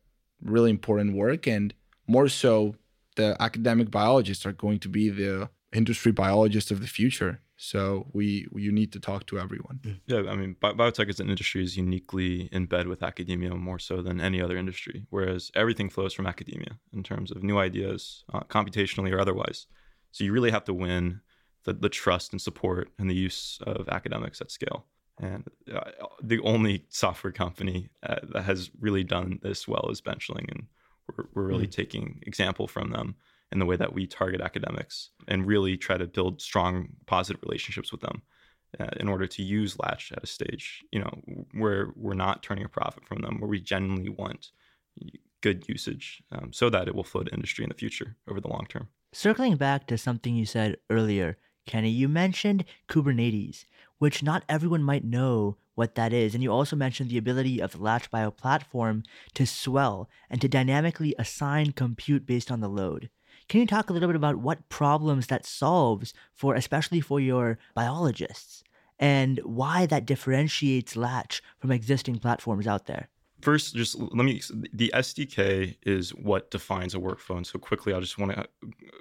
really 0.43 0.71
important 0.71 1.15
work 1.15 1.47
and 1.47 1.75
more 2.07 2.29
so 2.29 2.75
the 3.19 3.37
academic 3.49 3.89
biologists 3.91 4.45
are 4.47 4.57
going 4.65 4.79
to 4.85 4.89
be 4.99 5.05
the 5.23 5.51
industry 5.81 6.13
biologists 6.13 6.71
of 6.71 6.81
the 6.81 6.93
future. 6.99 7.33
So 7.71 7.81
we 8.19 8.27
you 8.65 8.73
need 8.81 8.91
to 8.93 9.01
talk 9.01 9.27
to 9.27 9.39
everyone. 9.45 9.81
Mm. 9.83 10.01
Yeah, 10.13 10.23
I 10.33 10.35
mean, 10.41 10.53
bi- 10.63 10.77
biotech 10.81 11.09
as 11.09 11.21
an 11.21 11.29
industry 11.29 11.63
is 11.69 11.77
uniquely 11.77 12.49
in 12.57 12.67
bed 12.75 12.87
with 12.87 13.03
academia 13.03 13.53
more 13.69 13.81
so 13.89 13.97
than 14.07 14.21
any 14.29 14.41
other 14.45 14.57
industry. 14.57 14.99
Whereas 15.11 15.51
everything 15.63 15.91
flows 15.91 16.15
from 16.15 16.27
academia 16.35 16.73
in 16.97 17.03
terms 17.03 17.29
of 17.33 17.43
new 17.43 17.59
ideas, 17.69 18.25
uh, 18.33 18.45
computationally 18.57 19.13
or 19.13 19.21
otherwise. 19.21 19.67
So 20.13 20.25
you 20.25 20.33
really 20.33 20.53
have 20.57 20.67
to 20.71 20.75
win 20.87 21.21
the, 21.65 21.73
the 21.73 21.95
trust 22.03 22.33
and 22.33 22.41
support 22.41 22.85
and 22.99 23.11
the 23.11 23.21
use 23.27 23.59
of 23.73 23.89
academics 23.99 24.41
at 24.41 24.51
scale. 24.59 24.81
And 25.21 25.43
uh, 25.75 25.91
the 26.23 26.41
only 26.53 26.85
software 27.03 27.33
company 27.33 27.91
uh, 28.09 28.21
that 28.33 28.45
has 28.45 28.71
really 28.87 29.05
done 29.05 29.41
this 29.43 29.67
well 29.67 29.89
is 29.91 30.01
Benchling, 30.01 30.47
and 30.55 30.63
we're, 31.17 31.25
we're 31.35 31.47
really 31.47 31.67
mm. 31.67 31.73
taking 31.73 32.23
example 32.27 32.67
from 32.67 32.91
them 32.91 33.17
in 33.51 33.59
the 33.59 33.67
way 33.67 33.77
that 33.77 33.95
we 33.95 34.07
target 34.07 34.41
academics 34.41 35.11
and 35.27 35.47
really 35.47 35.77
try 35.77 35.97
to 35.97 36.07
build 36.07 36.43
strong 36.43 36.89
positive 37.07 37.43
relationships 37.43 37.91
with 37.91 38.01
them 38.01 38.23
uh, 38.79 38.89
in 38.99 39.09
order 39.09 39.27
to 39.27 39.43
use 39.43 39.79
latch 39.79 40.13
at 40.13 40.23
a 40.23 40.27
stage 40.27 40.85
you 40.93 41.01
know 41.01 41.11
where 41.53 41.89
we're 41.97 42.15
not 42.15 42.43
turning 42.43 42.65
a 42.65 42.69
profit 42.69 43.05
from 43.07 43.23
them 43.23 43.41
where 43.41 43.49
we 43.49 43.61
genuinely 43.61 44.11
want 44.11 44.51
good 45.41 45.65
usage 45.69 46.23
um, 46.33 46.53
so 46.53 46.69
that 46.69 46.89
it 46.89 46.95
will 46.95 47.05
flow 47.05 47.23
to 47.23 47.33
industry 47.33 47.65
in 47.65 47.69
the 47.69 47.75
future 47.75 48.17
over 48.29 48.41
the 48.41 48.49
long 48.49 48.67
term 48.69 48.89
circling 49.13 49.57
back 49.57 49.87
to 49.87 49.97
something 49.97 50.35
you 50.35 50.45
said 50.45 50.77
earlier 50.91 51.39
kenny 51.67 51.91
you 51.91 52.09
mentioned 52.09 52.65
kubernetes 52.89 53.65
which 53.99 54.23
not 54.23 54.45
everyone 54.49 54.83
might 54.83 55.05
know 55.05 55.57
what 55.75 55.95
that 55.95 56.13
is. 56.13 56.35
And 56.35 56.43
you 56.43 56.53
also 56.53 56.75
mentioned 56.75 57.11
the 57.11 57.19
ability 57.19 57.61
of 57.61 57.73
the 57.73 57.79
Latch 57.79 58.11
Bio 58.11 58.31
platform 58.31 59.05
to 59.35 59.47
swell 59.47 60.09
and 60.29 60.41
to 60.41 60.49
dynamically 60.49 61.15
assign 61.19 61.73
compute 61.73 62.27
based 62.27 62.51
on 62.51 62.61
the 62.61 62.69
load. 62.69 63.11
Can 63.49 63.61
you 63.61 63.67
talk 63.67 63.89
a 63.89 63.93
little 63.93 64.09
bit 64.09 64.17
about 64.17 64.37
what 64.37 64.69
problems 64.69 65.29
that 65.29 65.47
solves 65.47 66.13
for, 66.35 66.55
especially 66.55 67.01
for 67.01 67.19
your 67.19 67.59
biologists, 67.75 68.63
and 68.99 69.41
why 69.45 69.87
that 69.87 70.05
differentiates 70.05 70.97
Latch 70.97 71.43
from 71.59 71.71
existing 71.71 72.19
platforms 72.19 72.67
out 72.67 72.87
there? 72.87 73.09
First, 73.41 73.77
just 73.77 73.97
let 73.97 74.25
me. 74.25 74.43
The 74.73 74.91
SDK 74.95 75.77
is 75.87 76.11
what 76.11 76.51
defines 76.51 76.95
a 76.95 76.99
workflow. 76.99 77.37
And 77.37 77.47
so, 77.47 77.59
quickly, 77.59 77.93
I 77.95 78.01
just 78.01 78.19
want 78.19 78.33
to 78.33 78.41
uh, 78.41 78.45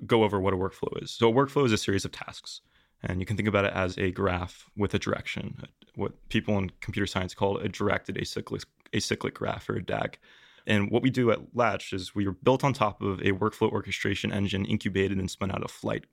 go 0.06 0.24
over 0.24 0.40
what 0.40 0.54
a 0.54 0.58
workflow 0.58 1.02
is. 1.02 1.10
So, 1.10 1.30
a 1.30 1.34
workflow 1.34 1.66
is 1.66 1.72
a 1.72 1.78
series 1.78 2.06
of 2.06 2.12
tasks. 2.12 2.62
And 3.04 3.20
you 3.20 3.26
can 3.26 3.38
think 3.38 3.48
about 3.48 3.66
it 3.66 3.74
as 3.74 3.98
a 3.98 4.12
graph 4.12 4.70
with 4.76 4.94
a 4.94 5.00
direction, 5.00 5.64
what 5.96 6.14
people 6.30 6.58
in 6.58 6.72
computer 6.82 7.08
science 7.08 7.34
call 7.34 7.58
a 7.58 7.68
directed 7.68 8.18
acyclic, 8.18 8.66
acyclic 8.94 9.34
graph 9.34 9.70
or 9.70 9.76
a 9.76 9.84
DAG. 9.84 10.18
And 10.66 10.92
what 10.92 11.02
we 11.02 11.10
do 11.10 11.32
at 11.32 11.56
Latch 11.56 11.94
is 11.94 12.14
we 12.14 12.28
are 12.28 12.34
built 12.34 12.64
on 12.64 12.74
top 12.74 13.02
of 13.02 13.20
a 13.22 13.32
workflow 13.32 13.72
orchestration 13.72 14.34
engine 14.34 14.66
incubated 14.66 15.18
and 15.18 15.32
spun 15.32 15.52
out 15.52 15.64
of 15.64 15.72
Flyte 15.72 16.06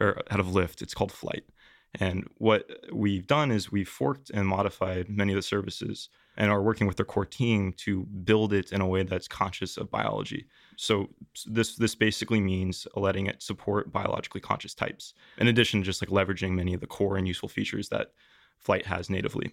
or 0.00 0.20
out 0.30 0.40
of 0.40 0.46
Lyft. 0.46 0.82
It's 0.82 0.94
called 0.94 1.12
Flyte. 1.12 1.44
And 2.00 2.28
what 2.38 2.68
we've 2.92 3.26
done 3.26 3.50
is 3.50 3.70
we've 3.70 3.88
forked 3.88 4.30
and 4.30 4.48
modified 4.48 5.08
many 5.08 5.32
of 5.32 5.36
the 5.36 5.42
services 5.42 6.08
and 6.36 6.50
are 6.50 6.62
working 6.62 6.86
with 6.86 6.96
their 6.96 7.06
core 7.06 7.24
team 7.24 7.72
to 7.76 8.02
build 8.24 8.52
it 8.52 8.72
in 8.72 8.80
a 8.80 8.86
way 8.86 9.04
that's 9.04 9.28
conscious 9.28 9.76
of 9.76 9.90
biology. 9.90 10.46
So 10.76 11.10
this 11.46 11.76
this 11.76 11.94
basically 11.94 12.40
means 12.40 12.88
letting 12.96 13.26
it 13.26 13.42
support 13.42 13.92
biologically 13.92 14.40
conscious 14.40 14.74
types, 14.74 15.14
in 15.38 15.46
addition 15.46 15.80
to 15.80 15.86
just 15.86 16.02
like 16.02 16.10
leveraging 16.10 16.52
many 16.52 16.74
of 16.74 16.80
the 16.80 16.88
core 16.88 17.16
and 17.16 17.28
useful 17.28 17.48
features 17.48 17.88
that 17.90 18.12
Flyte 18.66 18.86
has 18.86 19.08
natively. 19.08 19.52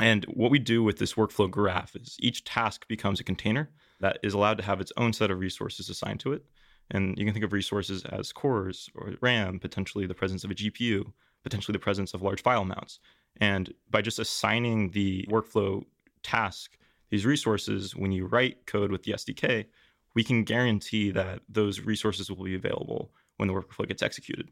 And 0.00 0.24
what 0.24 0.50
we 0.50 0.58
do 0.58 0.82
with 0.82 0.98
this 0.98 1.14
workflow 1.14 1.48
graph 1.50 1.94
is 1.94 2.16
each 2.20 2.42
task 2.44 2.88
becomes 2.88 3.20
a 3.20 3.24
container 3.24 3.70
that 4.00 4.18
is 4.22 4.34
allowed 4.34 4.56
to 4.56 4.64
have 4.64 4.80
its 4.80 4.92
own 4.96 5.12
set 5.12 5.30
of 5.30 5.38
resources 5.38 5.90
assigned 5.90 6.20
to 6.20 6.32
it. 6.32 6.44
And 6.90 7.16
you 7.18 7.24
can 7.24 7.34
think 7.34 7.44
of 7.44 7.52
resources 7.52 8.04
as 8.06 8.32
cores 8.32 8.88
or 8.94 9.12
RAM, 9.20 9.60
potentially 9.60 10.06
the 10.06 10.14
presence 10.14 10.42
of 10.42 10.50
a 10.50 10.54
GPU, 10.54 11.12
potentially 11.42 11.72
the 11.72 11.78
presence 11.78 12.14
of 12.14 12.22
large 12.22 12.42
file 12.42 12.64
mounts. 12.64 13.00
And 13.40 13.72
by 13.90 14.02
just 14.02 14.18
assigning 14.18 14.90
the 14.90 15.26
workflow 15.30 15.84
task 16.22 16.76
these 17.10 17.26
resources, 17.26 17.96
when 17.96 18.12
you 18.12 18.26
write 18.26 18.66
code 18.66 18.92
with 18.92 19.02
the 19.02 19.12
SDK, 19.12 19.66
we 20.14 20.24
can 20.24 20.44
guarantee 20.44 21.10
that 21.10 21.40
those 21.48 21.80
resources 21.80 22.30
will 22.30 22.44
be 22.44 22.54
available 22.54 23.10
when 23.36 23.48
the 23.48 23.54
workflow 23.54 23.86
gets 23.86 24.02
executed. 24.02 24.48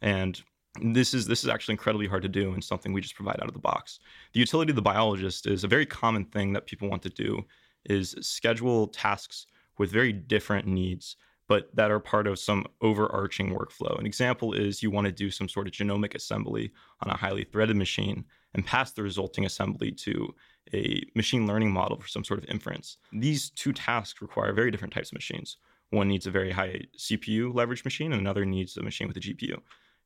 And 0.00 0.40
this 0.80 1.12
is 1.12 1.26
this 1.26 1.44
is 1.44 1.50
actually 1.50 1.74
incredibly 1.74 2.06
hard 2.06 2.22
to 2.22 2.28
do 2.28 2.52
and 2.52 2.64
something 2.64 2.92
we 2.92 3.00
just 3.00 3.14
provide 3.14 3.38
out 3.40 3.48
of 3.48 3.54
the 3.54 3.60
box. 3.60 4.00
The 4.32 4.40
utility 4.40 4.72
of 4.72 4.76
the 4.76 4.82
biologist 4.82 5.46
is 5.46 5.64
a 5.64 5.68
very 5.68 5.84
common 5.84 6.24
thing 6.24 6.52
that 6.54 6.66
people 6.66 6.88
want 6.88 7.02
to 7.02 7.10
do 7.10 7.44
is 7.84 8.14
schedule 8.20 8.88
tasks 8.88 9.46
with 9.78 9.90
very 9.90 10.12
different 10.12 10.66
needs 10.66 11.16
but 11.52 11.68
that 11.76 11.90
are 11.90 12.00
part 12.00 12.26
of 12.26 12.38
some 12.38 12.64
overarching 12.80 13.54
workflow. 13.54 13.98
An 13.98 14.06
example 14.06 14.54
is 14.54 14.82
you 14.82 14.90
want 14.90 15.04
to 15.04 15.12
do 15.12 15.30
some 15.30 15.50
sort 15.50 15.66
of 15.66 15.74
genomic 15.74 16.14
assembly 16.14 16.72
on 17.02 17.10
a 17.10 17.16
highly 17.18 17.44
threaded 17.44 17.76
machine 17.76 18.24
and 18.54 18.64
pass 18.64 18.92
the 18.92 19.02
resulting 19.02 19.44
assembly 19.44 19.90
to 19.90 20.34
a 20.72 21.02
machine 21.14 21.46
learning 21.46 21.70
model 21.70 22.00
for 22.00 22.08
some 22.08 22.24
sort 22.24 22.42
of 22.42 22.48
inference. 22.48 22.96
These 23.12 23.50
two 23.50 23.74
tasks 23.74 24.22
require 24.22 24.54
very 24.54 24.70
different 24.70 24.94
types 24.94 25.10
of 25.10 25.12
machines. 25.12 25.58
One 25.90 26.08
needs 26.08 26.26
a 26.26 26.30
very 26.30 26.52
high 26.52 26.84
CPU 26.96 27.54
leverage 27.54 27.84
machine, 27.84 28.12
and 28.12 28.20
another 28.22 28.46
needs 28.46 28.78
a 28.78 28.82
machine 28.82 29.06
with 29.06 29.18
a 29.18 29.20
GPU. 29.20 29.58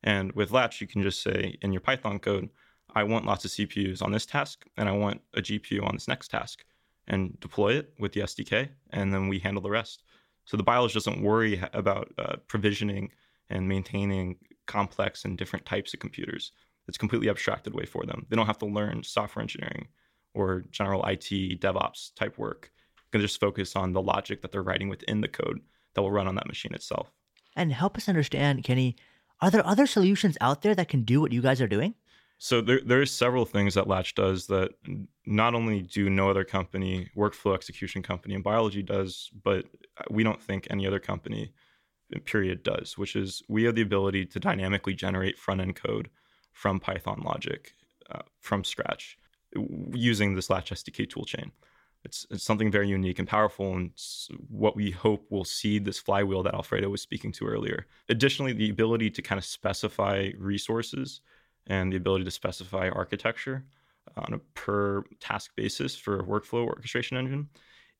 And 0.03 0.33
with 0.33 0.51
Latch, 0.51 0.81
you 0.81 0.87
can 0.87 1.01
just 1.01 1.23
say 1.23 1.57
in 1.61 1.71
your 1.71 1.79
Python 1.79 2.19
code, 2.19 2.49
I 2.93 3.03
want 3.03 3.25
lots 3.25 3.45
of 3.45 3.51
CPUs 3.51 4.01
on 4.01 4.11
this 4.11 4.25
task, 4.25 4.65
and 4.75 4.89
I 4.89 4.91
want 4.91 5.21
a 5.33 5.41
GPU 5.41 5.81
on 5.81 5.95
this 5.95 6.09
next 6.09 6.27
task, 6.27 6.65
and 7.07 7.39
deploy 7.39 7.75
it 7.75 7.93
with 7.97 8.11
the 8.11 8.19
SDK, 8.19 8.67
and 8.89 9.13
then 9.13 9.29
we 9.29 9.39
handle 9.39 9.63
the 9.63 9.69
rest. 9.69 10.03
So 10.47 10.55
the 10.55 10.63
biologist 10.63 11.05
doesn't 11.05 11.21
worry 11.21 11.61
about 11.73 12.11
uh, 12.17 12.37
provisioning 12.47 13.11
and 13.49 13.67
maintaining 13.67 14.37
complex 14.65 15.25
and 15.25 15.37
different 15.37 15.65
types 15.65 15.93
of 15.93 15.99
computers. 15.99 16.53
It's 16.87 16.97
completely 16.97 17.29
abstracted 17.29 17.73
away 17.73 17.85
for 17.85 18.05
them. 18.05 18.25
They 18.29 18.37
don't 18.37 18.47
have 18.47 18.57
to 18.59 18.65
learn 18.65 19.03
software 19.03 19.41
engineering 19.41 19.89
or 20.33 20.63
general 20.71 21.05
IT, 21.05 21.59
DevOps 21.59 22.15
type 22.15 22.37
work. 22.37 22.71
They 23.11 23.19
can 23.19 23.21
just 23.21 23.41
focus 23.41 23.75
on 23.75 23.91
the 23.91 24.01
logic 24.01 24.41
that 24.41 24.53
they're 24.53 24.63
writing 24.63 24.87
within 24.87 25.19
the 25.19 25.27
code 25.27 25.59
that 25.93 26.01
will 26.01 26.11
run 26.11 26.27
on 26.27 26.35
that 26.35 26.47
machine 26.47 26.73
itself. 26.73 27.11
And 27.55 27.73
help 27.73 27.97
us 27.97 28.07
understand, 28.07 28.63
Kenny, 28.63 28.95
are 29.41 29.51
there 29.51 29.65
other 29.67 29.85
solutions 29.85 30.37
out 30.39 30.61
there 30.61 30.75
that 30.75 30.87
can 30.87 31.03
do 31.03 31.19
what 31.19 31.33
you 31.33 31.41
guys 31.41 31.59
are 31.59 31.67
doing? 31.67 31.93
So 32.39 32.61
there, 32.61 32.79
there's 32.85 33.11
several 33.11 33.45
things 33.45 33.73
that 33.73 33.87
Latch 33.87 34.13
does 34.13 34.45
that 34.47 34.71
not 35.25 35.55
only 35.55 35.81
do 35.81 36.09
no 36.09 36.29
other 36.29 36.43
company, 36.43 37.09
workflow 37.17 37.55
execution 37.55 38.03
company 38.03 38.35
in 38.35 38.41
biology 38.43 38.83
does, 38.83 39.31
but 39.43 39.65
we 40.11 40.23
don't 40.23 40.41
think 40.41 40.67
any 40.69 40.85
other 40.85 40.99
company, 40.99 41.51
period, 42.25 42.61
does, 42.63 42.97
which 42.97 43.15
is 43.15 43.41
we 43.49 43.63
have 43.63 43.75
the 43.75 43.81
ability 43.81 44.25
to 44.25 44.39
dynamically 44.39 44.93
generate 44.93 45.37
front 45.37 45.61
end 45.61 45.75
code 45.75 46.09
from 46.51 46.79
Python 46.79 47.21
logic 47.25 47.73
uh, 48.11 48.21
from 48.39 48.63
scratch 48.63 49.17
using 49.93 50.35
this 50.35 50.49
Latch 50.49 50.71
SDK 50.71 51.07
toolchain. 51.07 51.51
It's, 52.05 52.27
it's 52.29 52.43
something 52.43 52.71
very 52.71 52.87
unique 52.87 53.17
and 53.19 53.27
powerful, 53.27 53.75
and 53.75 53.91
what 54.47 54.75
we 54.75 54.91
hope 54.91 55.25
will 55.29 55.43
seed 55.43 55.83
this 55.83 55.99
flywheel 55.99 56.43
that 56.43 56.53
Alfredo 56.53 56.89
was 56.89 57.01
speaking 57.01 57.31
to 57.33 57.45
earlier. 57.45 57.87
Additionally, 58.07 58.53
the 58.53 58.69
ability 58.69 59.09
to 59.09 59.21
kind 59.21 59.39
of 59.39 59.45
specify 59.45 60.29
resources 60.37 61.21
and 61.67 61.91
the 61.91 61.97
ability 61.97 62.25
to 62.25 62.31
specify 62.31 62.89
architecture 62.89 63.65
on 64.15 64.33
a 64.33 64.39
per 64.55 65.03
task 65.19 65.51
basis 65.55 65.95
for 65.95 66.19
a 66.19 66.23
workflow 66.23 66.65
orchestration 66.65 67.17
engine 67.17 67.49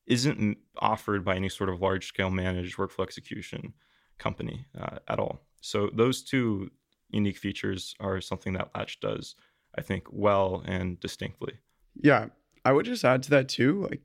isn't 0.07 0.57
offered 0.79 1.23
by 1.25 1.35
any 1.35 1.49
sort 1.49 1.69
of 1.69 1.81
large 1.81 2.07
scale 2.07 2.29
managed 2.29 2.77
workflow 2.77 3.03
execution 3.03 3.73
company 4.17 4.65
uh, 4.79 4.97
at 5.07 5.19
all. 5.19 5.41
So 5.61 5.89
those 5.93 6.23
two 6.23 6.71
unique 7.09 7.37
features 7.37 7.93
are 7.99 8.21
something 8.21 8.53
that 8.53 8.69
Latch 8.75 8.99
does, 8.99 9.35
I 9.77 9.81
think, 9.81 10.05
well 10.11 10.63
and 10.65 10.99
distinctly. 10.99 11.59
Yeah, 11.95 12.27
I 12.63 12.71
would 12.71 12.85
just 12.85 13.03
add 13.03 13.23
to 13.23 13.29
that 13.31 13.49
too, 13.49 13.87
like 13.89 14.01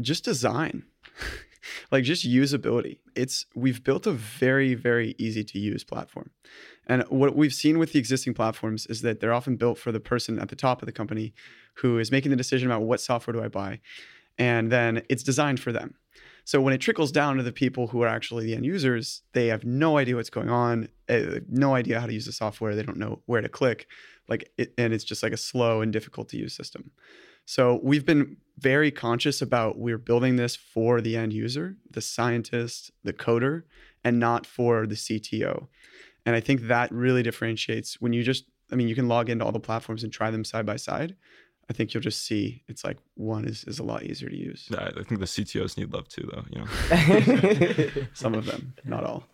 just 0.00 0.24
design. 0.24 0.84
like 1.90 2.04
just 2.04 2.26
usability. 2.26 2.98
It's 3.14 3.46
we've 3.54 3.82
built 3.82 4.06
a 4.06 4.12
very 4.12 4.74
very 4.74 5.14
easy 5.18 5.44
to 5.44 5.58
use 5.58 5.84
platform. 5.84 6.30
And 6.86 7.04
what 7.08 7.34
we've 7.34 7.54
seen 7.54 7.78
with 7.78 7.92
the 7.92 7.98
existing 7.98 8.34
platforms 8.34 8.86
is 8.86 9.00
that 9.02 9.20
they're 9.20 9.32
often 9.32 9.56
built 9.56 9.78
for 9.78 9.90
the 9.92 10.00
person 10.00 10.38
at 10.38 10.48
the 10.48 10.56
top 10.56 10.82
of 10.82 10.86
the 10.86 10.92
company 10.92 11.32
who 11.76 11.98
is 11.98 12.10
making 12.10 12.30
the 12.30 12.36
decision 12.36 12.70
about 12.70 12.82
what 12.82 13.00
software 13.00 13.32
do 13.32 13.42
I 13.42 13.48
buy. 13.48 13.80
And 14.36 14.70
then 14.70 15.02
it's 15.08 15.22
designed 15.22 15.60
for 15.60 15.72
them. 15.72 15.94
So 16.44 16.60
when 16.60 16.74
it 16.74 16.78
trickles 16.78 17.10
down 17.10 17.38
to 17.38 17.42
the 17.42 17.52
people 17.52 17.86
who 17.86 18.02
are 18.02 18.08
actually 18.08 18.44
the 18.44 18.54
end 18.54 18.66
users, 18.66 19.22
they 19.32 19.46
have 19.46 19.64
no 19.64 19.96
idea 19.96 20.16
what's 20.16 20.30
going 20.30 20.50
on, 20.50 20.88
uh, 21.08 21.40
no 21.48 21.74
idea 21.74 21.98
how 21.98 22.06
to 22.06 22.12
use 22.12 22.26
the 22.26 22.32
software, 22.32 22.74
they 22.74 22.82
don't 22.82 22.98
know 22.98 23.22
where 23.24 23.40
to 23.40 23.48
click, 23.48 23.86
like 24.28 24.50
it, 24.58 24.74
and 24.76 24.92
it's 24.92 25.04
just 25.04 25.22
like 25.22 25.32
a 25.32 25.38
slow 25.38 25.80
and 25.80 25.92
difficult 25.92 26.28
to 26.30 26.36
use 26.36 26.54
system. 26.54 26.90
So 27.46 27.80
we've 27.82 28.04
been 28.04 28.36
very 28.58 28.90
conscious 28.90 29.42
about 29.42 29.78
we're 29.78 29.98
building 29.98 30.36
this 30.36 30.56
for 30.56 31.00
the 31.00 31.16
end 31.16 31.32
user, 31.32 31.76
the 31.90 32.00
scientist, 32.00 32.90
the 33.02 33.12
coder, 33.12 33.62
and 34.02 34.18
not 34.18 34.46
for 34.46 34.86
the 34.86 34.94
CTO. 34.94 35.66
And 36.26 36.36
I 36.36 36.40
think 36.40 36.62
that 36.62 36.90
really 36.92 37.22
differentiates 37.22 38.00
when 38.00 38.12
you 38.12 38.22
just, 38.22 38.44
I 38.70 38.76
mean, 38.76 38.88
you 38.88 38.94
can 38.94 39.08
log 39.08 39.28
into 39.28 39.44
all 39.44 39.52
the 39.52 39.60
platforms 39.60 40.04
and 40.04 40.12
try 40.12 40.30
them 40.30 40.44
side 40.44 40.66
by 40.66 40.76
side. 40.76 41.16
I 41.68 41.72
think 41.72 41.94
you'll 41.94 42.02
just 42.02 42.24
see 42.26 42.62
it's 42.68 42.84
like 42.84 42.98
one 43.14 43.46
is, 43.46 43.64
is 43.64 43.78
a 43.78 43.82
lot 43.82 44.02
easier 44.02 44.28
to 44.28 44.36
use. 44.36 44.68
Yeah, 44.70 44.90
I 44.96 45.02
think 45.02 45.20
the 45.20 45.26
CTOs 45.26 45.78
need 45.78 45.92
love 45.92 46.08
too, 46.08 46.28
though. 46.30 46.44
You 46.50 46.60
know, 46.60 48.06
some 48.12 48.34
of 48.34 48.44
them, 48.44 48.74
not 48.84 49.04
all. 49.04 49.26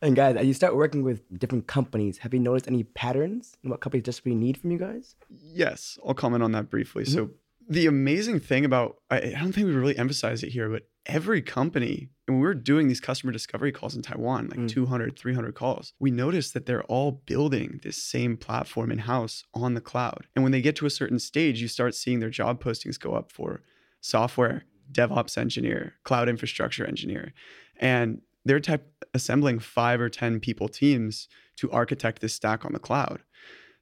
And 0.00 0.16
guys, 0.16 0.36
as 0.36 0.46
you 0.46 0.54
start 0.54 0.74
working 0.76 1.02
with 1.02 1.22
different 1.38 1.66
companies, 1.66 2.18
have 2.18 2.34
you 2.34 2.40
noticed 2.40 2.66
any 2.66 2.84
patterns 2.84 3.56
in 3.62 3.70
what 3.70 3.80
companies 3.80 4.04
desperately 4.04 4.38
need 4.38 4.58
from 4.58 4.70
you 4.70 4.78
guys? 4.78 5.16
Yes, 5.30 5.98
I'll 6.06 6.14
comment 6.14 6.42
on 6.42 6.52
that 6.52 6.70
briefly. 6.70 7.04
Mm-hmm. 7.04 7.14
So 7.14 7.30
the 7.68 7.86
amazing 7.86 8.40
thing 8.40 8.64
about 8.64 8.96
I, 9.10 9.18
I 9.18 9.40
don't 9.40 9.52
think 9.52 9.66
we 9.66 9.74
really 9.74 9.96
emphasize 9.98 10.42
it 10.42 10.50
here, 10.50 10.68
but 10.68 10.82
every 11.06 11.42
company 11.42 12.10
and 12.26 12.38
we 12.38 12.42
were 12.42 12.54
doing 12.54 12.88
these 12.88 13.00
customer 13.00 13.32
discovery 13.32 13.70
calls 13.70 13.94
in 13.94 14.02
Taiwan, 14.02 14.48
like 14.48 14.60
mm. 14.60 14.68
200, 14.68 15.18
300 15.18 15.54
calls, 15.54 15.92
we 15.98 16.10
noticed 16.10 16.54
that 16.54 16.64
they're 16.64 16.84
all 16.84 17.22
building 17.26 17.80
this 17.82 18.02
same 18.02 18.36
platform 18.36 18.90
in 18.90 19.00
house 19.00 19.44
on 19.52 19.74
the 19.74 19.80
cloud. 19.80 20.26
And 20.34 20.42
when 20.42 20.52
they 20.52 20.62
get 20.62 20.76
to 20.76 20.86
a 20.86 20.90
certain 20.90 21.18
stage, 21.18 21.60
you 21.60 21.68
start 21.68 21.94
seeing 21.94 22.20
their 22.20 22.30
job 22.30 22.62
postings 22.62 22.98
go 22.98 23.12
up 23.12 23.30
for 23.30 23.60
software, 24.00 24.64
DevOps 24.90 25.36
engineer, 25.36 25.94
cloud 26.04 26.28
infrastructure 26.28 26.86
engineer. 26.86 27.34
And 27.76 28.22
they're 28.44 28.60
type 28.60 28.90
assembling 29.12 29.58
five 29.58 30.00
or 30.00 30.08
10 30.08 30.40
people 30.40 30.68
teams 30.68 31.28
to 31.56 31.70
architect 31.70 32.20
this 32.20 32.34
stack 32.34 32.64
on 32.64 32.72
the 32.72 32.78
cloud. 32.78 33.22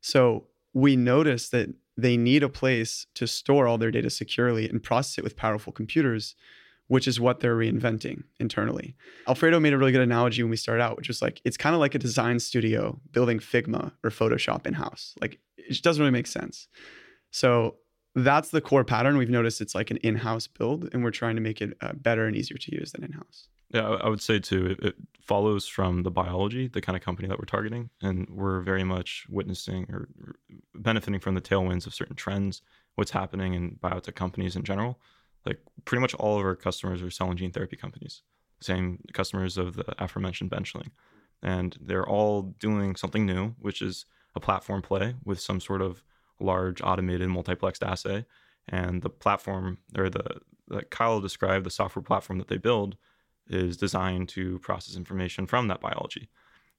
So 0.00 0.46
we 0.72 0.96
noticed 0.96 1.52
that 1.52 1.74
they 1.96 2.16
need 2.16 2.42
a 2.42 2.48
place 2.48 3.06
to 3.14 3.26
store 3.26 3.66
all 3.66 3.78
their 3.78 3.90
data 3.90 4.10
securely 4.10 4.68
and 4.68 4.82
process 4.82 5.18
it 5.18 5.24
with 5.24 5.36
powerful 5.36 5.72
computers 5.72 6.34
which 6.92 7.08
is 7.08 7.18
what 7.18 7.40
they're 7.40 7.56
reinventing 7.56 8.22
internally. 8.38 8.94
Alfredo 9.26 9.58
made 9.58 9.72
a 9.72 9.78
really 9.78 9.92
good 9.92 10.02
analogy 10.02 10.42
when 10.42 10.50
we 10.50 10.58
started 10.58 10.82
out, 10.82 10.94
which 10.98 11.08
was 11.08 11.22
like 11.22 11.40
it's 11.42 11.56
kind 11.56 11.74
of 11.74 11.80
like 11.80 11.94
a 11.94 11.98
design 11.98 12.38
studio 12.38 13.00
building 13.12 13.38
Figma 13.38 13.92
or 14.04 14.10
Photoshop 14.10 14.66
in 14.66 14.74
house. 14.74 15.14
Like 15.18 15.38
it 15.56 15.82
doesn't 15.82 16.02
really 16.02 16.12
make 16.12 16.26
sense. 16.26 16.68
So 17.30 17.76
that's 18.14 18.50
the 18.50 18.60
core 18.60 18.84
pattern. 18.84 19.16
We've 19.16 19.30
noticed 19.30 19.62
it's 19.62 19.74
like 19.74 19.90
an 19.90 19.96
in 19.98 20.16
house 20.16 20.46
build, 20.46 20.90
and 20.92 21.02
we're 21.02 21.12
trying 21.12 21.36
to 21.36 21.40
make 21.40 21.62
it 21.62 21.78
uh, 21.80 21.94
better 21.94 22.26
and 22.26 22.36
easier 22.36 22.58
to 22.58 22.74
use 22.74 22.92
than 22.92 23.04
in 23.04 23.12
house. 23.12 23.48
Yeah, 23.72 23.88
I 23.88 24.08
would 24.08 24.20
say 24.20 24.38
too, 24.38 24.66
it, 24.66 24.84
it, 24.84 24.94
follows 25.22 25.68
from 25.68 26.02
the 26.02 26.10
biology, 26.10 26.66
the 26.66 26.80
kind 26.80 26.96
of 26.96 27.02
company 27.02 27.28
that 27.28 27.38
we're 27.38 27.44
targeting. 27.44 27.88
And 28.02 28.28
we're 28.28 28.60
very 28.60 28.82
much 28.82 29.24
witnessing 29.30 29.86
or 29.88 30.08
benefiting 30.74 31.20
from 31.20 31.36
the 31.36 31.40
tailwinds 31.40 31.86
of 31.86 31.94
certain 31.94 32.16
trends, 32.16 32.60
what's 32.96 33.12
happening 33.12 33.54
in 33.54 33.78
biotech 33.80 34.16
companies 34.16 34.56
in 34.56 34.64
general 34.64 34.98
like 35.46 35.60
pretty 35.84 36.00
much 36.00 36.14
all 36.14 36.38
of 36.38 36.44
our 36.44 36.56
customers 36.56 37.02
are 37.02 37.10
cell 37.10 37.28
and 37.28 37.38
gene 37.38 37.50
therapy 37.50 37.76
companies, 37.76 38.22
same 38.60 39.00
customers 39.12 39.58
of 39.58 39.76
the 39.76 39.94
aforementioned 40.02 40.50
Benchling. 40.50 40.90
And 41.42 41.76
they're 41.80 42.08
all 42.08 42.42
doing 42.42 42.94
something 42.94 43.26
new, 43.26 43.54
which 43.58 43.82
is 43.82 44.06
a 44.34 44.40
platform 44.40 44.82
play 44.82 45.14
with 45.24 45.40
some 45.40 45.60
sort 45.60 45.82
of 45.82 46.02
large 46.38 46.80
automated 46.82 47.28
multiplexed 47.28 47.86
assay. 47.86 48.24
And 48.68 49.02
the 49.02 49.10
platform 49.10 49.78
or 49.96 50.08
the 50.08 50.40
that 50.68 50.90
Kyle 50.90 51.20
described, 51.20 51.66
the 51.66 51.70
software 51.70 52.04
platform 52.04 52.38
that 52.38 52.48
they 52.48 52.56
build 52.56 52.96
is 53.54 53.76
designed 53.76 54.28
to 54.30 54.58
process 54.60 54.96
information 54.96 55.46
from 55.46 55.68
that 55.68 55.80
biology. 55.80 56.28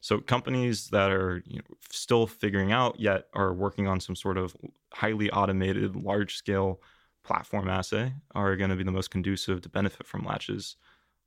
So 0.02 0.20
companies 0.20 0.90
that 0.90 1.12
are 1.12 1.42
you 1.46 1.60
know, 1.60 1.78
still 1.90 2.28
figuring 2.28 2.72
out 2.74 3.00
yet 3.00 3.28
are 3.34 3.54
working 3.54 3.88
on 3.88 4.00
some 4.02 4.16
sort 4.16 4.38
of 4.38 4.56
highly 4.94 5.32
automated, 5.32 5.96
large 5.96 6.36
scale 6.36 6.82
platform 7.24 7.70
assay 7.70 8.14
are 8.36 8.56
going 8.58 8.70
to 8.70 8.76
be 8.76 8.84
the 8.84 8.92
most 8.92 9.12
conducive 9.12 9.62
to 9.62 9.70
benefit 9.70 10.06
from 10.06 10.26
Latch's 10.26 10.76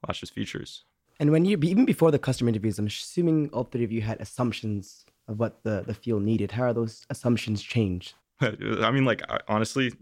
Latch's 0.07 0.31
features. 0.31 0.85
And 1.19 1.31
when 1.31 1.47
you 1.47 1.59
even 1.63 1.87
before 1.87 2.11
the 2.11 2.19
customer 2.19 2.51
interviews, 2.51 2.79
I'm 2.79 2.87
assuming 2.87 3.49
all 3.53 3.65
three 3.65 3.85
of 3.85 3.91
you 3.91 4.03
had 4.03 4.21
assumptions 4.21 5.07
of 5.27 5.39
what 5.39 5.63
the 5.63 5.83
the 5.87 5.95
field 5.95 6.23
needed. 6.23 6.53
How 6.53 6.65
are 6.65 6.75
those 6.75 7.07
assumptions 7.09 7.63
changed? 7.63 8.13
I 8.41 8.91
mean, 8.91 9.07
like 9.07 9.23
honestly, 9.49 9.93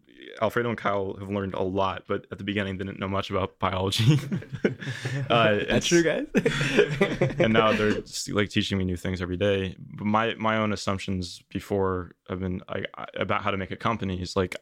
Alfredo 0.41 0.69
and 0.69 0.79
Kyle 0.79 1.17
have 1.19 1.29
learned 1.29 1.55
a 1.55 1.63
lot, 1.63 2.05
but 2.07 2.27
at 2.31 2.39
the 2.39 2.45
beginning 2.45 2.79
didn't 2.79 2.99
know 2.99 3.09
much 3.09 3.31
about 3.31 3.59
biology. 3.59 4.19
uh, 5.31 5.59
That's 5.69 5.87
true, 5.87 6.03
guys. 6.03 6.27
and 7.39 7.53
now 7.53 7.73
they're 7.73 8.03
like 8.29 8.51
teaching 8.51 8.79
me 8.79 8.85
new 8.85 8.97
things 8.97 9.21
every 9.21 9.37
day. 9.37 9.77
But 9.79 10.07
my 10.07 10.35
my 10.35 10.57
own 10.57 10.73
assumptions 10.73 11.43
before 11.51 12.13
have 12.29 12.41
been 12.41 12.63
I, 12.69 12.85
I, 12.97 13.07
about 13.17 13.43
how 13.43 13.51
to 13.51 13.57
make 13.57 13.71
a 13.71 13.77
company 13.77 14.21
is 14.21 14.37
like 14.37 14.57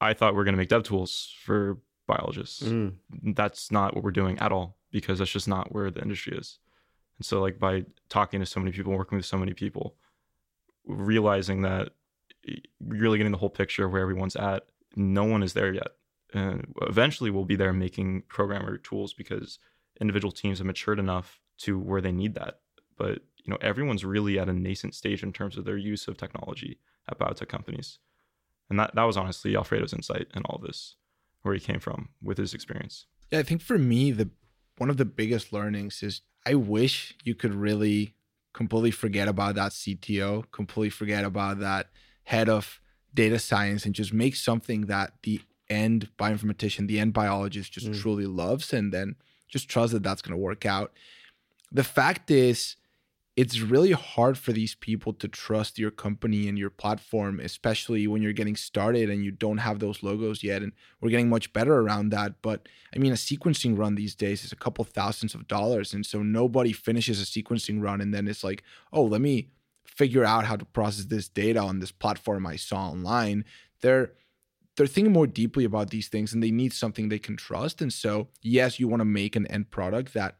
I 0.00 0.14
thought 0.14 0.34
we 0.34 0.40
are 0.40 0.44
going 0.44 0.54
to 0.54 0.58
make 0.58 0.68
dev 0.68 0.82
tools 0.82 1.34
for 1.44 1.78
biologists. 2.06 2.62
Mm. 2.62 2.94
That's 3.34 3.70
not 3.72 3.94
what 3.94 4.04
we're 4.04 4.10
doing 4.10 4.38
at 4.38 4.52
all 4.52 4.76
because 4.90 5.18
that's 5.18 5.30
just 5.30 5.48
not 5.48 5.72
where 5.72 5.90
the 5.90 6.00
industry 6.00 6.36
is. 6.36 6.58
And 7.18 7.26
so, 7.26 7.40
like, 7.40 7.58
by 7.58 7.84
talking 8.08 8.40
to 8.40 8.46
so 8.46 8.60
many 8.60 8.72
people, 8.72 8.92
working 8.92 9.16
with 9.16 9.26
so 9.26 9.38
many 9.38 9.54
people, 9.54 9.94
realizing 10.86 11.62
that 11.62 11.90
really 12.80 13.18
getting 13.18 13.32
the 13.32 13.38
whole 13.38 13.50
picture 13.50 13.84
of 13.84 13.92
where 13.92 14.02
everyone's 14.02 14.36
at, 14.36 14.66
no 14.96 15.24
one 15.24 15.42
is 15.42 15.52
there 15.52 15.72
yet. 15.72 15.88
And 16.32 16.74
eventually, 16.82 17.30
we'll 17.30 17.44
be 17.44 17.56
there 17.56 17.72
making 17.72 18.22
programmer 18.28 18.76
tools 18.78 19.12
because 19.12 19.58
individual 20.00 20.32
teams 20.32 20.58
have 20.58 20.66
matured 20.66 20.98
enough 20.98 21.40
to 21.58 21.78
where 21.78 22.00
they 22.00 22.12
need 22.12 22.34
that. 22.34 22.60
But 22.96 23.20
you 23.44 23.50
know, 23.50 23.58
everyone's 23.60 24.04
really 24.04 24.38
at 24.38 24.48
a 24.48 24.52
nascent 24.52 24.94
stage 24.94 25.22
in 25.22 25.32
terms 25.32 25.56
of 25.56 25.64
their 25.64 25.76
use 25.76 26.08
of 26.08 26.16
technology 26.16 26.78
at 27.08 27.18
biotech 27.18 27.48
companies. 27.48 27.98
And 28.70 28.78
that, 28.78 28.94
that 28.94 29.04
was 29.04 29.16
honestly 29.16 29.54
Alfredo's 29.54 29.92
insight 29.92 30.28
in 30.34 30.42
all 30.46 30.58
this, 30.58 30.96
where 31.42 31.54
he 31.54 31.60
came 31.60 31.78
from 31.78 32.08
with 32.22 32.38
his 32.38 32.54
experience. 32.54 33.06
Yeah, 33.30 33.40
I 33.40 33.42
think 33.42 33.60
for 33.60 33.78
me, 33.78 34.10
the 34.10 34.30
one 34.78 34.90
of 34.90 34.96
the 34.96 35.04
biggest 35.04 35.52
learnings 35.52 36.02
is 36.02 36.22
I 36.46 36.54
wish 36.54 37.14
you 37.22 37.34
could 37.34 37.54
really 37.54 38.14
completely 38.52 38.90
forget 38.90 39.28
about 39.28 39.54
that 39.56 39.72
CTO, 39.72 40.50
completely 40.50 40.90
forget 40.90 41.24
about 41.24 41.60
that 41.60 41.90
head 42.24 42.48
of 42.48 42.80
data 43.14 43.38
science, 43.38 43.84
and 43.86 43.94
just 43.94 44.12
make 44.12 44.36
something 44.36 44.82
that 44.82 45.12
the 45.22 45.40
end 45.70 46.10
bioinformatician, 46.18 46.88
the 46.88 47.00
end 47.00 47.12
biologist 47.12 47.72
just 47.72 47.86
mm. 47.86 48.00
truly 48.00 48.26
loves, 48.26 48.72
and 48.72 48.92
then 48.92 49.16
just 49.48 49.68
trust 49.68 49.92
that 49.92 50.02
that's 50.02 50.22
going 50.22 50.36
to 50.36 50.42
work 50.42 50.66
out. 50.66 50.92
The 51.70 51.84
fact 51.84 52.30
is, 52.30 52.76
it's 53.36 53.60
really 53.60 53.90
hard 53.90 54.38
for 54.38 54.52
these 54.52 54.76
people 54.76 55.12
to 55.14 55.26
trust 55.26 55.78
your 55.78 55.90
company 55.90 56.46
and 56.48 56.56
your 56.56 56.70
platform, 56.70 57.40
especially 57.40 58.06
when 58.06 58.22
you're 58.22 58.32
getting 58.32 58.54
started 58.54 59.10
and 59.10 59.24
you 59.24 59.32
don't 59.32 59.58
have 59.58 59.80
those 59.80 60.04
logos 60.04 60.44
yet. 60.44 60.62
And 60.62 60.72
we're 61.00 61.10
getting 61.10 61.28
much 61.28 61.52
better 61.52 61.80
around 61.80 62.10
that. 62.10 62.40
But 62.42 62.68
I 62.94 62.98
mean, 62.98 63.10
a 63.10 63.16
sequencing 63.16 63.76
run 63.76 63.96
these 63.96 64.14
days 64.14 64.44
is 64.44 64.52
a 64.52 64.56
couple 64.56 64.84
thousands 64.84 65.34
of 65.34 65.48
dollars. 65.48 65.92
And 65.92 66.06
so 66.06 66.22
nobody 66.22 66.72
finishes 66.72 67.20
a 67.20 67.24
sequencing 67.24 67.82
run 67.82 68.00
and 68.00 68.14
then 68.14 68.28
it's 68.28 68.44
like, 68.44 68.62
oh, 68.92 69.02
let 69.02 69.20
me 69.20 69.48
figure 69.94 70.24
out 70.24 70.44
how 70.44 70.56
to 70.56 70.64
process 70.64 71.06
this 71.06 71.28
data 71.28 71.60
on 71.60 71.78
this 71.78 71.92
platform 71.92 72.46
I 72.46 72.56
saw 72.56 72.88
online. 72.88 73.44
They're 73.80 74.12
they're 74.76 74.86
thinking 74.88 75.12
more 75.12 75.28
deeply 75.28 75.64
about 75.64 75.90
these 75.90 76.08
things 76.08 76.32
and 76.32 76.42
they 76.42 76.50
need 76.50 76.72
something 76.72 77.08
they 77.08 77.20
can 77.20 77.36
trust. 77.36 77.80
And 77.80 77.92
so, 77.92 78.28
yes, 78.42 78.80
you 78.80 78.88
want 78.88 79.00
to 79.00 79.04
make 79.04 79.36
an 79.36 79.46
end 79.46 79.70
product 79.70 80.14
that 80.14 80.36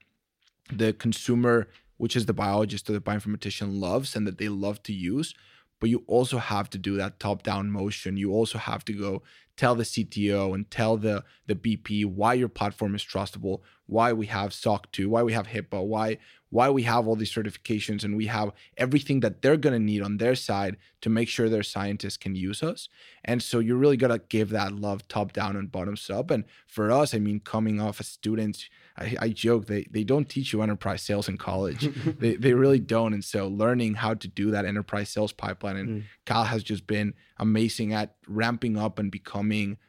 the 0.72 0.92
consumer 0.92 1.68
which 1.96 2.16
is 2.16 2.26
the 2.26 2.32
biologist 2.32 2.90
or 2.90 2.92
the 2.92 3.00
bioinformatician 3.00 3.80
loves 3.80 4.16
and 4.16 4.26
that 4.26 4.38
they 4.38 4.48
love 4.48 4.82
to 4.82 4.92
use. 4.92 5.34
But 5.80 5.90
you 5.90 6.02
also 6.06 6.38
have 6.38 6.70
to 6.70 6.78
do 6.78 6.96
that 6.96 7.20
top 7.20 7.42
down 7.42 7.70
motion. 7.70 8.16
You 8.16 8.32
also 8.32 8.58
have 8.58 8.84
to 8.86 8.92
go 8.92 9.22
tell 9.56 9.74
the 9.74 9.84
CTO 9.84 10.54
and 10.54 10.70
tell 10.70 10.96
the, 10.96 11.24
the 11.46 11.54
BP 11.54 12.04
why 12.04 12.34
your 12.34 12.48
platform 12.48 12.94
is 12.94 13.04
trustable, 13.04 13.60
why 13.86 14.12
we 14.12 14.26
have 14.26 14.52
SOC 14.52 14.90
2, 14.92 15.08
why 15.08 15.22
we 15.22 15.32
have 15.32 15.48
HIPAA, 15.48 15.84
why, 15.84 16.18
why 16.50 16.70
we 16.70 16.84
have 16.84 17.06
all 17.06 17.16
these 17.16 17.32
certifications 17.32 18.04
and 18.04 18.16
we 18.16 18.26
have 18.26 18.52
everything 18.76 19.20
that 19.20 19.42
they're 19.42 19.56
going 19.56 19.72
to 19.72 19.78
need 19.78 20.02
on 20.02 20.18
their 20.18 20.34
side 20.34 20.76
to 21.00 21.10
make 21.10 21.28
sure 21.28 21.48
their 21.48 21.62
scientists 21.62 22.16
can 22.16 22.34
use 22.34 22.62
us. 22.62 22.88
And 23.24 23.42
so 23.42 23.58
you're 23.58 23.76
really 23.76 23.96
going 23.96 24.12
to 24.16 24.24
give 24.28 24.50
that 24.50 24.72
love 24.72 25.06
top 25.08 25.32
down 25.32 25.56
and 25.56 25.70
bottoms 25.70 26.08
up. 26.08 26.30
And 26.30 26.44
for 26.66 26.90
us, 26.90 27.12
I 27.14 27.18
mean, 27.18 27.40
coming 27.40 27.80
off 27.80 28.00
as 28.00 28.08
students, 28.08 28.68
I, 28.96 29.16
I 29.18 29.28
joke 29.30 29.66
they 29.66 29.88
they 29.90 30.04
don't 30.04 30.28
teach 30.28 30.52
you 30.52 30.62
enterprise 30.62 31.02
sales 31.02 31.28
in 31.28 31.36
college. 31.36 31.88
they 32.18 32.36
they 32.36 32.54
really 32.54 32.78
don't. 32.78 33.12
And 33.12 33.24
so 33.24 33.48
learning 33.48 33.94
how 33.94 34.14
to 34.14 34.28
do 34.28 34.52
that 34.52 34.64
enterprise 34.64 35.10
sales 35.10 35.32
pipeline 35.32 35.76
and 35.76 35.88
mm. 35.88 36.04
Kyle 36.24 36.44
has 36.44 36.62
just 36.62 36.86
been 36.86 37.14
amazing 37.38 37.92
at 37.92 38.14
ramping 38.28 38.78
up 38.78 38.98
and 38.98 39.10
becoming 39.10 39.43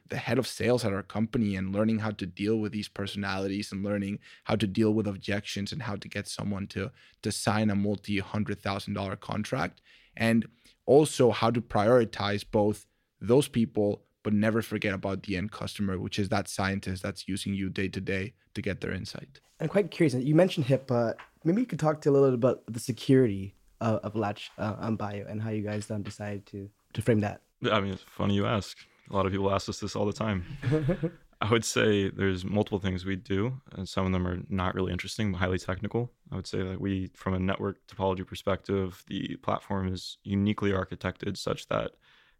the 0.09 0.17
head 0.17 0.37
of 0.37 0.47
sales 0.47 0.85
at 0.85 0.93
our 0.93 1.03
company 1.03 1.55
and 1.55 1.73
learning 1.73 1.99
how 1.99 2.11
to 2.11 2.25
deal 2.25 2.57
with 2.57 2.71
these 2.71 2.87
personalities 2.87 3.71
and 3.71 3.83
learning 3.83 4.19
how 4.43 4.55
to 4.55 4.67
deal 4.67 4.91
with 4.91 5.07
objections 5.07 5.71
and 5.71 5.81
how 5.83 5.95
to 5.95 6.07
get 6.07 6.27
someone 6.27 6.67
to 6.67 6.91
to 7.21 7.31
sign 7.31 7.69
a 7.69 7.75
multi 7.75 8.19
hundred 8.19 8.61
thousand 8.61 8.93
dollar 8.93 9.15
contract 9.15 9.81
and 10.15 10.47
also 10.85 11.31
how 11.31 11.49
to 11.49 11.61
prioritize 11.61 12.43
both 12.49 12.85
those 13.19 13.47
people 13.47 14.01
but 14.23 14.33
never 14.33 14.63
forget 14.63 14.93
about 14.93 15.21
the 15.23 15.37
end 15.37 15.51
customer, 15.51 15.99
which 15.99 16.17
is 16.17 16.29
that 16.29 16.47
scientist 16.47 17.03
that's 17.03 17.27
using 17.27 17.53
you 17.53 17.69
day 17.69 17.87
to 17.87 18.01
day 18.01 18.33
to 18.55 18.61
get 18.61 18.81
their 18.81 18.91
insight. 18.91 19.39
I'm 19.59 19.67
quite 19.67 19.91
curious. 19.91 20.15
You 20.15 20.33
mentioned 20.33 20.65
HIPAA. 20.65 21.13
Maybe 21.43 21.61
you 21.61 21.67
could 21.67 21.79
talk 21.79 22.01
to 22.01 22.09
a 22.09 22.11
little 22.11 22.29
bit 22.29 22.33
about 22.33 22.63
the 22.67 22.79
security 22.79 23.53
of, 23.81 23.99
of 23.99 24.15
Latch 24.15 24.49
uh, 24.57 24.75
on 24.79 24.95
Bio 24.95 25.25
and 25.29 25.41
how 25.41 25.51
you 25.51 25.61
guys 25.61 25.89
um, 25.91 26.01
decided 26.01 26.45
to 26.47 26.69
to 26.93 27.01
frame 27.01 27.19
that. 27.19 27.41
I 27.71 27.79
mean, 27.81 27.93
it's 27.93 28.03
funny 28.03 28.33
you 28.33 28.45
ask. 28.45 28.77
A 29.09 29.15
lot 29.15 29.25
of 29.25 29.31
people 29.31 29.53
ask 29.53 29.69
us 29.69 29.79
this 29.79 29.95
all 29.95 30.05
the 30.05 30.13
time. 30.13 30.45
I 31.41 31.51
would 31.51 31.65
say 31.65 32.09
there's 32.09 32.45
multiple 32.45 32.79
things 32.79 33.05
we 33.05 33.17
do, 33.17 33.61
and 33.73 33.87
some 33.87 34.05
of 34.05 34.11
them 34.13 34.25
are 34.25 34.39
not 34.49 34.73
really 34.73 34.91
interesting, 34.91 35.31
but 35.31 35.39
highly 35.39 35.59
technical. 35.59 36.11
I 36.31 36.35
would 36.35 36.47
say 36.47 36.63
that 36.63 36.79
we, 36.79 37.11
from 37.13 37.33
a 37.33 37.39
network 37.39 37.85
topology 37.87 38.25
perspective, 38.25 39.03
the 39.07 39.35
platform 39.37 39.91
is 39.93 40.17
uniquely 40.23 40.71
architected 40.71 41.37
such 41.37 41.67
that 41.67 41.91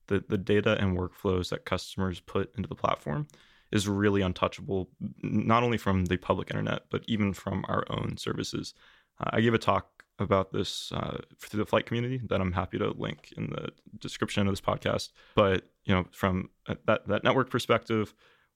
the, 0.07 0.24
the 0.28 0.38
data 0.38 0.78
and 0.80 0.97
workflows 0.97 1.49
that 1.49 1.66
customers 1.66 2.20
put 2.20 2.55
into 2.55 2.70
the 2.70 2.76
platform 2.76 3.28
is 3.72 3.88
really 3.88 4.22
untouchable, 4.22 4.89
not 5.22 5.63
only 5.63 5.78
from 5.78 6.05
the 6.05 6.18
public 6.18 6.49
internet, 6.49 6.84
but 6.89 7.03
even 7.07 7.34
from 7.34 7.66
our 7.68 7.84
own 7.89 8.16
services. 8.18 8.74
Uh, 9.20 9.32
I 9.34 9.41
gave 9.41 9.53
a 9.53 9.57
talk 9.57 9.95
about 10.20 10.51
this 10.51 10.91
uh, 10.91 11.18
through 11.39 11.63
the 11.63 11.70
Flyte 11.70 11.86
community 11.86 12.22
that 12.30 12.39
I'm 12.41 12.53
happy 12.53 12.78
to 12.78 12.91
link 12.91 13.34
in 13.36 13.47
the 13.47 13.70
description 13.99 14.47
of 14.47 14.53
this 14.53 14.61
podcast. 14.61 15.09
But 15.36 15.63
you 15.84 15.93
know, 15.93 16.05
from 16.11 16.49
that 16.68 17.07
that 17.07 17.24
network 17.24 17.49
perspective, 17.49 18.13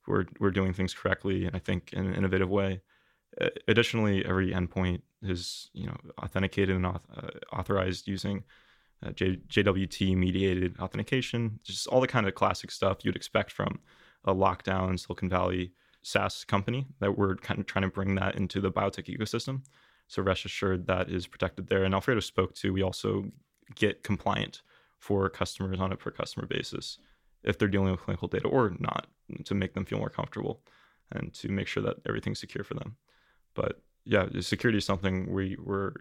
we're 0.07 0.26
we're 0.39 0.51
doing 0.51 0.74
things 0.74 0.93
correctly, 0.93 1.45
and 1.45 1.55
I 1.55 1.60
think 1.60 1.93
in 1.93 2.05
an 2.05 2.16
innovative 2.16 2.49
way. 2.49 2.82
Additionally, 3.68 4.26
every 4.26 4.51
endpoint 4.51 5.01
is 5.22 5.70
you 5.74 5.86
know 5.86 5.95
authenticated 6.22 6.76
and 6.76 6.86
auth- 6.86 7.03
uh, 7.16 7.30
authorized 7.55 8.07
using 8.07 8.43
uh, 9.05 9.12
J- 9.12 9.39
JWT 9.47 10.16
mediated 10.16 10.78
authentication, 10.80 11.60
just 11.64 11.88
all 11.88 12.01
the 12.01 12.07
kind 12.07 12.28
of 12.28 12.36
classic 12.36 12.72
stuff 12.72 12.99
you'd 13.03 13.16
expect 13.16 13.51
from 13.51 13.80
a 14.26 14.34
lockdown 14.34 14.99
Silicon 14.99 15.30
Valley 15.30 15.72
SaaS 16.01 16.43
company 16.43 16.88
that 16.99 17.18
we're 17.18 17.36
kind 17.36 17.60
of 17.60 17.66
trying 17.66 17.84
to 17.84 17.89
bring 17.89 18.16
that 18.16 18.36
into 18.36 18.60
the 18.62 18.72
biotech 18.72 19.16
ecosystem. 19.16 19.62
So 20.10 20.22
rest 20.24 20.43
assured 20.43 20.88
that 20.88 21.10
is 21.10 21.28
protected 21.28 21.68
there. 21.68 21.84
And 21.84 21.93
Alfredo 21.93 22.20
spoke 22.20 22.55
to, 22.55 22.74
we 22.74 22.82
also 22.82 23.26
get 23.76 24.03
compliant 24.03 24.64
for 24.97 25.30
customers 25.30 25.80
on 25.80 25.91
a 25.91 25.95
per 25.95 26.12
customer 26.12 26.45
basis 26.45 26.97
if 27.43 27.57
they're 27.57 27.70
dealing 27.70 27.91
with 27.91 28.01
clinical 28.01 28.28
data 28.28 28.47
or 28.47 28.76
not 28.80 29.07
to 29.45 29.53
make 29.53 29.74
them 29.76 29.86
feel 29.86 29.99
more 29.99 30.10
comfortable 30.10 30.62
and 31.12 31.32
to 31.36 31.47
make 31.47 31.68
sure 31.68 31.84
that 31.84 31.97
everything's 32.07 32.39
secure 32.39 32.64
for 32.64 32.74
them. 32.74 32.97
But 33.53 33.82
yeah, 34.03 34.28
security 34.41 34.80
is 34.80 34.86
something 34.86 35.32
we, 35.32 35.55
we're 35.64 35.93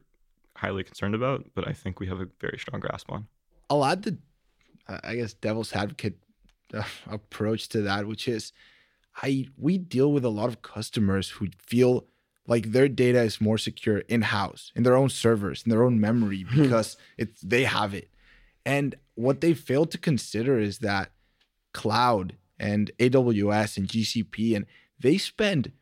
highly 0.56 0.82
concerned 0.82 1.14
about, 1.14 1.44
but 1.54 1.68
I 1.68 1.72
think 1.72 2.00
we 2.00 2.06
have 2.06 2.20
a 2.20 2.28
very 2.40 2.58
strong 2.58 2.80
grasp 2.80 3.12
on. 3.12 3.28
I'll 3.68 3.84
add 3.84 4.02
the, 4.02 4.18
I 5.04 5.16
guess, 5.16 5.34
devil's 5.34 5.72
advocate 5.74 6.16
uh, 6.72 6.82
approach 7.10 7.68
to 7.68 7.82
that, 7.82 8.06
which 8.06 8.26
is, 8.26 8.52
I 9.22 9.48
we 9.58 9.78
deal 9.78 10.12
with 10.12 10.24
a 10.24 10.30
lot 10.30 10.48
of 10.48 10.62
customers 10.62 11.28
who 11.28 11.48
feel 11.58 12.06
like 12.48 12.72
their 12.72 12.88
data 12.88 13.20
is 13.20 13.40
more 13.40 13.58
secure 13.58 13.98
in 13.98 14.22
house, 14.22 14.72
in 14.74 14.82
their 14.82 14.96
own 14.96 15.10
servers, 15.10 15.62
in 15.64 15.70
their 15.70 15.84
own 15.84 16.00
memory, 16.00 16.42
hmm. 16.42 16.62
because 16.62 16.96
it's 17.16 17.40
they 17.42 17.64
have 17.64 17.94
it. 17.94 18.10
And 18.66 18.96
what 19.14 19.40
they 19.40 19.54
fail 19.54 19.86
to 19.86 19.98
consider 19.98 20.58
is 20.58 20.78
that 20.78 21.10
cloud 21.72 22.34
and 22.58 22.90
AWS 22.98 23.76
and 23.76 23.86
GCP 23.86 24.56
and 24.56 24.66
they 24.98 25.16
spend 25.16 25.72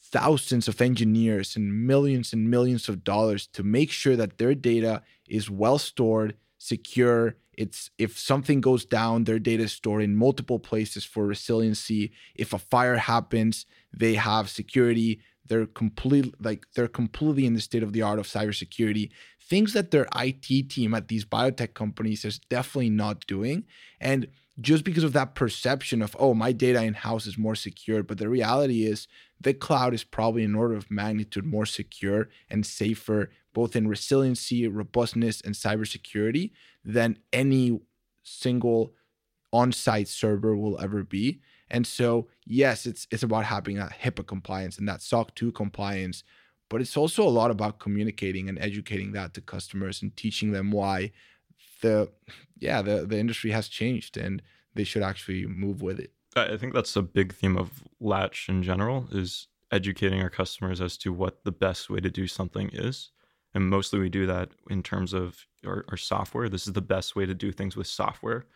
thousands 0.00 0.68
of 0.68 0.80
engineers 0.80 1.56
and 1.56 1.86
millions 1.86 2.32
and 2.32 2.50
millions 2.50 2.88
of 2.88 3.04
dollars 3.04 3.46
to 3.46 3.62
make 3.62 3.90
sure 3.90 4.16
that 4.16 4.38
their 4.38 4.54
data 4.54 5.02
is 5.28 5.48
well 5.48 5.78
stored, 5.78 6.34
secure. 6.58 7.36
It's 7.56 7.90
if 7.98 8.18
something 8.18 8.60
goes 8.60 8.84
down, 8.84 9.24
their 9.24 9.38
data 9.38 9.64
is 9.64 9.72
stored 9.72 10.02
in 10.02 10.16
multiple 10.16 10.58
places 10.58 11.04
for 11.04 11.26
resiliency. 11.26 12.12
If 12.34 12.52
a 12.52 12.58
fire 12.58 12.96
happens, 12.96 13.66
they 13.92 14.14
have 14.14 14.50
security. 14.50 15.20
They're 15.50 15.66
complete 15.66 16.32
like 16.40 16.64
they're 16.76 16.86
completely 16.86 17.44
in 17.44 17.54
the 17.54 17.60
state 17.60 17.82
of 17.82 17.92
the 17.92 18.02
art 18.02 18.20
of 18.20 18.28
cybersecurity. 18.28 19.10
Things 19.42 19.72
that 19.72 19.90
their 19.90 20.06
IT 20.14 20.70
team 20.70 20.94
at 20.94 21.08
these 21.08 21.24
biotech 21.24 21.74
companies 21.74 22.24
is 22.24 22.38
definitely 22.38 22.90
not 22.90 23.26
doing. 23.26 23.64
And 24.00 24.28
just 24.60 24.84
because 24.84 25.02
of 25.02 25.12
that 25.14 25.34
perception 25.34 26.02
of, 26.02 26.14
oh, 26.20 26.34
my 26.34 26.52
data 26.52 26.80
in 26.84 26.94
house 26.94 27.26
is 27.26 27.36
more 27.36 27.56
secure. 27.56 28.04
But 28.04 28.18
the 28.18 28.28
reality 28.28 28.84
is, 28.84 29.08
the 29.40 29.52
cloud 29.52 29.92
is 29.92 30.04
probably 30.04 30.44
an 30.44 30.54
order 30.54 30.74
of 30.74 30.88
magnitude 30.88 31.44
more 31.44 31.66
secure 31.66 32.28
and 32.48 32.64
safer, 32.64 33.32
both 33.52 33.74
in 33.74 33.88
resiliency, 33.88 34.68
robustness, 34.68 35.40
and 35.40 35.56
cybersecurity 35.56 36.52
than 36.84 37.18
any 37.32 37.80
single 38.22 38.94
on 39.52 39.72
site 39.72 40.06
server 40.06 40.56
will 40.56 40.80
ever 40.80 41.02
be. 41.02 41.40
And 41.70 41.86
so, 41.86 42.28
yes, 42.46 42.86
it's, 42.86 43.06
it's 43.10 43.22
about 43.22 43.44
having 43.44 43.76
that 43.76 43.92
HIPAA 43.92 44.26
compliance 44.26 44.78
and 44.78 44.88
that 44.88 45.02
SOC 45.02 45.34
2 45.34 45.52
compliance, 45.52 46.24
but 46.68 46.80
it's 46.80 46.96
also 46.96 47.22
a 47.22 47.28
lot 47.28 47.50
about 47.50 47.78
communicating 47.78 48.48
and 48.48 48.58
educating 48.58 49.12
that 49.12 49.34
to 49.34 49.40
customers 49.40 50.02
and 50.02 50.16
teaching 50.16 50.52
them 50.52 50.70
why 50.70 51.12
the 51.82 52.10
yeah 52.58 52.82
the 52.82 53.06
the 53.06 53.18
industry 53.18 53.50
has 53.50 53.68
changed 53.68 54.16
and 54.16 54.42
they 54.74 54.84
should 54.84 55.02
actually 55.02 55.46
move 55.46 55.82
with 55.82 55.98
it. 55.98 56.12
I 56.36 56.56
think 56.56 56.74
that's 56.74 56.94
a 56.94 57.02
big 57.02 57.34
theme 57.34 57.56
of 57.56 57.82
Latch 58.00 58.48
in 58.48 58.62
general 58.62 59.08
is 59.10 59.48
educating 59.72 60.22
our 60.22 60.30
customers 60.30 60.80
as 60.80 60.96
to 60.98 61.12
what 61.12 61.42
the 61.44 61.50
best 61.50 61.90
way 61.90 61.98
to 62.00 62.10
do 62.10 62.28
something 62.28 62.70
is. 62.72 63.10
And 63.52 63.68
mostly 63.68 63.98
we 63.98 64.08
do 64.08 64.26
that 64.26 64.50
in 64.68 64.82
terms 64.84 65.12
of 65.12 65.44
our, 65.66 65.84
our 65.88 65.96
software. 65.96 66.48
This 66.48 66.68
is 66.68 66.72
the 66.72 66.80
best 66.80 67.16
way 67.16 67.26
to 67.26 67.34
do 67.34 67.50
things 67.50 67.76
with 67.76 67.88
software, 67.88 68.46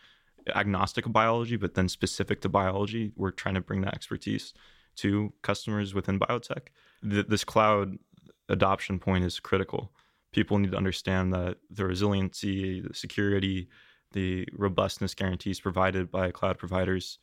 agnostic 0.55 1.07
of 1.07 1.13
biology, 1.13 1.57
but 1.57 1.75
then 1.75 1.89
specific 1.89 2.41
to 2.43 2.49
biology. 2.49 3.13
We're 3.17 3.31
trying 3.31 3.55
to 3.55 3.61
bring 3.61 3.83
that 3.83 3.95
expertise 3.95 4.55
to 4.97 5.33
customers 5.43 5.95
within 5.95 6.19
biotech. 6.19 6.69
this 7.03 7.45
cloud 7.45 7.99
adoption 8.49 8.99
point 8.99 9.25
is 9.25 9.41
critical 9.41 9.93
people 10.35 10.59
need 10.59 10.73
to 10.73 10.77
understand 10.77 11.33
that 11.33 11.57
the 11.71 11.87
resiliency, 11.87 12.81
the 12.81 12.93
security, 12.93 13.69
the 14.13 14.47
robustness 14.53 15.15
guarantees 15.15 15.61
provided 15.61 16.11
by 16.11 16.31
cloud 16.31 16.59
providers 16.59 17.19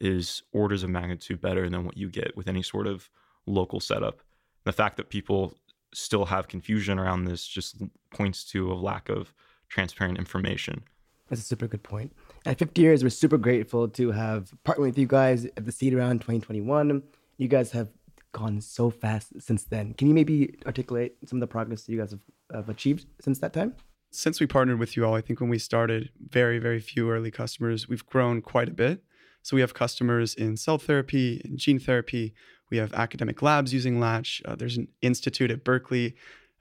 is 0.00 0.42
orders 0.52 0.82
of 0.82 0.90
magnitude 0.90 1.40
better 1.40 1.68
than 1.68 1.84
what 1.84 1.96
you 1.96 2.08
get 2.08 2.36
with 2.36 2.48
any 2.48 2.62
sort 2.62 2.86
of 2.86 3.08
local 3.46 3.78
setup. 3.78 4.22
The 4.64 4.72
fact 4.72 4.96
that 4.96 5.10
people 5.10 5.54
still 5.94 6.24
have 6.24 6.48
confusion 6.48 6.98
around 6.98 7.24
this 7.24 7.46
just 7.46 7.76
points 8.10 8.44
to 8.44 8.72
a 8.72 8.74
lack 8.74 9.08
of 9.08 9.32
transparent 9.68 10.18
information. 10.18 10.82
That's 11.28 11.42
a 11.42 11.44
super 11.44 11.68
good 11.68 11.82
point. 11.82 12.12
At 12.46 12.60
50 12.60 12.80
Years, 12.80 13.02
we're 13.02 13.10
super 13.10 13.38
grateful 13.38 13.88
to 13.88 14.12
have 14.12 14.54
partnered 14.62 14.90
with 14.90 14.98
you 14.98 15.08
guys 15.08 15.46
at 15.46 15.64
the 15.64 15.72
Seed 15.72 15.94
Round 15.94 16.20
2021. 16.20 17.02
You 17.38 17.48
guys 17.48 17.72
have 17.72 17.88
gone 18.30 18.60
so 18.60 18.88
fast 18.88 19.42
since 19.42 19.64
then. 19.64 19.94
Can 19.94 20.06
you 20.06 20.14
maybe 20.14 20.54
articulate 20.64 21.16
some 21.24 21.38
of 21.38 21.40
the 21.40 21.48
progress 21.48 21.82
that 21.82 21.92
you 21.92 21.98
guys 21.98 22.12
have, 22.12 22.20
have 22.54 22.68
achieved 22.68 23.06
since 23.20 23.40
that 23.40 23.52
time? 23.52 23.74
Since 24.12 24.38
we 24.38 24.46
partnered 24.46 24.78
with 24.78 24.96
you 24.96 25.04
all, 25.04 25.14
I 25.16 25.22
think 25.22 25.40
when 25.40 25.50
we 25.50 25.58
started, 25.58 26.10
very, 26.20 26.60
very 26.60 26.78
few 26.78 27.10
early 27.10 27.32
customers. 27.32 27.88
We've 27.88 28.06
grown 28.06 28.40
quite 28.42 28.68
a 28.68 28.74
bit. 28.74 29.02
So 29.42 29.56
we 29.56 29.60
have 29.60 29.74
customers 29.74 30.32
in 30.32 30.56
cell 30.56 30.78
therapy, 30.78 31.42
in 31.44 31.56
gene 31.56 31.80
therapy. 31.80 32.32
We 32.70 32.76
have 32.76 32.94
academic 32.94 33.42
labs 33.42 33.74
using 33.74 33.98
Latch. 33.98 34.40
Uh, 34.44 34.54
there's 34.54 34.76
an 34.76 34.86
institute 35.02 35.50
at 35.50 35.64
Berkeley. 35.64 36.14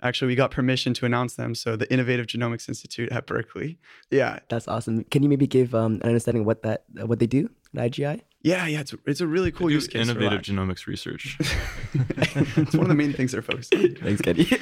Actually, 0.06 0.28
we 0.28 0.36
got 0.36 0.52
permission 0.52 0.94
to 0.94 1.06
announce 1.08 1.34
them. 1.34 1.56
So 1.56 1.76
the 1.76 1.92
Innovative 1.92 2.28
Genomics 2.28 2.70
Institute 2.70 3.12
at 3.12 3.26
Berkeley. 3.26 3.80
Yeah, 4.12 4.38
That's 4.50 4.68
awesome. 4.68 5.04
Can 5.06 5.24
you 5.24 5.30
maybe 5.30 5.48
give 5.48 5.74
um, 5.74 5.96
an 5.96 6.04
understanding 6.04 6.42
of 6.42 6.46
what 6.48 6.62
that 6.62 6.84
uh, 7.02 7.08
what 7.08 7.18
they 7.18 7.26
do 7.26 7.50
at 7.76 7.92
IGI? 7.92 8.22
yeah, 8.44 8.68
yeah. 8.68 8.82
It's 8.82 8.94
a, 8.94 8.98
it's 9.08 9.22
a 9.22 9.26
really 9.28 9.52
cool 9.52 9.72
use 9.72 9.88
case. 9.88 10.06
for 10.06 10.12
innovative 10.12 10.48
Latch. 10.48 10.50
genomics 10.50 10.86
research. 10.86 11.36
it's 11.96 12.76
one 12.76 12.84
of 12.84 12.90
the 12.90 12.94
main 12.94 13.14
things 13.14 13.32
they're 13.32 13.42
focused 13.42 13.74
on. 13.74 13.96
Thanks, 13.96 14.22
Kenny. 14.22 14.46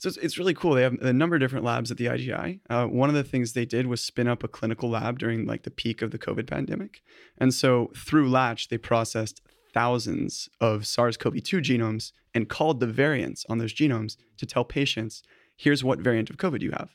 So 0.00 0.08
it's, 0.08 0.16
it's 0.16 0.38
really 0.38 0.54
cool. 0.54 0.72
They 0.74 0.82
have 0.82 0.94
a 1.02 1.12
number 1.12 1.36
of 1.36 1.40
different 1.40 1.62
labs 1.62 1.90
at 1.90 1.98
the 1.98 2.06
IGI. 2.06 2.60
Uh, 2.70 2.86
one 2.86 3.10
of 3.10 3.14
the 3.14 3.22
things 3.22 3.52
they 3.52 3.66
did 3.66 3.86
was 3.86 4.00
spin 4.00 4.28
up 4.28 4.42
a 4.42 4.48
clinical 4.48 4.88
lab 4.88 5.18
during 5.18 5.44
like 5.44 5.64
the 5.64 5.70
peak 5.70 6.00
of 6.00 6.10
the 6.10 6.18
COVID 6.18 6.46
pandemic. 6.46 7.02
And 7.36 7.52
so 7.52 7.92
through 7.94 8.30
Latch, 8.30 8.68
they 8.68 8.78
processed 8.78 9.42
thousands 9.72 10.48
of 10.60 10.86
SARS-CoV-2 10.86 11.62
genomes 11.62 12.12
and 12.34 12.48
called 12.48 12.80
the 12.80 12.86
variants 12.86 13.44
on 13.48 13.58
those 13.58 13.74
genomes 13.74 14.16
to 14.38 14.46
tell 14.46 14.64
patients, 14.64 15.22
here's 15.56 15.84
what 15.84 16.00
variant 16.00 16.30
of 16.30 16.36
COVID 16.36 16.62
you 16.62 16.70
have. 16.72 16.94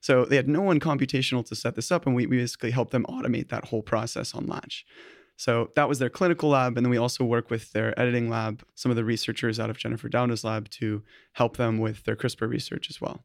So 0.00 0.24
they 0.24 0.36
had 0.36 0.48
no 0.48 0.62
one 0.62 0.80
computational 0.80 1.46
to 1.46 1.54
set 1.54 1.76
this 1.76 1.92
up, 1.92 2.06
and 2.06 2.14
we, 2.14 2.26
we 2.26 2.38
basically 2.38 2.72
helped 2.72 2.90
them 2.90 3.06
automate 3.08 3.48
that 3.50 3.66
whole 3.66 3.82
process 3.82 4.34
on 4.34 4.46
Latch. 4.46 4.84
So 5.36 5.70
that 5.74 5.88
was 5.88 5.98
their 5.98 6.10
clinical 6.10 6.50
lab. 6.50 6.76
And 6.76 6.84
then 6.84 6.90
we 6.90 6.98
also 6.98 7.24
work 7.24 7.50
with 7.50 7.72
their 7.72 7.98
editing 7.98 8.28
lab, 8.28 8.62
some 8.74 8.90
of 8.90 8.96
the 8.96 9.04
researchers 9.04 9.58
out 9.58 9.70
of 9.70 9.78
Jennifer 9.78 10.08
Doudna's 10.08 10.44
lab 10.44 10.68
to 10.70 11.02
help 11.32 11.56
them 11.56 11.78
with 11.78 12.04
their 12.04 12.16
CRISPR 12.16 12.48
research 12.48 12.90
as 12.90 13.00
well. 13.00 13.24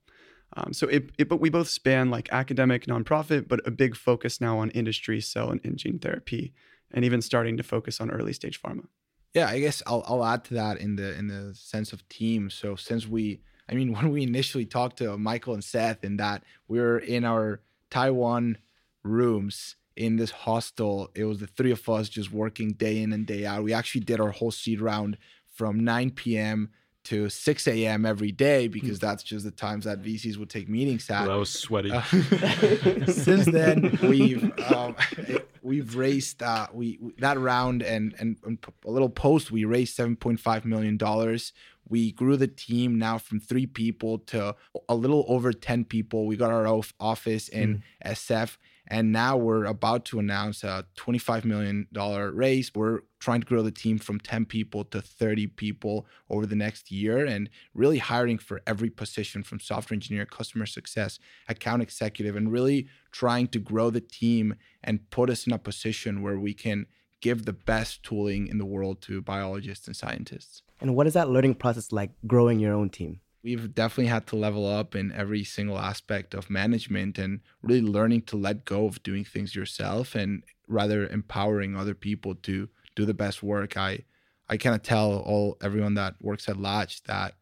Um, 0.55 0.73
so 0.73 0.87
it, 0.87 1.11
it, 1.17 1.29
but 1.29 1.41
we 1.41 1.49
both 1.49 1.67
span 1.67 2.09
like 2.09 2.29
academic, 2.31 2.85
nonprofit, 2.85 3.47
but 3.47 3.59
a 3.67 3.71
big 3.71 3.95
focus 3.95 4.39
now 4.39 4.57
on 4.59 4.69
industry, 4.71 5.19
cell 5.19 5.51
and, 5.51 5.59
and 5.63 5.77
gene 5.77 5.99
therapy, 5.99 6.53
and 6.91 7.05
even 7.05 7.21
starting 7.21 7.57
to 7.57 7.63
focus 7.63 7.99
on 7.99 8.09
early 8.11 8.33
stage 8.33 8.61
pharma. 8.61 8.87
Yeah, 9.33 9.47
I 9.47 9.59
guess 9.59 9.83
I'll 9.85 10.03
I'll 10.07 10.25
add 10.25 10.43
to 10.45 10.53
that 10.55 10.77
in 10.79 10.95
the 10.95 11.17
in 11.17 11.27
the 11.27 11.53
sense 11.53 11.93
of 11.93 12.07
team. 12.09 12.49
So 12.49 12.75
since 12.75 13.07
we, 13.07 13.41
I 13.69 13.75
mean, 13.75 13.93
when 13.95 14.11
we 14.11 14.23
initially 14.23 14.65
talked 14.65 14.97
to 14.97 15.17
Michael 15.17 15.53
and 15.53 15.63
Seth, 15.63 16.03
in 16.03 16.17
that 16.17 16.43
we 16.67 16.79
were 16.79 16.99
in 16.99 17.23
our 17.23 17.61
Taiwan 17.89 18.57
rooms 19.03 19.75
in 19.95 20.15
this 20.15 20.31
hostel, 20.31 21.09
it 21.15 21.25
was 21.25 21.39
the 21.39 21.47
three 21.47 21.71
of 21.71 21.87
us 21.89 22.09
just 22.09 22.31
working 22.31 22.73
day 22.73 23.01
in 23.01 23.13
and 23.13 23.25
day 23.25 23.45
out. 23.45 23.63
We 23.63 23.73
actually 23.73 24.01
did 24.01 24.19
our 24.19 24.31
whole 24.31 24.51
seed 24.51 24.79
round 24.79 25.17
from 25.53 25.83
9 25.83 26.11
p.m. 26.11 26.69
to 27.07 27.29
6 27.29 27.67
a.m. 27.67 28.05
every 28.05 28.31
day 28.31 28.67
because 28.67 28.99
that's 28.99 29.23
just 29.23 29.45
the 29.45 29.51
times 29.51 29.85
that 29.85 30.01
VCs 30.01 30.37
would 30.37 30.49
take 30.49 30.67
meetings 30.69 31.09
at. 31.09 31.25
that 31.27 31.35
was 31.35 31.49
sweaty. 31.49 31.91
Uh, 31.91 32.01
since 33.07 33.45
then 33.45 33.97
we've 34.03 34.43
um, 34.71 34.95
we've 35.61 35.95
raised 35.95 36.41
uh, 36.43 36.67
we 36.73 36.97
we- 37.01 37.13
that 37.19 37.37
round 37.39 37.81
and, 37.83 38.13
and 38.19 38.37
and 38.45 38.57
a 38.85 38.89
little 38.91 39.09
post 39.09 39.51
we 39.51 39.65
raised 39.65 39.97
7.5 39.97 40.65
million 40.65 40.97
dollars 40.97 41.53
we 41.89 42.11
grew 42.11 42.35
the 42.35 42.47
team 42.47 42.97
now 42.99 43.17
from 43.17 43.39
three 43.39 43.65
people 43.65 44.17
to 44.19 44.53
a 44.89 44.95
little 44.95 45.23
over 45.29 45.53
10 45.53 45.85
people 45.85 46.25
we 46.25 46.35
got 46.35 46.51
our 46.51 46.67
off- 46.67 46.93
office 46.99 47.47
in 47.47 47.83
sf 48.05 48.57
and 48.87 49.11
now 49.11 49.35
we're 49.35 49.65
about 49.65 50.05
to 50.05 50.19
announce 50.19 50.63
a 50.63 50.85
25 50.95 51.45
million 51.45 51.87
dollar 51.91 52.31
raise 52.31 52.73
we're 52.73 53.01
trying 53.19 53.41
to 53.41 53.47
grow 53.47 53.61
the 53.61 53.71
team 53.71 53.97
from 53.97 54.19
10 54.19 54.45
people 54.45 54.83
to 54.85 55.01
30 55.01 55.47
people 55.47 56.05
over 56.29 56.45
the 56.45 56.55
next 56.55 56.91
year 56.91 57.25
and 57.25 57.49
really 57.73 57.97
hiring 57.97 58.37
for 58.37 58.61
every 58.67 58.89
position 58.89 59.43
from 59.43 59.59
software 59.59 59.95
engineer 59.95 60.25
customer 60.25 60.65
success 60.65 61.19
account 61.47 61.81
executive 61.81 62.35
and 62.35 62.51
really 62.51 62.87
trying 63.11 63.47
to 63.47 63.59
grow 63.59 63.89
the 63.89 64.01
team 64.01 64.55
and 64.83 65.09
put 65.09 65.29
us 65.29 65.47
in 65.47 65.53
a 65.53 65.57
position 65.57 66.21
where 66.21 66.39
we 66.39 66.53
can 66.53 66.85
give 67.19 67.45
the 67.45 67.53
best 67.53 68.03
tooling 68.03 68.47
in 68.47 68.57
the 68.57 68.65
world 68.65 69.01
to 69.01 69.21
biologists 69.21 69.87
and 69.87 69.95
scientists 69.95 70.61
and 70.79 70.95
what 70.95 71.07
is 71.07 71.13
that 71.13 71.29
learning 71.29 71.55
process 71.55 71.91
like 71.91 72.11
growing 72.25 72.59
your 72.59 72.73
own 72.73 72.89
team? 72.89 73.19
We've 73.43 73.73
definitely 73.73 74.07
had 74.07 74.27
to 74.27 74.35
level 74.35 74.65
up 74.65 74.95
in 74.95 75.11
every 75.11 75.43
single 75.43 75.77
aspect 75.77 76.33
of 76.33 76.49
management 76.49 77.17
and 77.17 77.39
really 77.61 77.81
learning 77.81 78.23
to 78.23 78.35
let 78.35 78.65
go 78.65 78.85
of 78.85 79.01
doing 79.03 79.23
things 79.23 79.55
yourself 79.55 80.15
and 80.15 80.43
rather 80.67 81.07
empowering 81.07 81.75
other 81.75 81.93
people 81.93 82.35
to 82.35 82.67
do 82.95 83.05
the 83.05 83.13
best 83.13 83.41
work. 83.41 83.77
I 83.77 84.03
I 84.49 84.57
kind 84.57 84.75
of 84.75 84.81
tell 84.81 85.17
all 85.17 85.57
everyone 85.61 85.95
that 85.95 86.15
works 86.21 86.47
at 86.47 86.59
Latch 86.59 87.03
that 87.03 87.35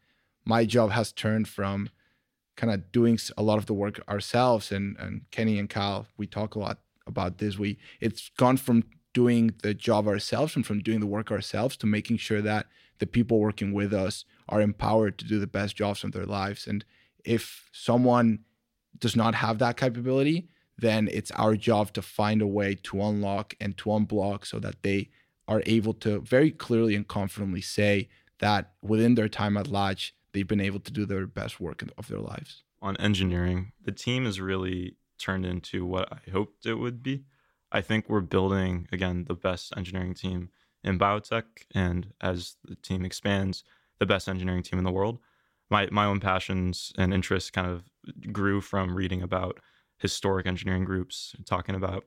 my 0.44 0.66
job 0.66 0.92
has 0.92 1.12
turned 1.12 1.48
from 1.48 1.90
kind 2.56 2.74
of 2.74 2.92
doing 2.92 3.20
a 3.38 3.44
lot 3.44 3.58
of 3.58 3.66
the 3.66 3.74
work 3.74 4.00
ourselves 4.08 4.72
and 4.72 4.96
and 4.98 5.22
Kenny 5.32 5.60
and 5.60 5.70
Kyle 5.70 6.08
we 6.18 6.28
talk 6.28 6.56
a 6.56 6.60
lot 6.60 6.80
about 7.08 7.38
this 7.38 7.60
we 7.60 7.78
it's 8.00 8.32
gone 8.38 8.58
from 8.58 8.84
doing 9.14 9.54
the 9.62 9.74
job 9.74 10.08
ourselves 10.08 10.56
and 10.56 10.66
from 10.66 10.80
doing 10.80 11.00
the 11.00 11.06
work 11.06 11.32
ourselves 11.32 11.78
to 11.78 11.86
making 11.86 12.18
sure 12.18 12.42
that 12.42 12.68
the 13.00 13.08
people 13.08 13.40
working 13.40 13.74
with 13.74 13.94
us 13.94 14.26
are 14.50 14.62
empowered 14.62 15.18
to 15.18 15.26
do 15.26 15.40
the 15.40 15.48
best 15.48 15.76
jobs 15.76 16.04
of 16.04 16.12
their 16.12 16.26
lives 16.26 16.68
and 16.68 16.86
if 17.24 17.70
someone 17.72 18.40
does 19.00 19.16
not 19.16 19.36
have 19.36 19.60
that 19.60 19.78
capability 19.78 20.48
then 20.78 21.08
it's 21.12 21.32
our 21.32 21.56
job 21.56 21.94
to 21.94 22.02
find 22.02 22.42
a 22.42 22.48
way 22.48 22.76
to 22.76 23.02
unlock 23.02 23.56
and 23.60 23.78
to 23.78 23.90
unblock 23.90 24.46
so 24.46 24.60
that 24.60 24.82
they 24.84 25.10
are 25.48 25.62
able 25.66 25.94
to 25.94 26.20
very 26.22 26.52
clearly 26.52 26.96
and 26.96 27.08
confidently 27.08 27.62
say 27.62 28.10
that 28.40 28.74
within 28.82 29.16
their 29.16 29.30
time 29.30 29.58
at 29.58 29.68
Latch, 29.68 30.14
they've 30.34 30.48
been 30.48 30.60
able 30.60 30.80
to 30.80 30.92
do 30.92 31.06
their 31.06 31.26
best 31.28 31.60
work 31.60 31.84
of 31.98 32.08
their 32.08 32.20
lives. 32.20 32.64
on 32.82 32.98
engineering, 32.98 33.72
the 33.84 33.92
team 33.92 34.26
has 34.26 34.40
really 34.40 34.96
turned 35.18 35.46
into 35.46 35.86
what 35.86 36.12
I 36.12 36.30
hoped 36.30 36.66
it 36.66 36.76
would 36.76 37.02
be. 37.02 37.24
I 37.72 37.82
think 37.82 38.08
we're 38.08 38.22
building 38.22 38.88
again 38.92 39.26
the 39.26 39.34
best 39.34 39.74
engineering 39.76 40.14
team 40.14 40.50
in 40.84 41.00
biotech, 41.00 41.46
and 41.74 42.14
as 42.22 42.58
the 42.64 42.76
team 42.76 43.04
expands, 43.04 43.64
the 44.00 44.06
best 44.06 44.28
engineering 44.28 44.64
team 44.64 44.80
in 44.80 44.86
the 44.86 44.92
world. 44.92 45.20
My 45.70 45.88
my 45.92 46.06
own 46.06 46.20
passions 46.20 46.94
and 46.98 47.14
interests 47.14 47.52
kind 47.52 47.68
of 47.68 47.84
grew 48.32 48.62
from 48.62 48.96
reading 48.96 49.22
about 49.22 49.60
historic 49.98 50.46
engineering 50.46 50.86
groups, 50.86 51.36
talking 51.46 51.76
about 51.76 52.04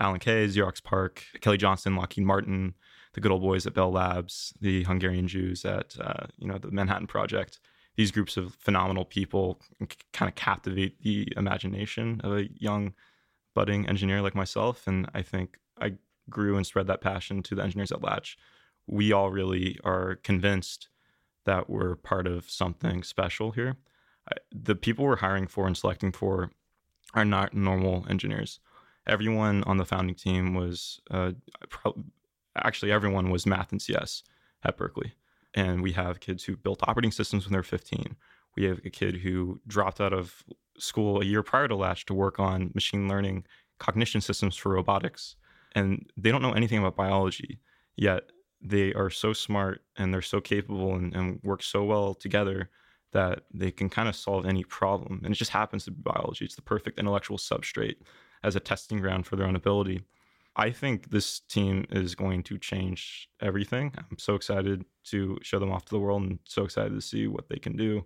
Alan 0.00 0.18
Kay, 0.18 0.46
Xerox 0.46 0.82
PARC, 0.82 1.24
Kelly 1.40 1.58
Johnson, 1.58 1.96
Lockheed 1.96 2.24
Martin, 2.24 2.74
the 3.12 3.20
good 3.20 3.30
old 3.30 3.42
boys 3.42 3.66
at 3.66 3.74
Bell 3.74 3.92
Labs, 3.92 4.52
the 4.60 4.84
Hungarian 4.84 5.28
Jews 5.28 5.64
at 5.64 5.96
uh, 6.00 6.26
you 6.38 6.48
know 6.48 6.58
the 6.58 6.70
Manhattan 6.70 7.06
Project 7.06 7.60
these 7.98 8.12
groups 8.12 8.36
of 8.36 8.54
phenomenal 8.54 9.04
people 9.04 9.60
kind 10.12 10.28
of 10.28 10.36
captivate 10.36 11.02
the 11.02 11.26
imagination 11.36 12.20
of 12.22 12.32
a 12.32 12.48
young 12.54 12.94
budding 13.54 13.88
engineer 13.88 14.22
like 14.22 14.36
myself 14.36 14.86
and 14.86 15.10
i 15.14 15.20
think 15.20 15.58
i 15.80 15.92
grew 16.30 16.56
and 16.56 16.66
spread 16.66 16.86
that 16.86 17.00
passion 17.00 17.42
to 17.42 17.54
the 17.54 17.62
engineers 17.62 17.92
at 17.92 18.02
latch 18.02 18.38
we 18.86 19.12
all 19.12 19.30
really 19.30 19.78
are 19.84 20.14
convinced 20.22 20.88
that 21.48 21.68
we're 21.68 21.96
part 21.96 22.26
of 22.26 22.50
something 22.50 23.02
special 23.02 23.50
here. 23.52 23.76
The 24.52 24.74
people 24.74 25.04
we're 25.04 25.16
hiring 25.16 25.46
for 25.46 25.66
and 25.66 25.76
selecting 25.76 26.12
for 26.12 26.50
are 27.14 27.24
not 27.24 27.54
normal 27.54 28.06
engineers. 28.08 28.60
Everyone 29.06 29.64
on 29.64 29.78
the 29.78 29.86
founding 29.86 30.14
team 30.14 30.54
was 30.54 31.00
uh, 31.10 31.32
pro- 31.70 32.04
actually 32.56 32.92
everyone 32.92 33.30
was 33.30 33.46
math 33.46 33.72
and 33.72 33.80
cs 33.80 34.22
at 34.62 34.76
berkeley. 34.76 35.14
And 35.54 35.82
we 35.82 35.92
have 35.92 36.20
kids 36.20 36.44
who 36.44 36.56
built 36.56 36.86
operating 36.86 37.12
systems 37.12 37.44
when 37.44 37.52
they're 37.52 37.62
15 37.62 38.16
we 38.58 38.64
have 38.64 38.80
a 38.84 38.90
kid 38.90 39.16
who 39.16 39.60
dropped 39.68 40.00
out 40.00 40.12
of 40.12 40.42
school 40.78 41.20
a 41.20 41.24
year 41.24 41.44
prior 41.44 41.68
to 41.68 41.76
latch 41.76 42.04
to 42.06 42.14
work 42.14 42.40
on 42.40 42.72
machine 42.74 43.08
learning 43.08 43.44
cognition 43.78 44.20
systems 44.20 44.56
for 44.56 44.72
robotics. 44.72 45.36
And 45.76 46.10
they 46.16 46.32
don't 46.32 46.42
know 46.42 46.54
anything 46.54 46.78
about 46.78 46.96
biology 46.96 47.60
yet 47.96 48.24
they 48.60 48.92
are 48.94 49.10
so 49.10 49.32
smart 49.32 49.82
and 49.96 50.12
they're 50.12 50.22
so 50.22 50.40
capable 50.40 50.94
and, 50.94 51.14
and 51.14 51.40
work 51.42 51.62
so 51.62 51.84
well 51.84 52.14
together 52.14 52.70
that 53.12 53.42
they 53.52 53.70
can 53.70 53.88
kind 53.88 54.08
of 54.08 54.16
solve 54.16 54.44
any 54.44 54.64
problem 54.64 55.20
and 55.24 55.32
it 55.34 55.38
just 55.38 55.50
happens 55.50 55.84
to 55.84 55.90
be 55.90 56.02
biology 56.02 56.44
it's 56.44 56.56
the 56.56 56.62
perfect 56.62 56.98
intellectual 56.98 57.38
substrate 57.38 57.96
as 58.42 58.56
a 58.56 58.60
testing 58.60 58.98
ground 58.98 59.26
for 59.26 59.36
their 59.36 59.46
own 59.46 59.56
ability 59.56 60.02
I 60.58 60.72
think 60.72 61.10
this 61.10 61.38
team 61.38 61.86
is 61.88 62.16
going 62.16 62.42
to 62.44 62.58
change 62.58 63.28
everything. 63.40 63.92
I'm 63.96 64.18
so 64.18 64.34
excited 64.34 64.84
to 65.04 65.38
show 65.40 65.60
them 65.60 65.70
off 65.70 65.84
to 65.84 65.90
the 65.90 66.00
world 66.00 66.22
and 66.22 66.40
so 66.44 66.64
excited 66.64 66.94
to 66.94 67.00
see 67.00 67.28
what 67.28 67.48
they 67.48 67.58
can 67.58 67.76
do. 67.76 68.04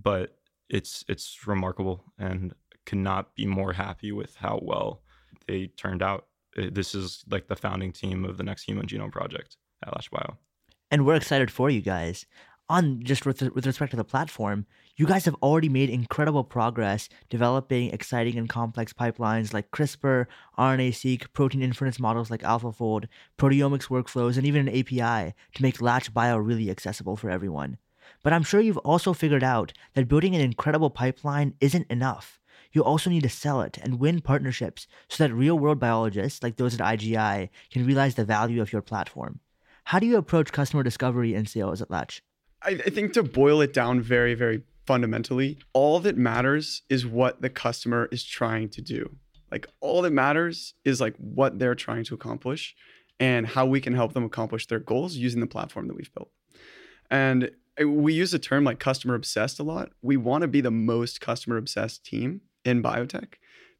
But 0.00 0.38
it's 0.70 1.04
it's 1.06 1.46
remarkable 1.46 2.02
and 2.18 2.54
cannot 2.86 3.34
be 3.34 3.44
more 3.44 3.74
happy 3.74 4.10
with 4.10 4.34
how 4.36 4.58
well 4.62 5.02
they 5.46 5.66
turned 5.66 6.02
out. 6.02 6.28
This 6.56 6.94
is 6.94 7.24
like 7.30 7.46
the 7.46 7.56
founding 7.56 7.92
team 7.92 8.24
of 8.24 8.38
the 8.38 8.42
next 8.42 8.62
Human 8.62 8.86
Genome 8.86 9.12
Project 9.12 9.58
Oh, 9.86 9.90
Latch 9.94 10.10
Bio. 10.10 10.36
And 10.90 11.04
we're 11.06 11.14
excited 11.16 11.50
for 11.50 11.70
you 11.70 11.80
guys. 11.80 12.26
on 12.72 13.02
just 13.02 13.26
with, 13.26 13.42
with 13.54 13.66
respect 13.66 13.90
to 13.90 13.96
the 13.96 14.04
platform, 14.04 14.66
you 14.96 15.06
guys 15.06 15.26
have 15.26 15.36
already 15.42 15.68
made 15.68 15.90
incredible 15.90 16.42
progress 16.42 17.08
developing 17.28 17.90
exciting 17.90 18.38
and 18.38 18.48
complex 18.48 18.92
pipelines 18.92 19.52
like 19.52 19.70
CRISPR, 19.70 20.26
RNA-seq, 20.58 21.32
protein 21.34 21.62
inference 21.62 22.00
models 22.00 22.30
like 22.30 22.42
AlphaFold, 22.42 23.06
proteomics 23.38 23.88
workflows, 23.88 24.38
and 24.38 24.46
even 24.46 24.66
an 24.66 24.78
API 24.78 25.34
to 25.54 25.62
make 25.62 25.82
Latch 25.82 26.14
Bio 26.14 26.38
really 26.38 26.70
accessible 26.70 27.16
for 27.16 27.30
everyone. 27.30 27.76
But 28.22 28.32
I'm 28.32 28.42
sure 28.42 28.60
you've 28.60 28.78
also 28.78 29.12
figured 29.12 29.44
out 29.44 29.72
that 29.94 30.08
building 30.08 30.34
an 30.34 30.40
incredible 30.40 30.90
pipeline 30.90 31.54
isn't 31.60 31.90
enough. 31.90 32.40
You 32.72 32.82
also 32.84 33.10
need 33.10 33.24
to 33.24 33.28
sell 33.28 33.60
it 33.60 33.76
and 33.82 34.00
win 34.00 34.22
partnerships 34.22 34.86
so 35.08 35.24
that 35.24 35.34
real 35.34 35.58
world 35.58 35.78
biologists, 35.78 36.42
like 36.42 36.56
those 36.56 36.74
at 36.74 36.80
IGI, 36.80 37.50
can 37.70 37.84
realize 37.84 38.14
the 38.14 38.24
value 38.24 38.62
of 38.62 38.72
your 38.72 38.80
platform. 38.80 39.40
How 39.84 39.98
do 39.98 40.06
you 40.06 40.16
approach 40.16 40.52
customer 40.52 40.82
discovery 40.82 41.34
and 41.34 41.48
sales 41.48 41.82
at 41.82 41.90
Latch? 41.90 42.22
I, 42.62 42.70
I 42.70 42.90
think 42.90 43.12
to 43.14 43.22
boil 43.22 43.60
it 43.60 43.72
down 43.72 44.00
very, 44.00 44.34
very 44.34 44.62
fundamentally, 44.86 45.58
all 45.72 46.00
that 46.00 46.16
matters 46.16 46.82
is 46.88 47.06
what 47.06 47.42
the 47.42 47.50
customer 47.50 48.08
is 48.10 48.24
trying 48.24 48.68
to 48.70 48.80
do. 48.82 49.16
Like 49.50 49.66
all 49.80 50.02
that 50.02 50.12
matters 50.12 50.74
is 50.84 51.00
like 51.00 51.14
what 51.16 51.58
they're 51.58 51.74
trying 51.74 52.04
to 52.04 52.14
accomplish 52.14 52.74
and 53.20 53.46
how 53.46 53.66
we 53.66 53.80
can 53.80 53.94
help 53.94 54.14
them 54.14 54.24
accomplish 54.24 54.66
their 54.66 54.78
goals 54.78 55.16
using 55.16 55.40
the 55.40 55.46
platform 55.46 55.88
that 55.88 55.96
we've 55.96 56.12
built. 56.14 56.30
And 57.10 57.50
uh, 57.80 57.88
we 57.88 58.14
use 58.14 58.30
the 58.30 58.38
term 58.38 58.64
like 58.64 58.78
customer 58.78 59.14
obsessed 59.14 59.60
a 59.60 59.62
lot. 59.62 59.90
We 60.00 60.16
want 60.16 60.42
to 60.42 60.48
be 60.48 60.60
the 60.60 60.70
most 60.70 61.20
customer 61.20 61.56
obsessed 61.56 62.04
team 62.04 62.40
in 62.64 62.82
biotech 62.82 63.34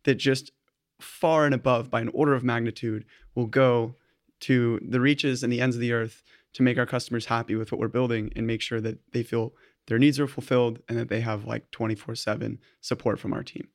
that 0.05 0.17
just 0.17 0.53
far 1.01 1.47
and 1.47 1.55
above 1.55 1.91
by 1.91 2.01
an 2.01 2.11
order 2.13 2.35
of 2.35 2.45
magnitude 2.45 3.05
will 3.35 3.47
go 3.47 3.97
to 4.43 4.81
the 4.87 5.01
reaches 5.01 5.43
and 5.43 5.53
the 5.53 5.61
ends 5.61 5.77
of 5.77 5.81
the 5.81 5.93
earth 5.93 6.23
to 6.55 6.63
make 6.63 6.79
our 6.79 6.87
customers 6.87 7.27
happy 7.27 7.55
with 7.55 7.73
what 7.73 7.81
we're 7.81 7.89
building 7.89 8.33
and 8.37 8.47
make 8.47 8.61
sure 8.61 8.81
that 8.81 8.99
they 9.13 9.23
feel 9.23 9.55
their 9.87 9.99
needs 9.99 10.21
are 10.21 10.27
fulfilled 10.27 10.81
and 10.89 10.99
that 10.99 11.09
they 11.09 11.21
have 11.21 11.45
like 11.45 11.71
24 11.71 12.15
7 12.15 12.59
support 12.81 13.19
from 13.19 13.33
our 13.33 13.43
team. 13.43 13.69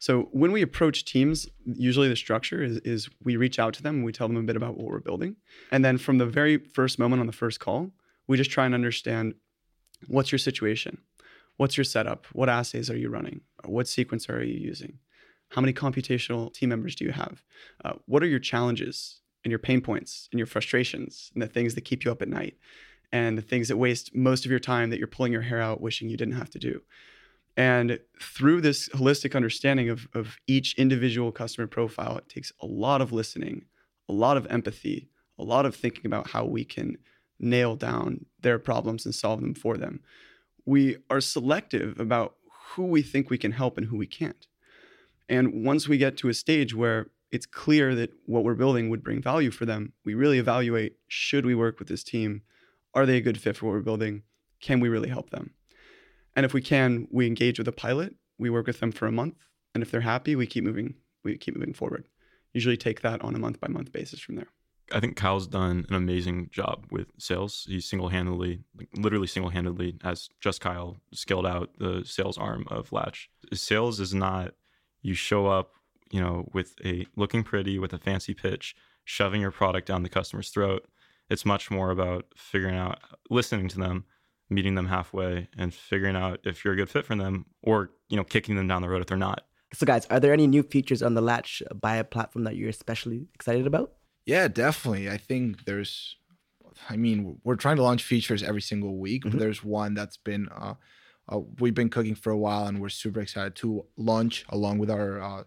So 0.00 0.28
when 0.32 0.52
we 0.52 0.62
approach 0.62 1.04
teams, 1.04 1.48
usually 1.64 2.08
the 2.08 2.16
structure 2.16 2.62
is, 2.62 2.78
is 2.78 3.08
we 3.22 3.36
reach 3.36 3.58
out 3.58 3.74
to 3.74 3.82
them 3.82 3.96
and 3.96 4.04
we 4.04 4.12
tell 4.12 4.28
them 4.28 4.36
a 4.36 4.42
bit 4.42 4.56
about 4.56 4.76
what 4.76 4.86
we're 4.86 4.98
building. 4.98 5.36
And 5.70 5.84
then 5.84 5.98
from 5.98 6.18
the 6.18 6.26
very 6.26 6.58
first 6.58 6.98
moment 6.98 7.20
on 7.20 7.26
the 7.26 7.32
first 7.32 7.60
call, 7.60 7.90
we 8.26 8.36
just 8.36 8.50
try 8.50 8.66
and 8.66 8.74
understand 8.74 9.34
what's 10.08 10.32
your 10.32 10.38
situation? 10.38 10.98
What's 11.56 11.76
your 11.76 11.84
setup? 11.84 12.26
What 12.32 12.48
assays 12.48 12.90
are 12.90 12.96
you 12.96 13.08
running? 13.08 13.42
What 13.64 13.86
sequencer 13.86 14.30
are 14.30 14.42
you 14.42 14.58
using? 14.58 14.98
How 15.50 15.60
many 15.60 15.72
computational 15.72 16.52
team 16.52 16.70
members 16.70 16.96
do 16.96 17.04
you 17.04 17.12
have? 17.12 17.42
Uh, 17.84 17.94
what 18.06 18.22
are 18.22 18.26
your 18.26 18.40
challenges 18.40 19.20
and 19.44 19.50
your 19.50 19.58
pain 19.58 19.80
points 19.80 20.28
and 20.32 20.38
your 20.38 20.46
frustrations 20.46 21.30
and 21.34 21.42
the 21.42 21.46
things 21.46 21.74
that 21.74 21.82
keep 21.82 22.04
you 22.04 22.10
up 22.10 22.22
at 22.22 22.28
night 22.28 22.56
and 23.12 23.38
the 23.38 23.42
things 23.42 23.68
that 23.68 23.76
waste 23.76 24.14
most 24.14 24.44
of 24.44 24.50
your 24.50 24.60
time 24.60 24.90
that 24.90 24.98
you're 24.98 25.06
pulling 25.06 25.32
your 25.32 25.42
hair 25.42 25.60
out 25.60 25.80
wishing 25.80 26.08
you 26.08 26.16
didn't 26.16 26.34
have 26.34 26.50
to 26.50 26.58
do? 26.58 26.80
And 27.56 28.00
through 28.20 28.62
this 28.62 28.88
holistic 28.88 29.36
understanding 29.36 29.88
of, 29.88 30.08
of 30.12 30.38
each 30.46 30.74
individual 30.76 31.30
customer 31.30 31.68
profile, 31.68 32.18
it 32.18 32.28
takes 32.28 32.52
a 32.60 32.66
lot 32.66 33.00
of 33.00 33.12
listening, 33.12 33.66
a 34.08 34.12
lot 34.12 34.36
of 34.36 34.46
empathy, 34.50 35.08
a 35.38 35.44
lot 35.44 35.66
of 35.66 35.76
thinking 35.76 36.06
about 36.06 36.30
how 36.30 36.44
we 36.44 36.64
can 36.64 36.98
nail 37.38 37.76
down 37.76 38.26
their 38.40 38.58
problems 38.58 39.04
and 39.04 39.14
solve 39.14 39.40
them 39.40 39.54
for 39.54 39.76
them. 39.76 40.00
We 40.64 40.96
are 41.10 41.20
selective 41.20 42.00
about 42.00 42.34
who 42.70 42.86
we 42.86 43.02
think 43.02 43.30
we 43.30 43.38
can 43.38 43.52
help 43.52 43.78
and 43.78 43.86
who 43.86 43.96
we 43.96 44.06
can't. 44.06 44.46
And 45.28 45.64
once 45.64 45.88
we 45.88 45.98
get 45.98 46.16
to 46.18 46.28
a 46.28 46.34
stage 46.34 46.74
where 46.74 47.10
it's 47.30 47.46
clear 47.46 47.94
that 47.94 48.12
what 48.26 48.44
we're 48.44 48.54
building 48.54 48.88
would 48.90 49.02
bring 49.02 49.20
value 49.20 49.50
for 49.50 49.64
them, 49.64 49.92
we 50.04 50.14
really 50.14 50.38
evaluate 50.38 50.96
should 51.08 51.44
we 51.44 51.54
work 51.54 51.78
with 51.78 51.88
this 51.88 52.04
team? 52.04 52.42
Are 52.94 53.06
they 53.06 53.16
a 53.16 53.20
good 53.22 53.40
fit 53.40 53.56
for 53.56 53.66
what 53.66 53.72
we're 53.72 53.80
building? 53.80 54.22
Can 54.60 54.80
we 54.80 54.88
really 54.88 55.08
help 55.08 55.30
them? 55.30 55.50
And 56.36 56.46
if 56.46 56.54
we 56.54 56.62
can, 56.62 57.08
we 57.10 57.26
engage 57.26 57.58
with 57.58 57.68
a 57.68 57.72
pilot. 57.72 58.14
We 58.38 58.50
work 58.50 58.66
with 58.66 58.80
them 58.80 58.92
for 58.92 59.06
a 59.06 59.12
month, 59.12 59.36
and 59.74 59.82
if 59.82 59.90
they're 59.90 60.00
happy, 60.00 60.34
we 60.34 60.46
keep 60.46 60.64
moving. 60.64 60.94
We 61.22 61.36
keep 61.38 61.56
moving 61.56 61.74
forward. 61.74 62.08
Usually 62.52 62.76
take 62.76 63.00
that 63.02 63.22
on 63.22 63.34
a 63.34 63.38
month 63.38 63.60
by 63.60 63.68
month 63.68 63.92
basis 63.92 64.20
from 64.20 64.36
there. 64.36 64.48
I 64.92 65.00
think 65.00 65.16
Kyle's 65.16 65.46
done 65.46 65.86
an 65.88 65.94
amazing 65.94 66.50
job 66.52 66.86
with 66.90 67.08
sales. 67.18 67.64
He 67.68 67.80
single 67.80 68.10
handedly, 68.10 68.60
like 68.76 68.88
literally 68.94 69.26
single 69.26 69.50
handedly, 69.50 69.96
as 70.04 70.28
just 70.40 70.60
Kyle, 70.60 70.98
scaled 71.12 71.46
out 71.46 71.70
the 71.78 72.04
sales 72.04 72.36
arm 72.36 72.66
of 72.68 72.92
Latch. 72.92 73.30
Sales 73.52 73.98
is 73.98 74.12
not 74.12 74.54
you 75.00 75.14
show 75.14 75.46
up, 75.46 75.72
you 76.14 76.20
know, 76.20 76.48
with 76.52 76.76
a 76.84 77.04
looking 77.16 77.42
pretty, 77.42 77.76
with 77.76 77.92
a 77.92 77.98
fancy 77.98 78.34
pitch, 78.34 78.76
shoving 79.04 79.40
your 79.40 79.50
product 79.50 79.88
down 79.88 80.04
the 80.04 80.08
customer's 80.08 80.48
throat. 80.48 80.86
It's 81.28 81.44
much 81.44 81.72
more 81.72 81.90
about 81.90 82.26
figuring 82.36 82.76
out, 82.76 83.00
listening 83.30 83.66
to 83.70 83.78
them, 83.78 84.04
meeting 84.48 84.76
them 84.76 84.86
halfway, 84.86 85.48
and 85.58 85.74
figuring 85.74 86.14
out 86.14 86.38
if 86.44 86.64
you're 86.64 86.74
a 86.74 86.76
good 86.76 86.88
fit 86.88 87.04
for 87.04 87.16
them, 87.16 87.46
or 87.62 87.90
you 88.08 88.16
know, 88.16 88.22
kicking 88.22 88.54
them 88.54 88.68
down 88.68 88.80
the 88.80 88.88
road 88.88 89.00
if 89.00 89.08
they're 89.08 89.16
not. 89.18 89.42
So, 89.72 89.86
guys, 89.86 90.06
are 90.06 90.20
there 90.20 90.32
any 90.32 90.46
new 90.46 90.62
features 90.62 91.02
on 91.02 91.14
the 91.14 91.20
Latch 91.20 91.64
Bio 91.74 92.04
platform 92.04 92.44
that 92.44 92.54
you're 92.54 92.68
especially 92.68 93.26
excited 93.34 93.66
about? 93.66 93.94
Yeah, 94.24 94.46
definitely. 94.46 95.10
I 95.10 95.16
think 95.16 95.64
there's, 95.64 96.14
I 96.88 96.94
mean, 96.94 97.40
we're 97.42 97.56
trying 97.56 97.78
to 97.78 97.82
launch 97.82 98.04
features 98.04 98.44
every 98.44 98.62
single 98.62 98.98
week, 98.98 99.22
mm-hmm. 99.22 99.30
but 99.30 99.40
there's 99.40 99.64
one 99.64 99.94
that's 99.94 100.16
been, 100.16 100.48
uh, 100.54 100.74
uh, 101.28 101.40
we've 101.58 101.74
been 101.74 101.88
cooking 101.88 102.14
for 102.14 102.30
a 102.30 102.38
while, 102.38 102.68
and 102.68 102.80
we're 102.80 102.88
super 102.88 103.18
excited 103.18 103.56
to 103.56 103.84
launch 103.96 104.44
along 104.50 104.78
with 104.78 104.92
our 104.92 105.20
uh, 105.20 105.42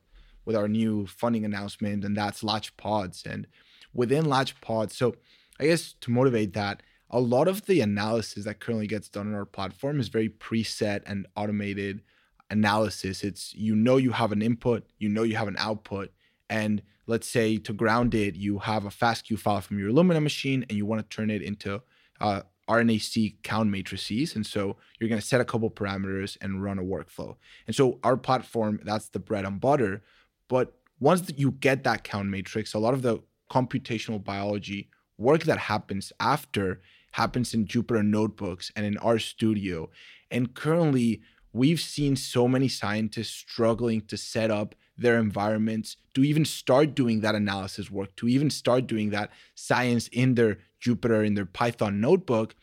with 0.47 0.55
our 0.55 0.69
new 0.69 1.05
funding 1.05 1.43
announcement, 1.43 2.05
and 2.05 2.15
that's 2.15 2.41
Latch 2.41 2.75
Pods. 2.77 3.23
And 3.25 3.45
within 3.93 4.29
Latch 4.29 4.59
Pods, 4.61 4.97
so 4.97 5.17
I 5.59 5.65
guess 5.65 5.93
to 5.99 6.09
motivate 6.09 6.53
that, 6.53 6.81
a 7.09 7.19
lot 7.19 7.49
of 7.49 7.65
the 7.65 7.81
analysis 7.81 8.45
that 8.45 8.61
currently 8.61 8.87
gets 8.87 9.09
done 9.09 9.27
on 9.27 9.35
our 9.35 9.45
platform 9.45 9.99
is 9.99 10.07
very 10.07 10.29
preset 10.29 11.01
and 11.05 11.27
automated 11.35 12.01
analysis. 12.49 13.25
It's 13.25 13.53
you 13.55 13.75
know 13.75 13.97
you 13.97 14.11
have 14.11 14.31
an 14.31 14.41
input, 14.41 14.85
you 14.97 15.09
know 15.09 15.23
you 15.23 15.35
have 15.35 15.49
an 15.49 15.57
output, 15.59 16.13
and 16.49 16.81
let's 17.07 17.27
say 17.27 17.57
to 17.57 17.73
ground 17.73 18.15
it, 18.15 18.35
you 18.35 18.59
have 18.59 18.85
a 18.85 18.89
FASTQ 18.89 19.37
file 19.37 19.59
from 19.59 19.79
your 19.79 19.91
Illumina 19.91 20.23
machine 20.23 20.65
and 20.69 20.77
you 20.77 20.85
want 20.85 21.01
to 21.01 21.15
turn 21.15 21.29
it 21.29 21.41
into 21.41 21.81
uh, 22.21 22.41
RNA-seq 22.69 23.43
count 23.43 23.69
matrices. 23.69 24.35
And 24.35 24.45
so 24.45 24.77
you're 24.97 25.09
going 25.09 25.21
to 25.21 25.27
set 25.27 25.41
a 25.41 25.45
couple 25.45 25.69
parameters 25.69 26.37
and 26.41 26.63
run 26.63 26.79
a 26.79 26.83
workflow. 26.83 27.35
And 27.65 27.75
so 27.75 27.99
our 28.03 28.17
platform, 28.17 28.79
that's 28.83 29.09
the 29.09 29.19
bread 29.19 29.45
and 29.45 29.59
butter. 29.59 30.03
But 30.47 30.73
once 30.99 31.31
you 31.35 31.51
get 31.51 31.83
that 31.83 32.03
count 32.03 32.29
matrix, 32.29 32.73
a 32.73 32.79
lot 32.79 32.93
of 32.93 33.01
the 33.01 33.19
computational 33.51 34.23
biology 34.23 34.89
work 35.17 35.43
that 35.43 35.57
happens 35.57 36.11
after 36.19 36.81
happens 37.11 37.53
in 37.53 37.65
Jupyter 37.65 38.05
notebooks 38.05 38.71
and 38.75 38.85
in 38.85 38.95
RStudio. 38.95 39.87
And 40.29 40.53
currently, 40.53 41.21
we've 41.53 41.79
seen 41.79 42.15
so 42.15 42.47
many 42.47 42.67
scientists 42.67 43.31
struggling 43.31 44.01
to 44.01 44.17
set 44.17 44.51
up 44.51 44.75
their 44.97 45.17
environments 45.19 45.97
to 46.13 46.23
even 46.23 46.45
start 46.45 46.95
doing 46.95 47.21
that 47.21 47.35
analysis 47.35 47.89
work, 47.91 48.15
to 48.17 48.27
even 48.27 48.49
start 48.49 48.87
doing 48.87 49.11
that 49.11 49.31
science 49.55 50.07
in 50.09 50.35
their 50.35 50.59
Jupyter, 50.81 51.25
in 51.25 51.35
their 51.35 51.45
Python 51.45 51.99
notebook. 52.01 52.55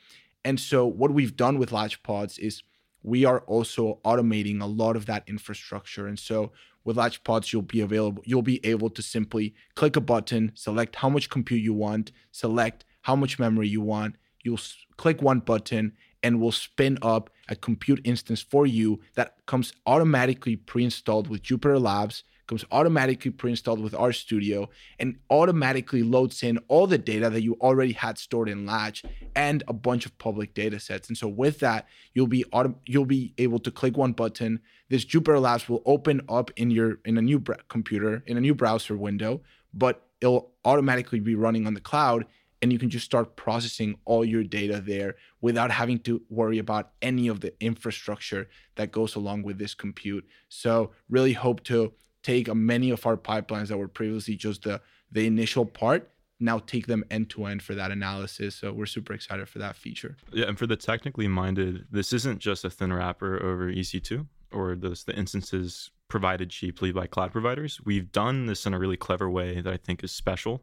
And 0.45 0.61
so, 0.61 0.87
what 0.87 1.13
we've 1.13 1.37
done 1.37 1.59
with 1.59 1.71
LatchPods 1.71 2.39
is 2.39 2.63
we 3.03 3.25
are 3.25 3.41
also 3.41 4.01
automating 4.05 4.61
a 4.61 4.67
lot 4.67 4.97
of 4.97 5.07
that 5.07 5.25
infrastructure. 5.27 6.07
And 6.07 6.19
so, 6.19 6.53
with 6.85 6.97
LatchPods, 6.97 7.53
you'll 7.53 7.63
be 7.63 7.81
available, 7.81 8.23
you'll 8.27 8.43
be 8.43 8.65
able 8.65 8.91
to 8.91 9.03
simply 9.03 9.55
click 9.75 9.97
a 9.97 10.01
button, 10.01 10.53
select 10.55 10.97
how 10.97 11.09
much 11.09 11.31
compute 11.31 11.63
you 11.63 11.73
want, 11.73 12.13
select 12.31 12.85
how 13.03 13.17
much 13.17 13.39
memory 13.39 13.69
you 13.69 13.81
want. 13.81 14.17
You'll 14.43 14.61
click 14.97 15.23
one 15.23 15.41
button, 15.41 15.93
and 16.23 16.41
we'll 16.41 16.53
spin 16.53 16.99
up 17.03 17.31
a 17.49 17.55
compute 17.55 18.01
instance 18.05 18.41
for 18.41 18.67
you 18.67 19.01
that 19.15 19.37
comes 19.47 19.73
automatically 19.87 20.57
pre-installed 20.57 21.29
with 21.29 21.43
Jupyter 21.43 21.81
Labs, 21.81 22.25
comes 22.47 22.65
automatically 22.71 23.31
pre-installed 23.31 23.81
with 23.81 23.93
RStudio, 23.93 24.69
and 24.99 25.17
automatically 25.31 26.03
loads 26.03 26.43
in 26.43 26.59
all 26.69 26.87
the 26.87 26.99
data 26.99 27.31
that 27.31 27.43
you 27.43 27.57
already 27.61 27.93
had 27.93 28.19
stored 28.19 28.49
in 28.49 28.67
Latch 28.67 29.03
and 29.35 29.63
a 29.69 29.73
bunch 29.73 30.07
of 30.07 30.17
public 30.19 30.55
data 30.55 30.79
sets. 30.79 31.09
And 31.09 31.17
so 31.17 31.29
with 31.29 31.61
that, 31.61 31.87
you'll 32.13 32.27
be 32.27 32.45
auto- 32.53 32.79
you'll 32.87 33.07
be 33.07 33.35
able 33.39 33.59
to 33.61 33.71
click 33.71 33.97
one 33.97 34.13
button. 34.13 34.61
This 34.89 35.05
Jupyter 35.05 35.41
Labs 35.41 35.69
will 35.69 35.83
open 35.87 36.21
up 36.29 36.51
in 36.57 36.71
your 36.71 36.99
in 37.05 37.19
a 37.19 37.23
new 37.23 37.39
br- 37.39 37.55
computer 37.69 38.23
in 38.27 38.37
a 38.37 38.41
new 38.41 38.55
browser 38.55 38.97
window, 38.97 39.43
but 39.73 40.07
it'll 40.21 40.53
automatically 40.65 41.21
be 41.21 41.35
running 41.35 41.67
on 41.67 41.75
the 41.75 41.81
cloud 41.81 42.27
and 42.65 42.73
you 42.73 42.79
can 42.79 42.89
just 42.89 43.05
start 43.05 43.37
processing 43.37 43.95
all 44.07 44.25
your 44.25 44.43
data 44.43 44.81
there 44.81 45.17
without 45.43 45.71
having 45.71 45.99
to 45.99 46.23
worry 46.31 46.59
about 46.59 46.93
any 47.03 47.29
of 47.29 47.41
the 47.41 47.53
infrastructure 47.61 48.49
that 48.77 48.91
goes 48.91 49.17
along 49.17 49.43
with 49.43 49.59
this 49.59 49.75
compute. 49.75 50.27
So 50.49 50.93
really 51.11 51.35
hope 51.35 51.63
to 51.65 51.93
take 52.25 52.53
many 52.53 52.91
of 52.91 53.07
our 53.07 53.17
pipelines 53.17 53.69
that 53.69 53.79
were 53.79 53.87
previously 53.87 54.35
just 54.35 54.63
the 54.63 54.81
the 55.13 55.27
initial 55.27 55.65
part 55.65 56.11
now 56.41 56.59
take 56.59 56.89
them 56.89 57.05
end 57.11 57.31
to 57.31 57.45
end 57.47 57.63
for 57.63 57.75
that 57.77 57.93
analysis. 57.93 58.57
So 58.57 58.73
we're 58.73 58.87
super 58.87 59.13
excited 59.13 59.49
for 59.49 59.61
that 59.61 59.77
feature. 59.77 60.17
Yeah, 60.33 60.47
and 60.47 60.59
for 60.59 60.67
the 60.67 60.77
technically 60.77 61.29
minded, 61.29 61.87
this 61.93 62.13
isn't 62.13 62.41
just 62.41 62.65
a 62.65 62.71
thin 62.71 62.93
wrapper 62.93 63.41
over 63.41 63.73
EC2 63.73 64.27
or 64.53 64.75
this, 64.75 65.05
the 65.05 65.17
instances 65.17 65.91
provided 66.09 66.51
cheaply 66.51 66.93
by 66.93 67.07
cloud 67.07 67.33
providers. 67.33 67.81
We've 67.85 68.11
done 68.11 68.47
this 68.47 68.67
in 68.67 68.75
a 68.75 68.79
really 68.79 68.97
clever 68.97 69.31
way 69.31 69.61
that 69.61 69.73
I 69.73 69.77
think 69.77 70.05
is 70.05 70.13
special 70.13 70.63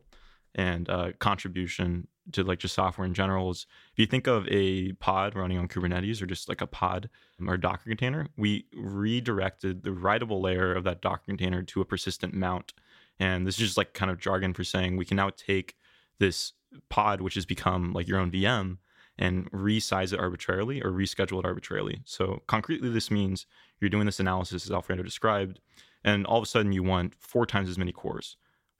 and 0.56 0.89
uh, 0.89 1.12
contribution 1.20 2.08
to 2.34 2.43
like 2.43 2.60
just 2.60 2.76
software 2.76 3.06
in 3.06 3.14
general 3.14 3.49
is 3.49 3.66
if 3.93 3.99
you 3.99 4.06
think 4.06 4.28
of 4.28 4.47
a 4.47 4.93
pod 4.93 5.36
running 5.36 5.58
on 5.58 5.68
Kubernetes 5.68 6.22
or 6.22 6.26
just 6.26 6.49
like 6.49 6.62
a 6.62 6.68
pod 6.68 7.10
or 7.45 7.58
Docker 7.58 7.89
container, 7.89 8.28
we 8.38 8.66
redirected 8.76 9.84
the 9.84 9.89
writable 9.89 10.41
layer 10.41 10.74
of 10.74 10.84
that 10.84 11.02
Docker 11.02 11.24
container 11.26 11.64
to 11.64 11.82
a 11.82 11.86
persistent 11.86 12.34
mount. 12.34 12.74
And 13.20 13.45
this 13.45 13.56
is 13.56 13.68
just 13.68 13.78
like 13.78 13.93
kind 13.93 14.12
of 14.12 14.20
jargon 14.20 14.54
for 14.54 14.64
saying 14.64 14.97
we 14.97 15.06
can 15.06 15.18
now 15.18 15.32
take 15.36 15.76
this 16.20 16.54
pod, 16.89 17.22
which 17.22 17.36
has 17.36 17.45
become 17.45 17.93
like 17.93 18.08
your 18.08 18.20
own 18.20 18.32
VM, 18.32 18.78
and 19.18 19.52
resize 19.52 20.14
it 20.14 20.20
arbitrarily 20.20 20.82
or 20.82 20.91
reschedule 20.91 21.39
it 21.39 21.45
arbitrarily. 21.45 22.02
So 22.06 22.41
concretely, 22.47 22.89
this 22.89 23.12
means 23.12 23.45
you're 23.80 23.89
doing 23.89 24.06
this 24.06 24.20
analysis 24.20 24.66
as 24.66 24.72
Alfredo 24.72 25.04
described, 25.04 25.60
and 26.04 26.26
all 26.26 26.38
of 26.38 26.43
a 26.43 26.47
sudden 26.47 26.72
you 26.72 26.84
want 26.84 27.16
four 27.16 27.45
times 27.45 27.70
as 27.70 27.78
many 27.78 27.91
cores, 27.91 28.38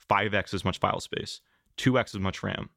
5x 0.10 0.54
as 0.54 0.66
much 0.66 0.80
file 0.80 1.00
space, 1.00 1.42
2x 1.78 2.16
as 2.16 2.20
much 2.20 2.44
RAM. 2.44 2.70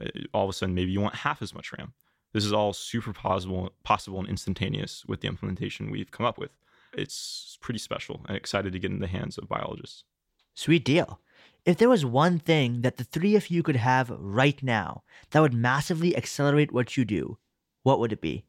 Uh, 0.00 0.08
all 0.34 0.44
of 0.44 0.50
a 0.50 0.52
sudden, 0.52 0.74
maybe 0.74 0.90
you 0.90 1.00
want 1.00 1.14
half 1.14 1.42
as 1.42 1.54
much 1.54 1.72
RAM. 1.72 1.92
This 2.32 2.44
is 2.44 2.52
all 2.52 2.72
super 2.72 3.12
possible, 3.12 3.72
possible 3.82 4.18
and 4.18 4.28
instantaneous 4.28 5.04
with 5.06 5.20
the 5.20 5.28
implementation 5.28 5.90
we've 5.90 6.10
come 6.10 6.26
up 6.26 6.38
with. 6.38 6.50
It's 6.92 7.58
pretty 7.60 7.78
special 7.78 8.22
and 8.28 8.36
excited 8.36 8.72
to 8.72 8.78
get 8.78 8.90
in 8.90 9.00
the 9.00 9.06
hands 9.06 9.38
of 9.38 9.48
biologists. 9.48 10.04
Sweet 10.54 10.84
deal. 10.84 11.20
If 11.64 11.78
there 11.78 11.88
was 11.88 12.04
one 12.04 12.38
thing 12.38 12.82
that 12.82 12.96
the 12.96 13.04
three 13.04 13.36
of 13.36 13.50
you 13.50 13.62
could 13.62 13.76
have 13.76 14.10
right 14.10 14.62
now 14.62 15.02
that 15.30 15.40
would 15.40 15.52
massively 15.52 16.16
accelerate 16.16 16.72
what 16.72 16.96
you 16.96 17.04
do, 17.04 17.38
what 17.82 18.00
would 18.00 18.12
it 18.12 18.20
be? 18.20 18.44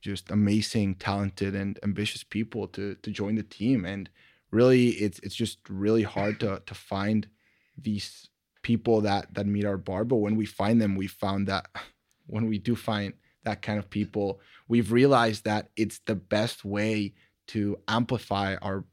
Just 0.00 0.30
amazing, 0.30 0.96
talented, 0.96 1.54
and 1.54 1.78
ambitious 1.82 2.24
people 2.24 2.66
to 2.68 2.96
to 2.96 3.10
join 3.10 3.36
the 3.36 3.42
team. 3.42 3.84
And 3.84 4.10
really, 4.50 4.88
it's 4.90 5.18
it's 5.20 5.34
just 5.34 5.58
really 5.68 6.02
hard 6.02 6.40
to 6.40 6.62
to 6.66 6.74
find 6.74 7.28
these 7.76 8.28
people 8.62 9.00
that 9.02 9.34
that 9.34 9.46
meet 9.46 9.64
our 9.64 9.76
bar. 9.76 10.04
But 10.04 10.16
when 10.16 10.36
we 10.36 10.46
find 10.46 10.80
them, 10.80 10.96
we 10.96 11.06
found 11.06 11.48
that 11.48 11.66
when 12.26 12.46
we 12.48 12.58
do 12.58 12.74
find 12.76 13.12
that 13.44 13.62
kind 13.62 13.78
of 13.78 13.90
people, 13.90 14.40
we've 14.68 14.92
realized 14.92 15.44
that 15.44 15.68
it's 15.76 16.00
the 16.06 16.14
best 16.14 16.64
way 16.64 17.14
to 17.48 17.78
amplify 17.88 18.56
our 18.56 18.84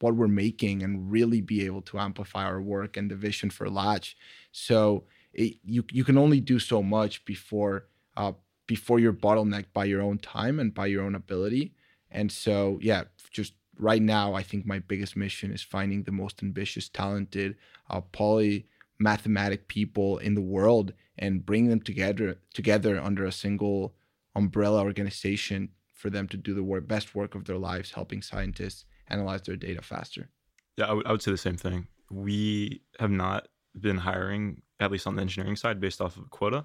what 0.00 0.14
we're 0.14 0.28
making 0.28 0.82
and 0.82 1.10
really 1.10 1.40
be 1.40 1.66
able 1.66 1.82
to 1.82 1.98
amplify 1.98 2.44
our 2.44 2.62
work 2.62 2.96
and 2.96 3.10
the 3.10 3.16
vision 3.16 3.50
for 3.50 3.68
Latch. 3.68 4.16
So 4.52 5.04
it, 5.32 5.54
you 5.64 5.84
you 5.92 6.04
can 6.04 6.18
only 6.18 6.40
do 6.40 6.58
so 6.58 6.82
much 6.82 7.24
before 7.24 7.86
uh, 8.16 8.32
before 8.66 8.98
you're 8.98 9.12
bottlenecked 9.12 9.72
by 9.72 9.84
your 9.84 10.02
own 10.02 10.18
time 10.18 10.60
and 10.60 10.72
by 10.72 10.86
your 10.86 11.02
own 11.02 11.14
ability. 11.14 11.74
And 12.10 12.32
so 12.32 12.78
yeah, 12.80 13.04
just 13.30 13.54
right 13.78 14.02
now, 14.02 14.34
I 14.34 14.42
think 14.42 14.66
my 14.66 14.78
biggest 14.78 15.16
mission 15.16 15.52
is 15.52 15.62
finding 15.62 16.02
the 16.02 16.12
most 16.12 16.42
ambitious, 16.42 16.88
talented, 16.88 17.56
uh, 17.90 18.00
poly 18.00 18.66
mathematic 18.98 19.68
people 19.68 20.18
in 20.18 20.34
the 20.34 20.40
world 20.40 20.92
and 21.18 21.44
bring 21.44 21.68
them 21.68 21.80
together 21.80 22.38
together 22.54 23.00
under 23.00 23.24
a 23.24 23.32
single 23.32 23.94
umbrella 24.34 24.82
organization 24.82 25.70
for 25.94 26.10
them 26.10 26.28
to 26.28 26.36
do 26.36 26.54
the 26.54 26.62
work, 26.62 26.86
best 26.86 27.14
work 27.14 27.34
of 27.34 27.44
their 27.44 27.58
lives, 27.58 27.92
helping 27.92 28.22
scientists 28.22 28.84
analyze 29.08 29.42
their 29.42 29.56
data 29.56 29.82
faster. 29.82 30.30
Yeah, 30.76 30.86
I 30.86 30.92
would, 30.92 31.08
would 31.08 31.22
say 31.22 31.32
the 31.32 31.36
same 31.36 31.56
thing. 31.56 31.88
We 32.10 32.82
have 33.00 33.10
not 33.10 33.48
been 33.78 33.98
hiring, 33.98 34.62
at 34.78 34.92
least 34.92 35.06
on 35.06 35.16
the 35.16 35.22
engineering 35.22 35.56
side, 35.56 35.80
based 35.80 36.00
off 36.00 36.16
of 36.16 36.24
a 36.24 36.28
quota. 36.28 36.64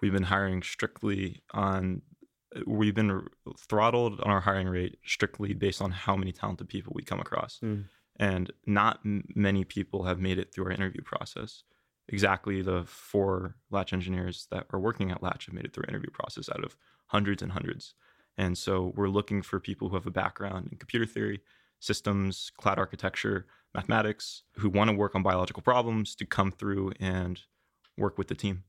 We've 0.00 0.12
been 0.12 0.22
hiring 0.22 0.62
strictly 0.62 1.42
on, 1.52 2.00
we've 2.66 2.94
been 2.94 3.26
throttled 3.58 4.20
on 4.20 4.30
our 4.30 4.40
hiring 4.40 4.68
rate 4.68 4.98
strictly 5.04 5.52
based 5.52 5.82
on 5.82 5.90
how 5.90 6.16
many 6.16 6.32
talented 6.32 6.68
people 6.68 6.92
we 6.96 7.02
come 7.02 7.20
across. 7.20 7.60
Mm. 7.62 7.84
And 8.22 8.52
not 8.66 9.00
m- 9.04 9.24
many 9.34 9.64
people 9.64 10.04
have 10.04 10.20
made 10.20 10.38
it 10.38 10.54
through 10.54 10.66
our 10.66 10.70
interview 10.70 11.02
process. 11.02 11.64
Exactly 12.08 12.62
the 12.62 12.84
four 12.84 13.56
Latch 13.72 13.92
engineers 13.92 14.46
that 14.52 14.66
are 14.70 14.78
working 14.78 15.10
at 15.10 15.24
Latch 15.24 15.46
have 15.46 15.54
made 15.54 15.64
it 15.64 15.72
through 15.72 15.86
interview 15.88 16.10
process 16.10 16.48
out 16.48 16.62
of 16.62 16.76
hundreds 17.06 17.42
and 17.42 17.50
hundreds. 17.50 17.94
And 18.38 18.56
so 18.56 18.92
we're 18.94 19.08
looking 19.08 19.42
for 19.42 19.58
people 19.58 19.88
who 19.88 19.96
have 19.96 20.06
a 20.06 20.12
background 20.12 20.68
in 20.70 20.78
computer 20.78 21.04
theory, 21.04 21.40
systems, 21.80 22.52
cloud 22.56 22.78
architecture, 22.78 23.46
mathematics, 23.74 24.44
who 24.58 24.70
want 24.70 24.88
to 24.88 24.96
work 24.96 25.16
on 25.16 25.24
biological 25.24 25.62
problems 25.62 26.14
to 26.14 26.24
come 26.24 26.52
through 26.52 26.92
and 27.00 27.40
work 27.98 28.18
with 28.18 28.28
the 28.28 28.36
team. 28.36 28.62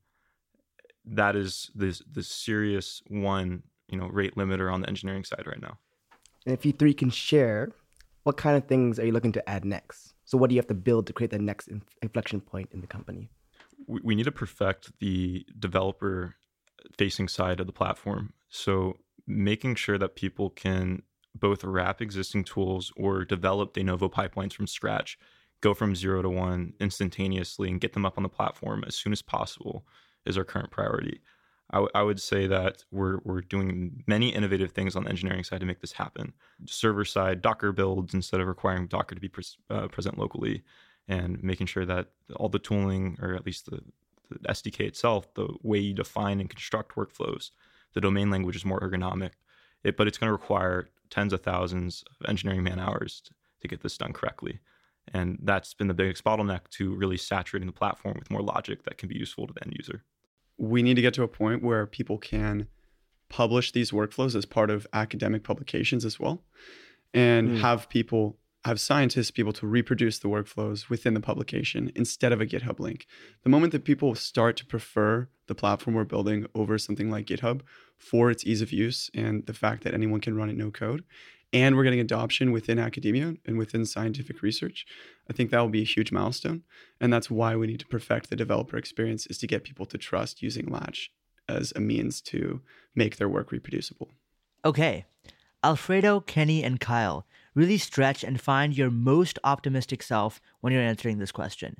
That 1.04 1.36
is 1.36 1.70
the 1.76 2.00
the 2.10 2.24
serious 2.24 3.02
one, 3.06 3.62
you 3.88 3.98
know, 3.98 4.08
rate 4.08 4.34
limiter 4.34 4.72
on 4.72 4.80
the 4.80 4.88
engineering 4.88 5.22
side 5.22 5.46
right 5.46 5.62
now. 5.62 5.78
And 6.44 6.54
if 6.54 6.66
you 6.66 6.72
three 6.72 6.94
can 6.94 7.10
share, 7.10 7.70
what 8.24 8.36
kind 8.36 8.56
of 8.56 8.66
things 8.66 8.98
are 8.98 9.06
you 9.06 9.12
looking 9.12 9.32
to 9.32 9.48
add 9.48 9.64
next? 9.64 10.14
So 10.24 10.36
what 10.36 10.48
do 10.50 10.54
you 10.54 10.58
have 10.58 10.66
to 10.68 10.74
build 10.74 11.06
to 11.06 11.12
create 11.12 11.30
the 11.30 11.38
next 11.38 11.68
inflection 12.02 12.40
point 12.40 12.70
in 12.72 12.80
the 12.80 12.86
company? 12.86 13.30
We, 13.86 14.14
need 14.14 14.24
to 14.24 14.32
perfect 14.32 14.98
the 14.98 15.46
developer 15.58 16.36
facing 16.96 17.28
side 17.28 17.60
of 17.60 17.66
the 17.66 17.72
platform. 17.72 18.32
So 18.48 18.94
making 19.26 19.74
sure 19.76 19.98
that 19.98 20.16
people 20.16 20.50
can 20.50 21.02
both 21.34 21.64
wrap 21.64 22.00
existing 22.00 22.44
tools 22.44 22.92
or 22.96 23.24
develop 23.24 23.74
de 23.74 23.82
novo 23.82 24.08
pipelines 24.08 24.54
from 24.54 24.66
scratch, 24.66 25.18
go 25.60 25.74
from 25.74 25.94
zero 25.94 26.22
to 26.22 26.30
one 26.30 26.72
instantaneously, 26.80 27.68
and 27.68 27.80
get 27.80 27.92
them 27.92 28.06
up 28.06 28.16
on 28.16 28.22
the 28.22 28.28
platform 28.28 28.84
as 28.86 28.94
soon 28.94 29.12
as 29.12 29.20
possible 29.20 29.84
is 30.24 30.38
our 30.38 30.44
current 30.44 30.70
priority. 30.70 31.20
I, 31.70 31.76
w- 31.76 31.90
I 31.94 32.02
would 32.02 32.20
say 32.20 32.46
that 32.46 32.84
we're, 32.90 33.18
we're 33.24 33.40
doing 33.40 34.04
many 34.06 34.28
innovative 34.34 34.72
things 34.72 34.96
on 34.96 35.04
the 35.04 35.10
engineering 35.10 35.44
side 35.44 35.60
to 35.60 35.66
make 35.66 35.80
this 35.80 35.92
happen. 35.92 36.32
Server 36.66 37.04
side, 37.04 37.42
Docker 37.42 37.72
builds 37.72 38.14
instead 38.14 38.40
of 38.40 38.46
requiring 38.46 38.86
Docker 38.86 39.14
to 39.14 39.20
be 39.20 39.30
uh, 39.70 39.88
present 39.88 40.18
locally, 40.18 40.62
and 41.08 41.42
making 41.42 41.66
sure 41.66 41.84
that 41.84 42.08
all 42.36 42.48
the 42.48 42.58
tooling, 42.58 43.18
or 43.20 43.34
at 43.34 43.44
least 43.44 43.66
the, 43.66 43.80
the 44.30 44.38
SDK 44.48 44.80
itself, 44.80 45.32
the 45.34 45.48
way 45.62 45.78
you 45.78 45.92
define 45.92 46.40
and 46.40 46.48
construct 46.48 46.96
workflows, 46.96 47.50
the 47.94 48.00
domain 48.00 48.30
language 48.30 48.56
is 48.56 48.64
more 48.64 48.80
ergonomic. 48.80 49.32
It, 49.82 49.96
but 49.96 50.06
it's 50.06 50.16
going 50.16 50.28
to 50.28 50.32
require 50.32 50.88
tens 51.10 51.32
of 51.32 51.42
thousands 51.42 52.04
of 52.08 52.28
engineering 52.28 52.62
man 52.62 52.80
hours 52.80 53.20
to, 53.26 53.32
to 53.60 53.68
get 53.68 53.82
this 53.82 53.98
done 53.98 54.12
correctly. 54.12 54.60
And 55.12 55.38
that's 55.42 55.74
been 55.74 55.88
the 55.88 55.94
biggest 55.94 56.24
bottleneck 56.24 56.68
to 56.70 56.94
really 56.94 57.18
saturating 57.18 57.66
the 57.66 57.72
platform 57.72 58.16
with 58.18 58.30
more 58.30 58.40
logic 58.40 58.84
that 58.84 58.96
can 58.96 59.08
be 59.08 59.18
useful 59.18 59.46
to 59.46 59.52
the 59.52 59.62
end 59.62 59.74
user. 59.76 60.02
We 60.56 60.82
need 60.82 60.94
to 60.94 61.02
get 61.02 61.14
to 61.14 61.22
a 61.22 61.28
point 61.28 61.62
where 61.62 61.86
people 61.86 62.18
can 62.18 62.68
publish 63.28 63.72
these 63.72 63.90
workflows 63.90 64.34
as 64.34 64.44
part 64.44 64.70
of 64.70 64.86
academic 64.92 65.42
publications 65.42 66.04
as 66.04 66.20
well 66.20 66.44
and 67.12 67.50
mm. 67.50 67.60
have 67.60 67.88
people 67.88 68.36
have 68.64 68.80
scientists 68.80 69.30
be 69.30 69.42
able 69.42 69.52
to 69.52 69.66
reproduce 69.66 70.18
the 70.18 70.28
workflows 70.28 70.88
within 70.88 71.12
the 71.12 71.20
publication 71.20 71.92
instead 71.94 72.32
of 72.32 72.40
a 72.40 72.46
GitHub 72.46 72.80
link. 72.80 73.06
The 73.42 73.50
moment 73.50 73.72
that 73.72 73.84
people 73.84 74.14
start 74.14 74.56
to 74.56 74.66
prefer 74.66 75.28
the 75.46 75.54
platform 75.54 75.94
we're 75.94 76.04
building 76.04 76.46
over 76.54 76.78
something 76.78 77.10
like 77.10 77.26
GitHub 77.26 77.60
for 77.98 78.30
its 78.30 78.44
ease 78.44 78.62
of 78.62 78.72
use 78.72 79.10
and 79.14 79.44
the 79.44 79.52
fact 79.52 79.84
that 79.84 79.92
anyone 79.92 80.20
can 80.20 80.34
run 80.34 80.48
it 80.48 80.56
no 80.56 80.70
code, 80.70 81.04
and 81.54 81.74
we're 81.74 81.84
getting 81.84 82.00
adoption 82.00 82.52
within 82.52 82.78
academia 82.78 83.36
and 83.46 83.56
within 83.56 83.86
scientific 83.86 84.42
research, 84.42 84.84
I 85.30 85.32
think 85.32 85.50
that 85.50 85.60
will 85.60 85.68
be 85.68 85.82
a 85.82 85.86
huge 85.86 86.12
milestone. 86.12 86.64
And 87.00 87.10
that's 87.10 87.30
why 87.30 87.56
we 87.56 87.66
need 87.66 87.80
to 87.80 87.86
perfect 87.86 88.28
the 88.28 88.36
developer 88.36 88.76
experience 88.76 89.26
is 89.26 89.38
to 89.38 89.46
get 89.46 89.64
people 89.64 89.86
to 89.86 89.96
trust 89.96 90.42
using 90.42 90.66
Latch 90.66 91.10
as 91.48 91.72
a 91.74 91.80
means 91.80 92.20
to 92.22 92.60
make 92.94 93.16
their 93.16 93.28
work 93.28 93.52
reproducible. 93.52 94.10
Okay. 94.64 95.06
Alfredo, 95.62 96.20
Kenny, 96.20 96.62
and 96.62 96.78
Kyle 96.78 97.26
Really 97.54 97.78
stretch 97.78 98.24
and 98.24 98.40
find 98.40 98.76
your 98.76 98.90
most 98.90 99.38
optimistic 99.44 100.02
self 100.02 100.40
when 100.60 100.72
you're 100.72 100.82
answering 100.82 101.18
this 101.18 101.30
question. 101.30 101.76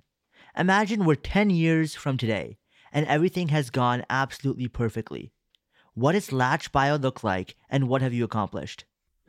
Imagine 0.57 1.05
we're 1.05 1.17
10 1.17 1.51
years 1.51 1.97
from 1.97 2.17
today 2.17 2.59
and 2.93 3.05
everything 3.07 3.49
has 3.49 3.71
gone 3.71 4.05
absolutely 4.09 4.69
perfectly. 4.69 5.33
What 5.95 6.13
does 6.13 6.31
Latch 6.31 6.71
Bio 6.71 6.95
look 6.97 7.25
like 7.25 7.57
and 7.69 7.89
what 7.89 8.03
have 8.03 8.15
you 8.15 8.25
accomplished? 8.25 8.85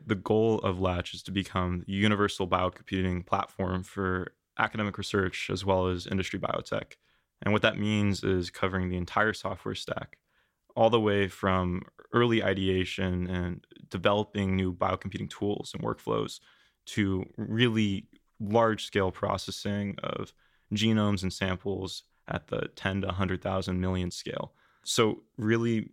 The 0.06 0.14
goal 0.14 0.58
of 0.60 0.80
Latch 0.80 1.14
is 1.14 1.22
to 1.24 1.32
become 1.32 1.82
the 1.86 1.92
universal 1.92 2.46
biocomputing 2.46 3.26
platform 3.26 3.82
for 3.82 4.32
academic 4.58 4.96
research 4.98 5.50
as 5.52 5.64
well 5.64 5.88
as 5.88 6.06
industry 6.06 6.38
biotech. 6.38 6.94
And 7.42 7.52
what 7.52 7.62
that 7.62 7.78
means 7.78 8.22
is 8.24 8.50
covering 8.50 8.88
the 8.88 8.96
entire 8.96 9.32
software 9.32 9.74
stack, 9.74 10.18
all 10.74 10.90
the 10.90 11.00
way 11.00 11.28
from 11.28 11.82
early 12.12 12.42
ideation 12.42 13.26
and 13.28 13.66
developing 13.90 14.56
new 14.56 14.72
biocomputing 14.72 15.28
tools 15.28 15.72
and 15.74 15.82
workflows 15.82 16.40
to 16.86 17.24
really 17.36 18.06
large 18.40 18.84
scale 18.84 19.10
processing 19.10 19.96
of 20.02 20.32
genomes 20.72 21.22
and 21.22 21.32
samples 21.32 22.04
at 22.28 22.48
the 22.48 22.68
10 22.76 23.02
to 23.02 23.06
100,000 23.08 23.80
million 23.80 24.10
scale. 24.10 24.52
So, 24.84 25.22
really 25.36 25.90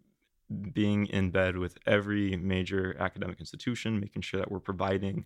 being 0.72 1.08
in 1.08 1.32
bed 1.32 1.58
with 1.58 1.78
every 1.86 2.36
major 2.38 2.96
academic 3.00 3.40
institution, 3.40 4.00
making 4.00 4.22
sure 4.22 4.40
that 4.40 4.52
we're 4.52 4.60
providing 4.60 5.26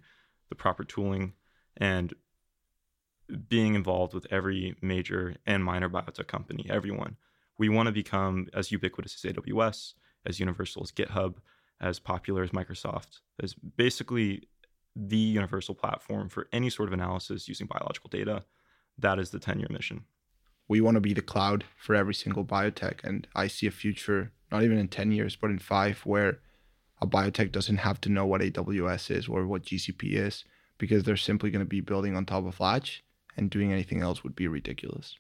the 0.50 0.56
proper 0.56 0.84
tooling 0.84 1.34
and 1.76 2.14
being 3.50 3.76
involved 3.76 4.14
with 4.14 4.26
every 4.32 4.76
major 4.82 5.36
and 5.46 5.64
minor 5.64 5.90
biotech 5.90 6.28
company, 6.28 6.66
everyone. 6.70 7.18
We 7.58 7.70
want 7.70 7.88
to 7.88 7.92
become 7.92 8.48
as 8.54 8.72
ubiquitous 8.72 9.16
as 9.16 9.34
AWS, 9.34 9.94
as 10.26 10.40
universal 10.40 10.84
as 10.84 10.92
GitHub, 10.92 11.36
as 11.82 12.00
popular 12.00 12.44
as 12.44 12.52
Microsoft, 12.52 13.20
as 13.42 13.54
basically 13.54 14.48
the 14.96 15.18
universal 15.18 15.76
platform 15.76 16.30
for 16.30 16.48
any 16.52 16.70
sort 16.70 16.90
of 16.90 16.94
analysis 16.94 17.48
using 17.48 17.68
biological 17.68 18.10
data. 18.10 18.44
That 18.98 19.20
is 19.20 19.30
the 19.32 19.40
10 19.40 19.60
year 19.60 19.68
mission. 19.70 20.06
we 20.70 20.82
want 20.82 20.96
to 20.96 21.02
be 21.02 21.14
the 21.14 21.22
cloud 21.22 21.64
for 21.78 21.96
every 21.96 22.14
single 22.14 22.44
biotech. 22.44 23.04
And 23.04 23.28
I 23.36 23.48
see 23.48 23.68
a 23.68 23.72
future, 23.72 24.32
not 24.52 24.64
even 24.64 24.78
in 24.78 24.88
10 24.88 25.12
years, 25.12 25.36
but 25.36 25.50
in 25.50 25.60
five, 25.60 26.00
where 26.00 26.40
a 27.02 27.08
biotech 27.08 27.52
doesn't 27.52 27.78
have 27.78 28.02
to 28.02 28.10
know 28.10 28.26
what 28.26 28.42
AWS 28.42 29.12
is 29.12 29.28
or 29.28 29.46
what 29.46 29.64
GCP 29.64 30.14
is 30.14 30.46
because 30.78 31.04
they're 31.04 31.18
simply 31.18 31.50
going 31.50 31.64
to 31.64 31.70
be 31.70 31.82
building 31.82 32.16
on 32.16 32.26
top 32.26 32.46
of 32.46 32.60
Latch 32.60 33.04
and 33.36 33.50
doing 33.50 33.72
anything 33.72 34.02
else 34.02 34.24
would 34.24 34.36
be 34.36 34.48
ridiculous. 34.48 35.18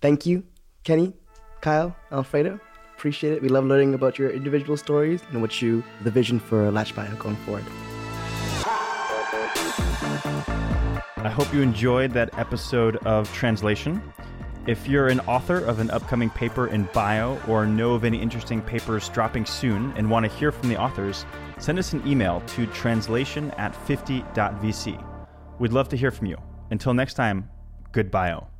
Thank 0.00 0.26
you, 0.26 0.44
Kenny, 0.82 1.12
Kyle, 1.60 1.96
Alfredo. 2.10 2.60
Appreciate 2.96 3.32
it. 3.34 3.42
We 3.42 3.48
love 3.48 3.64
learning 3.64 3.94
about 3.94 4.18
your 4.18 4.30
individual 4.30 4.76
stories 4.76 5.22
and 5.30 5.40
what 5.40 5.60
you, 5.60 5.82
the 6.02 6.10
vision 6.10 6.38
for 6.38 6.70
Latch 6.70 6.94
Bio 6.94 7.14
going 7.16 7.36
forward. 7.36 7.64
I 11.16 11.30
hope 11.30 11.52
you 11.54 11.62
enjoyed 11.62 12.12
that 12.12 12.38
episode 12.38 12.96
of 12.98 13.32
Translation. 13.32 14.02
If 14.66 14.88
you're 14.88 15.08
an 15.08 15.20
author 15.20 15.58
of 15.58 15.78
an 15.78 15.90
upcoming 15.90 16.30
paper 16.30 16.68
in 16.68 16.88
bio 16.94 17.38
or 17.46 17.66
know 17.66 17.92
of 17.92 18.02
any 18.02 18.18
interesting 18.20 18.62
papers 18.62 19.10
dropping 19.10 19.44
soon 19.44 19.92
and 19.94 20.08
want 20.10 20.24
to 20.24 20.34
hear 20.34 20.50
from 20.50 20.70
the 20.70 20.80
authors, 20.80 21.26
send 21.58 21.78
us 21.78 21.92
an 21.92 22.02
email 22.08 22.40
to 22.46 22.66
translation 22.68 23.50
at 23.58 23.74
50.vc. 23.86 25.04
We'd 25.58 25.72
love 25.72 25.90
to 25.90 25.98
hear 25.98 26.10
from 26.10 26.28
you. 26.28 26.38
Until 26.70 26.94
next 26.94 27.12
time, 27.12 27.50
good 27.92 28.10
bio. 28.10 28.53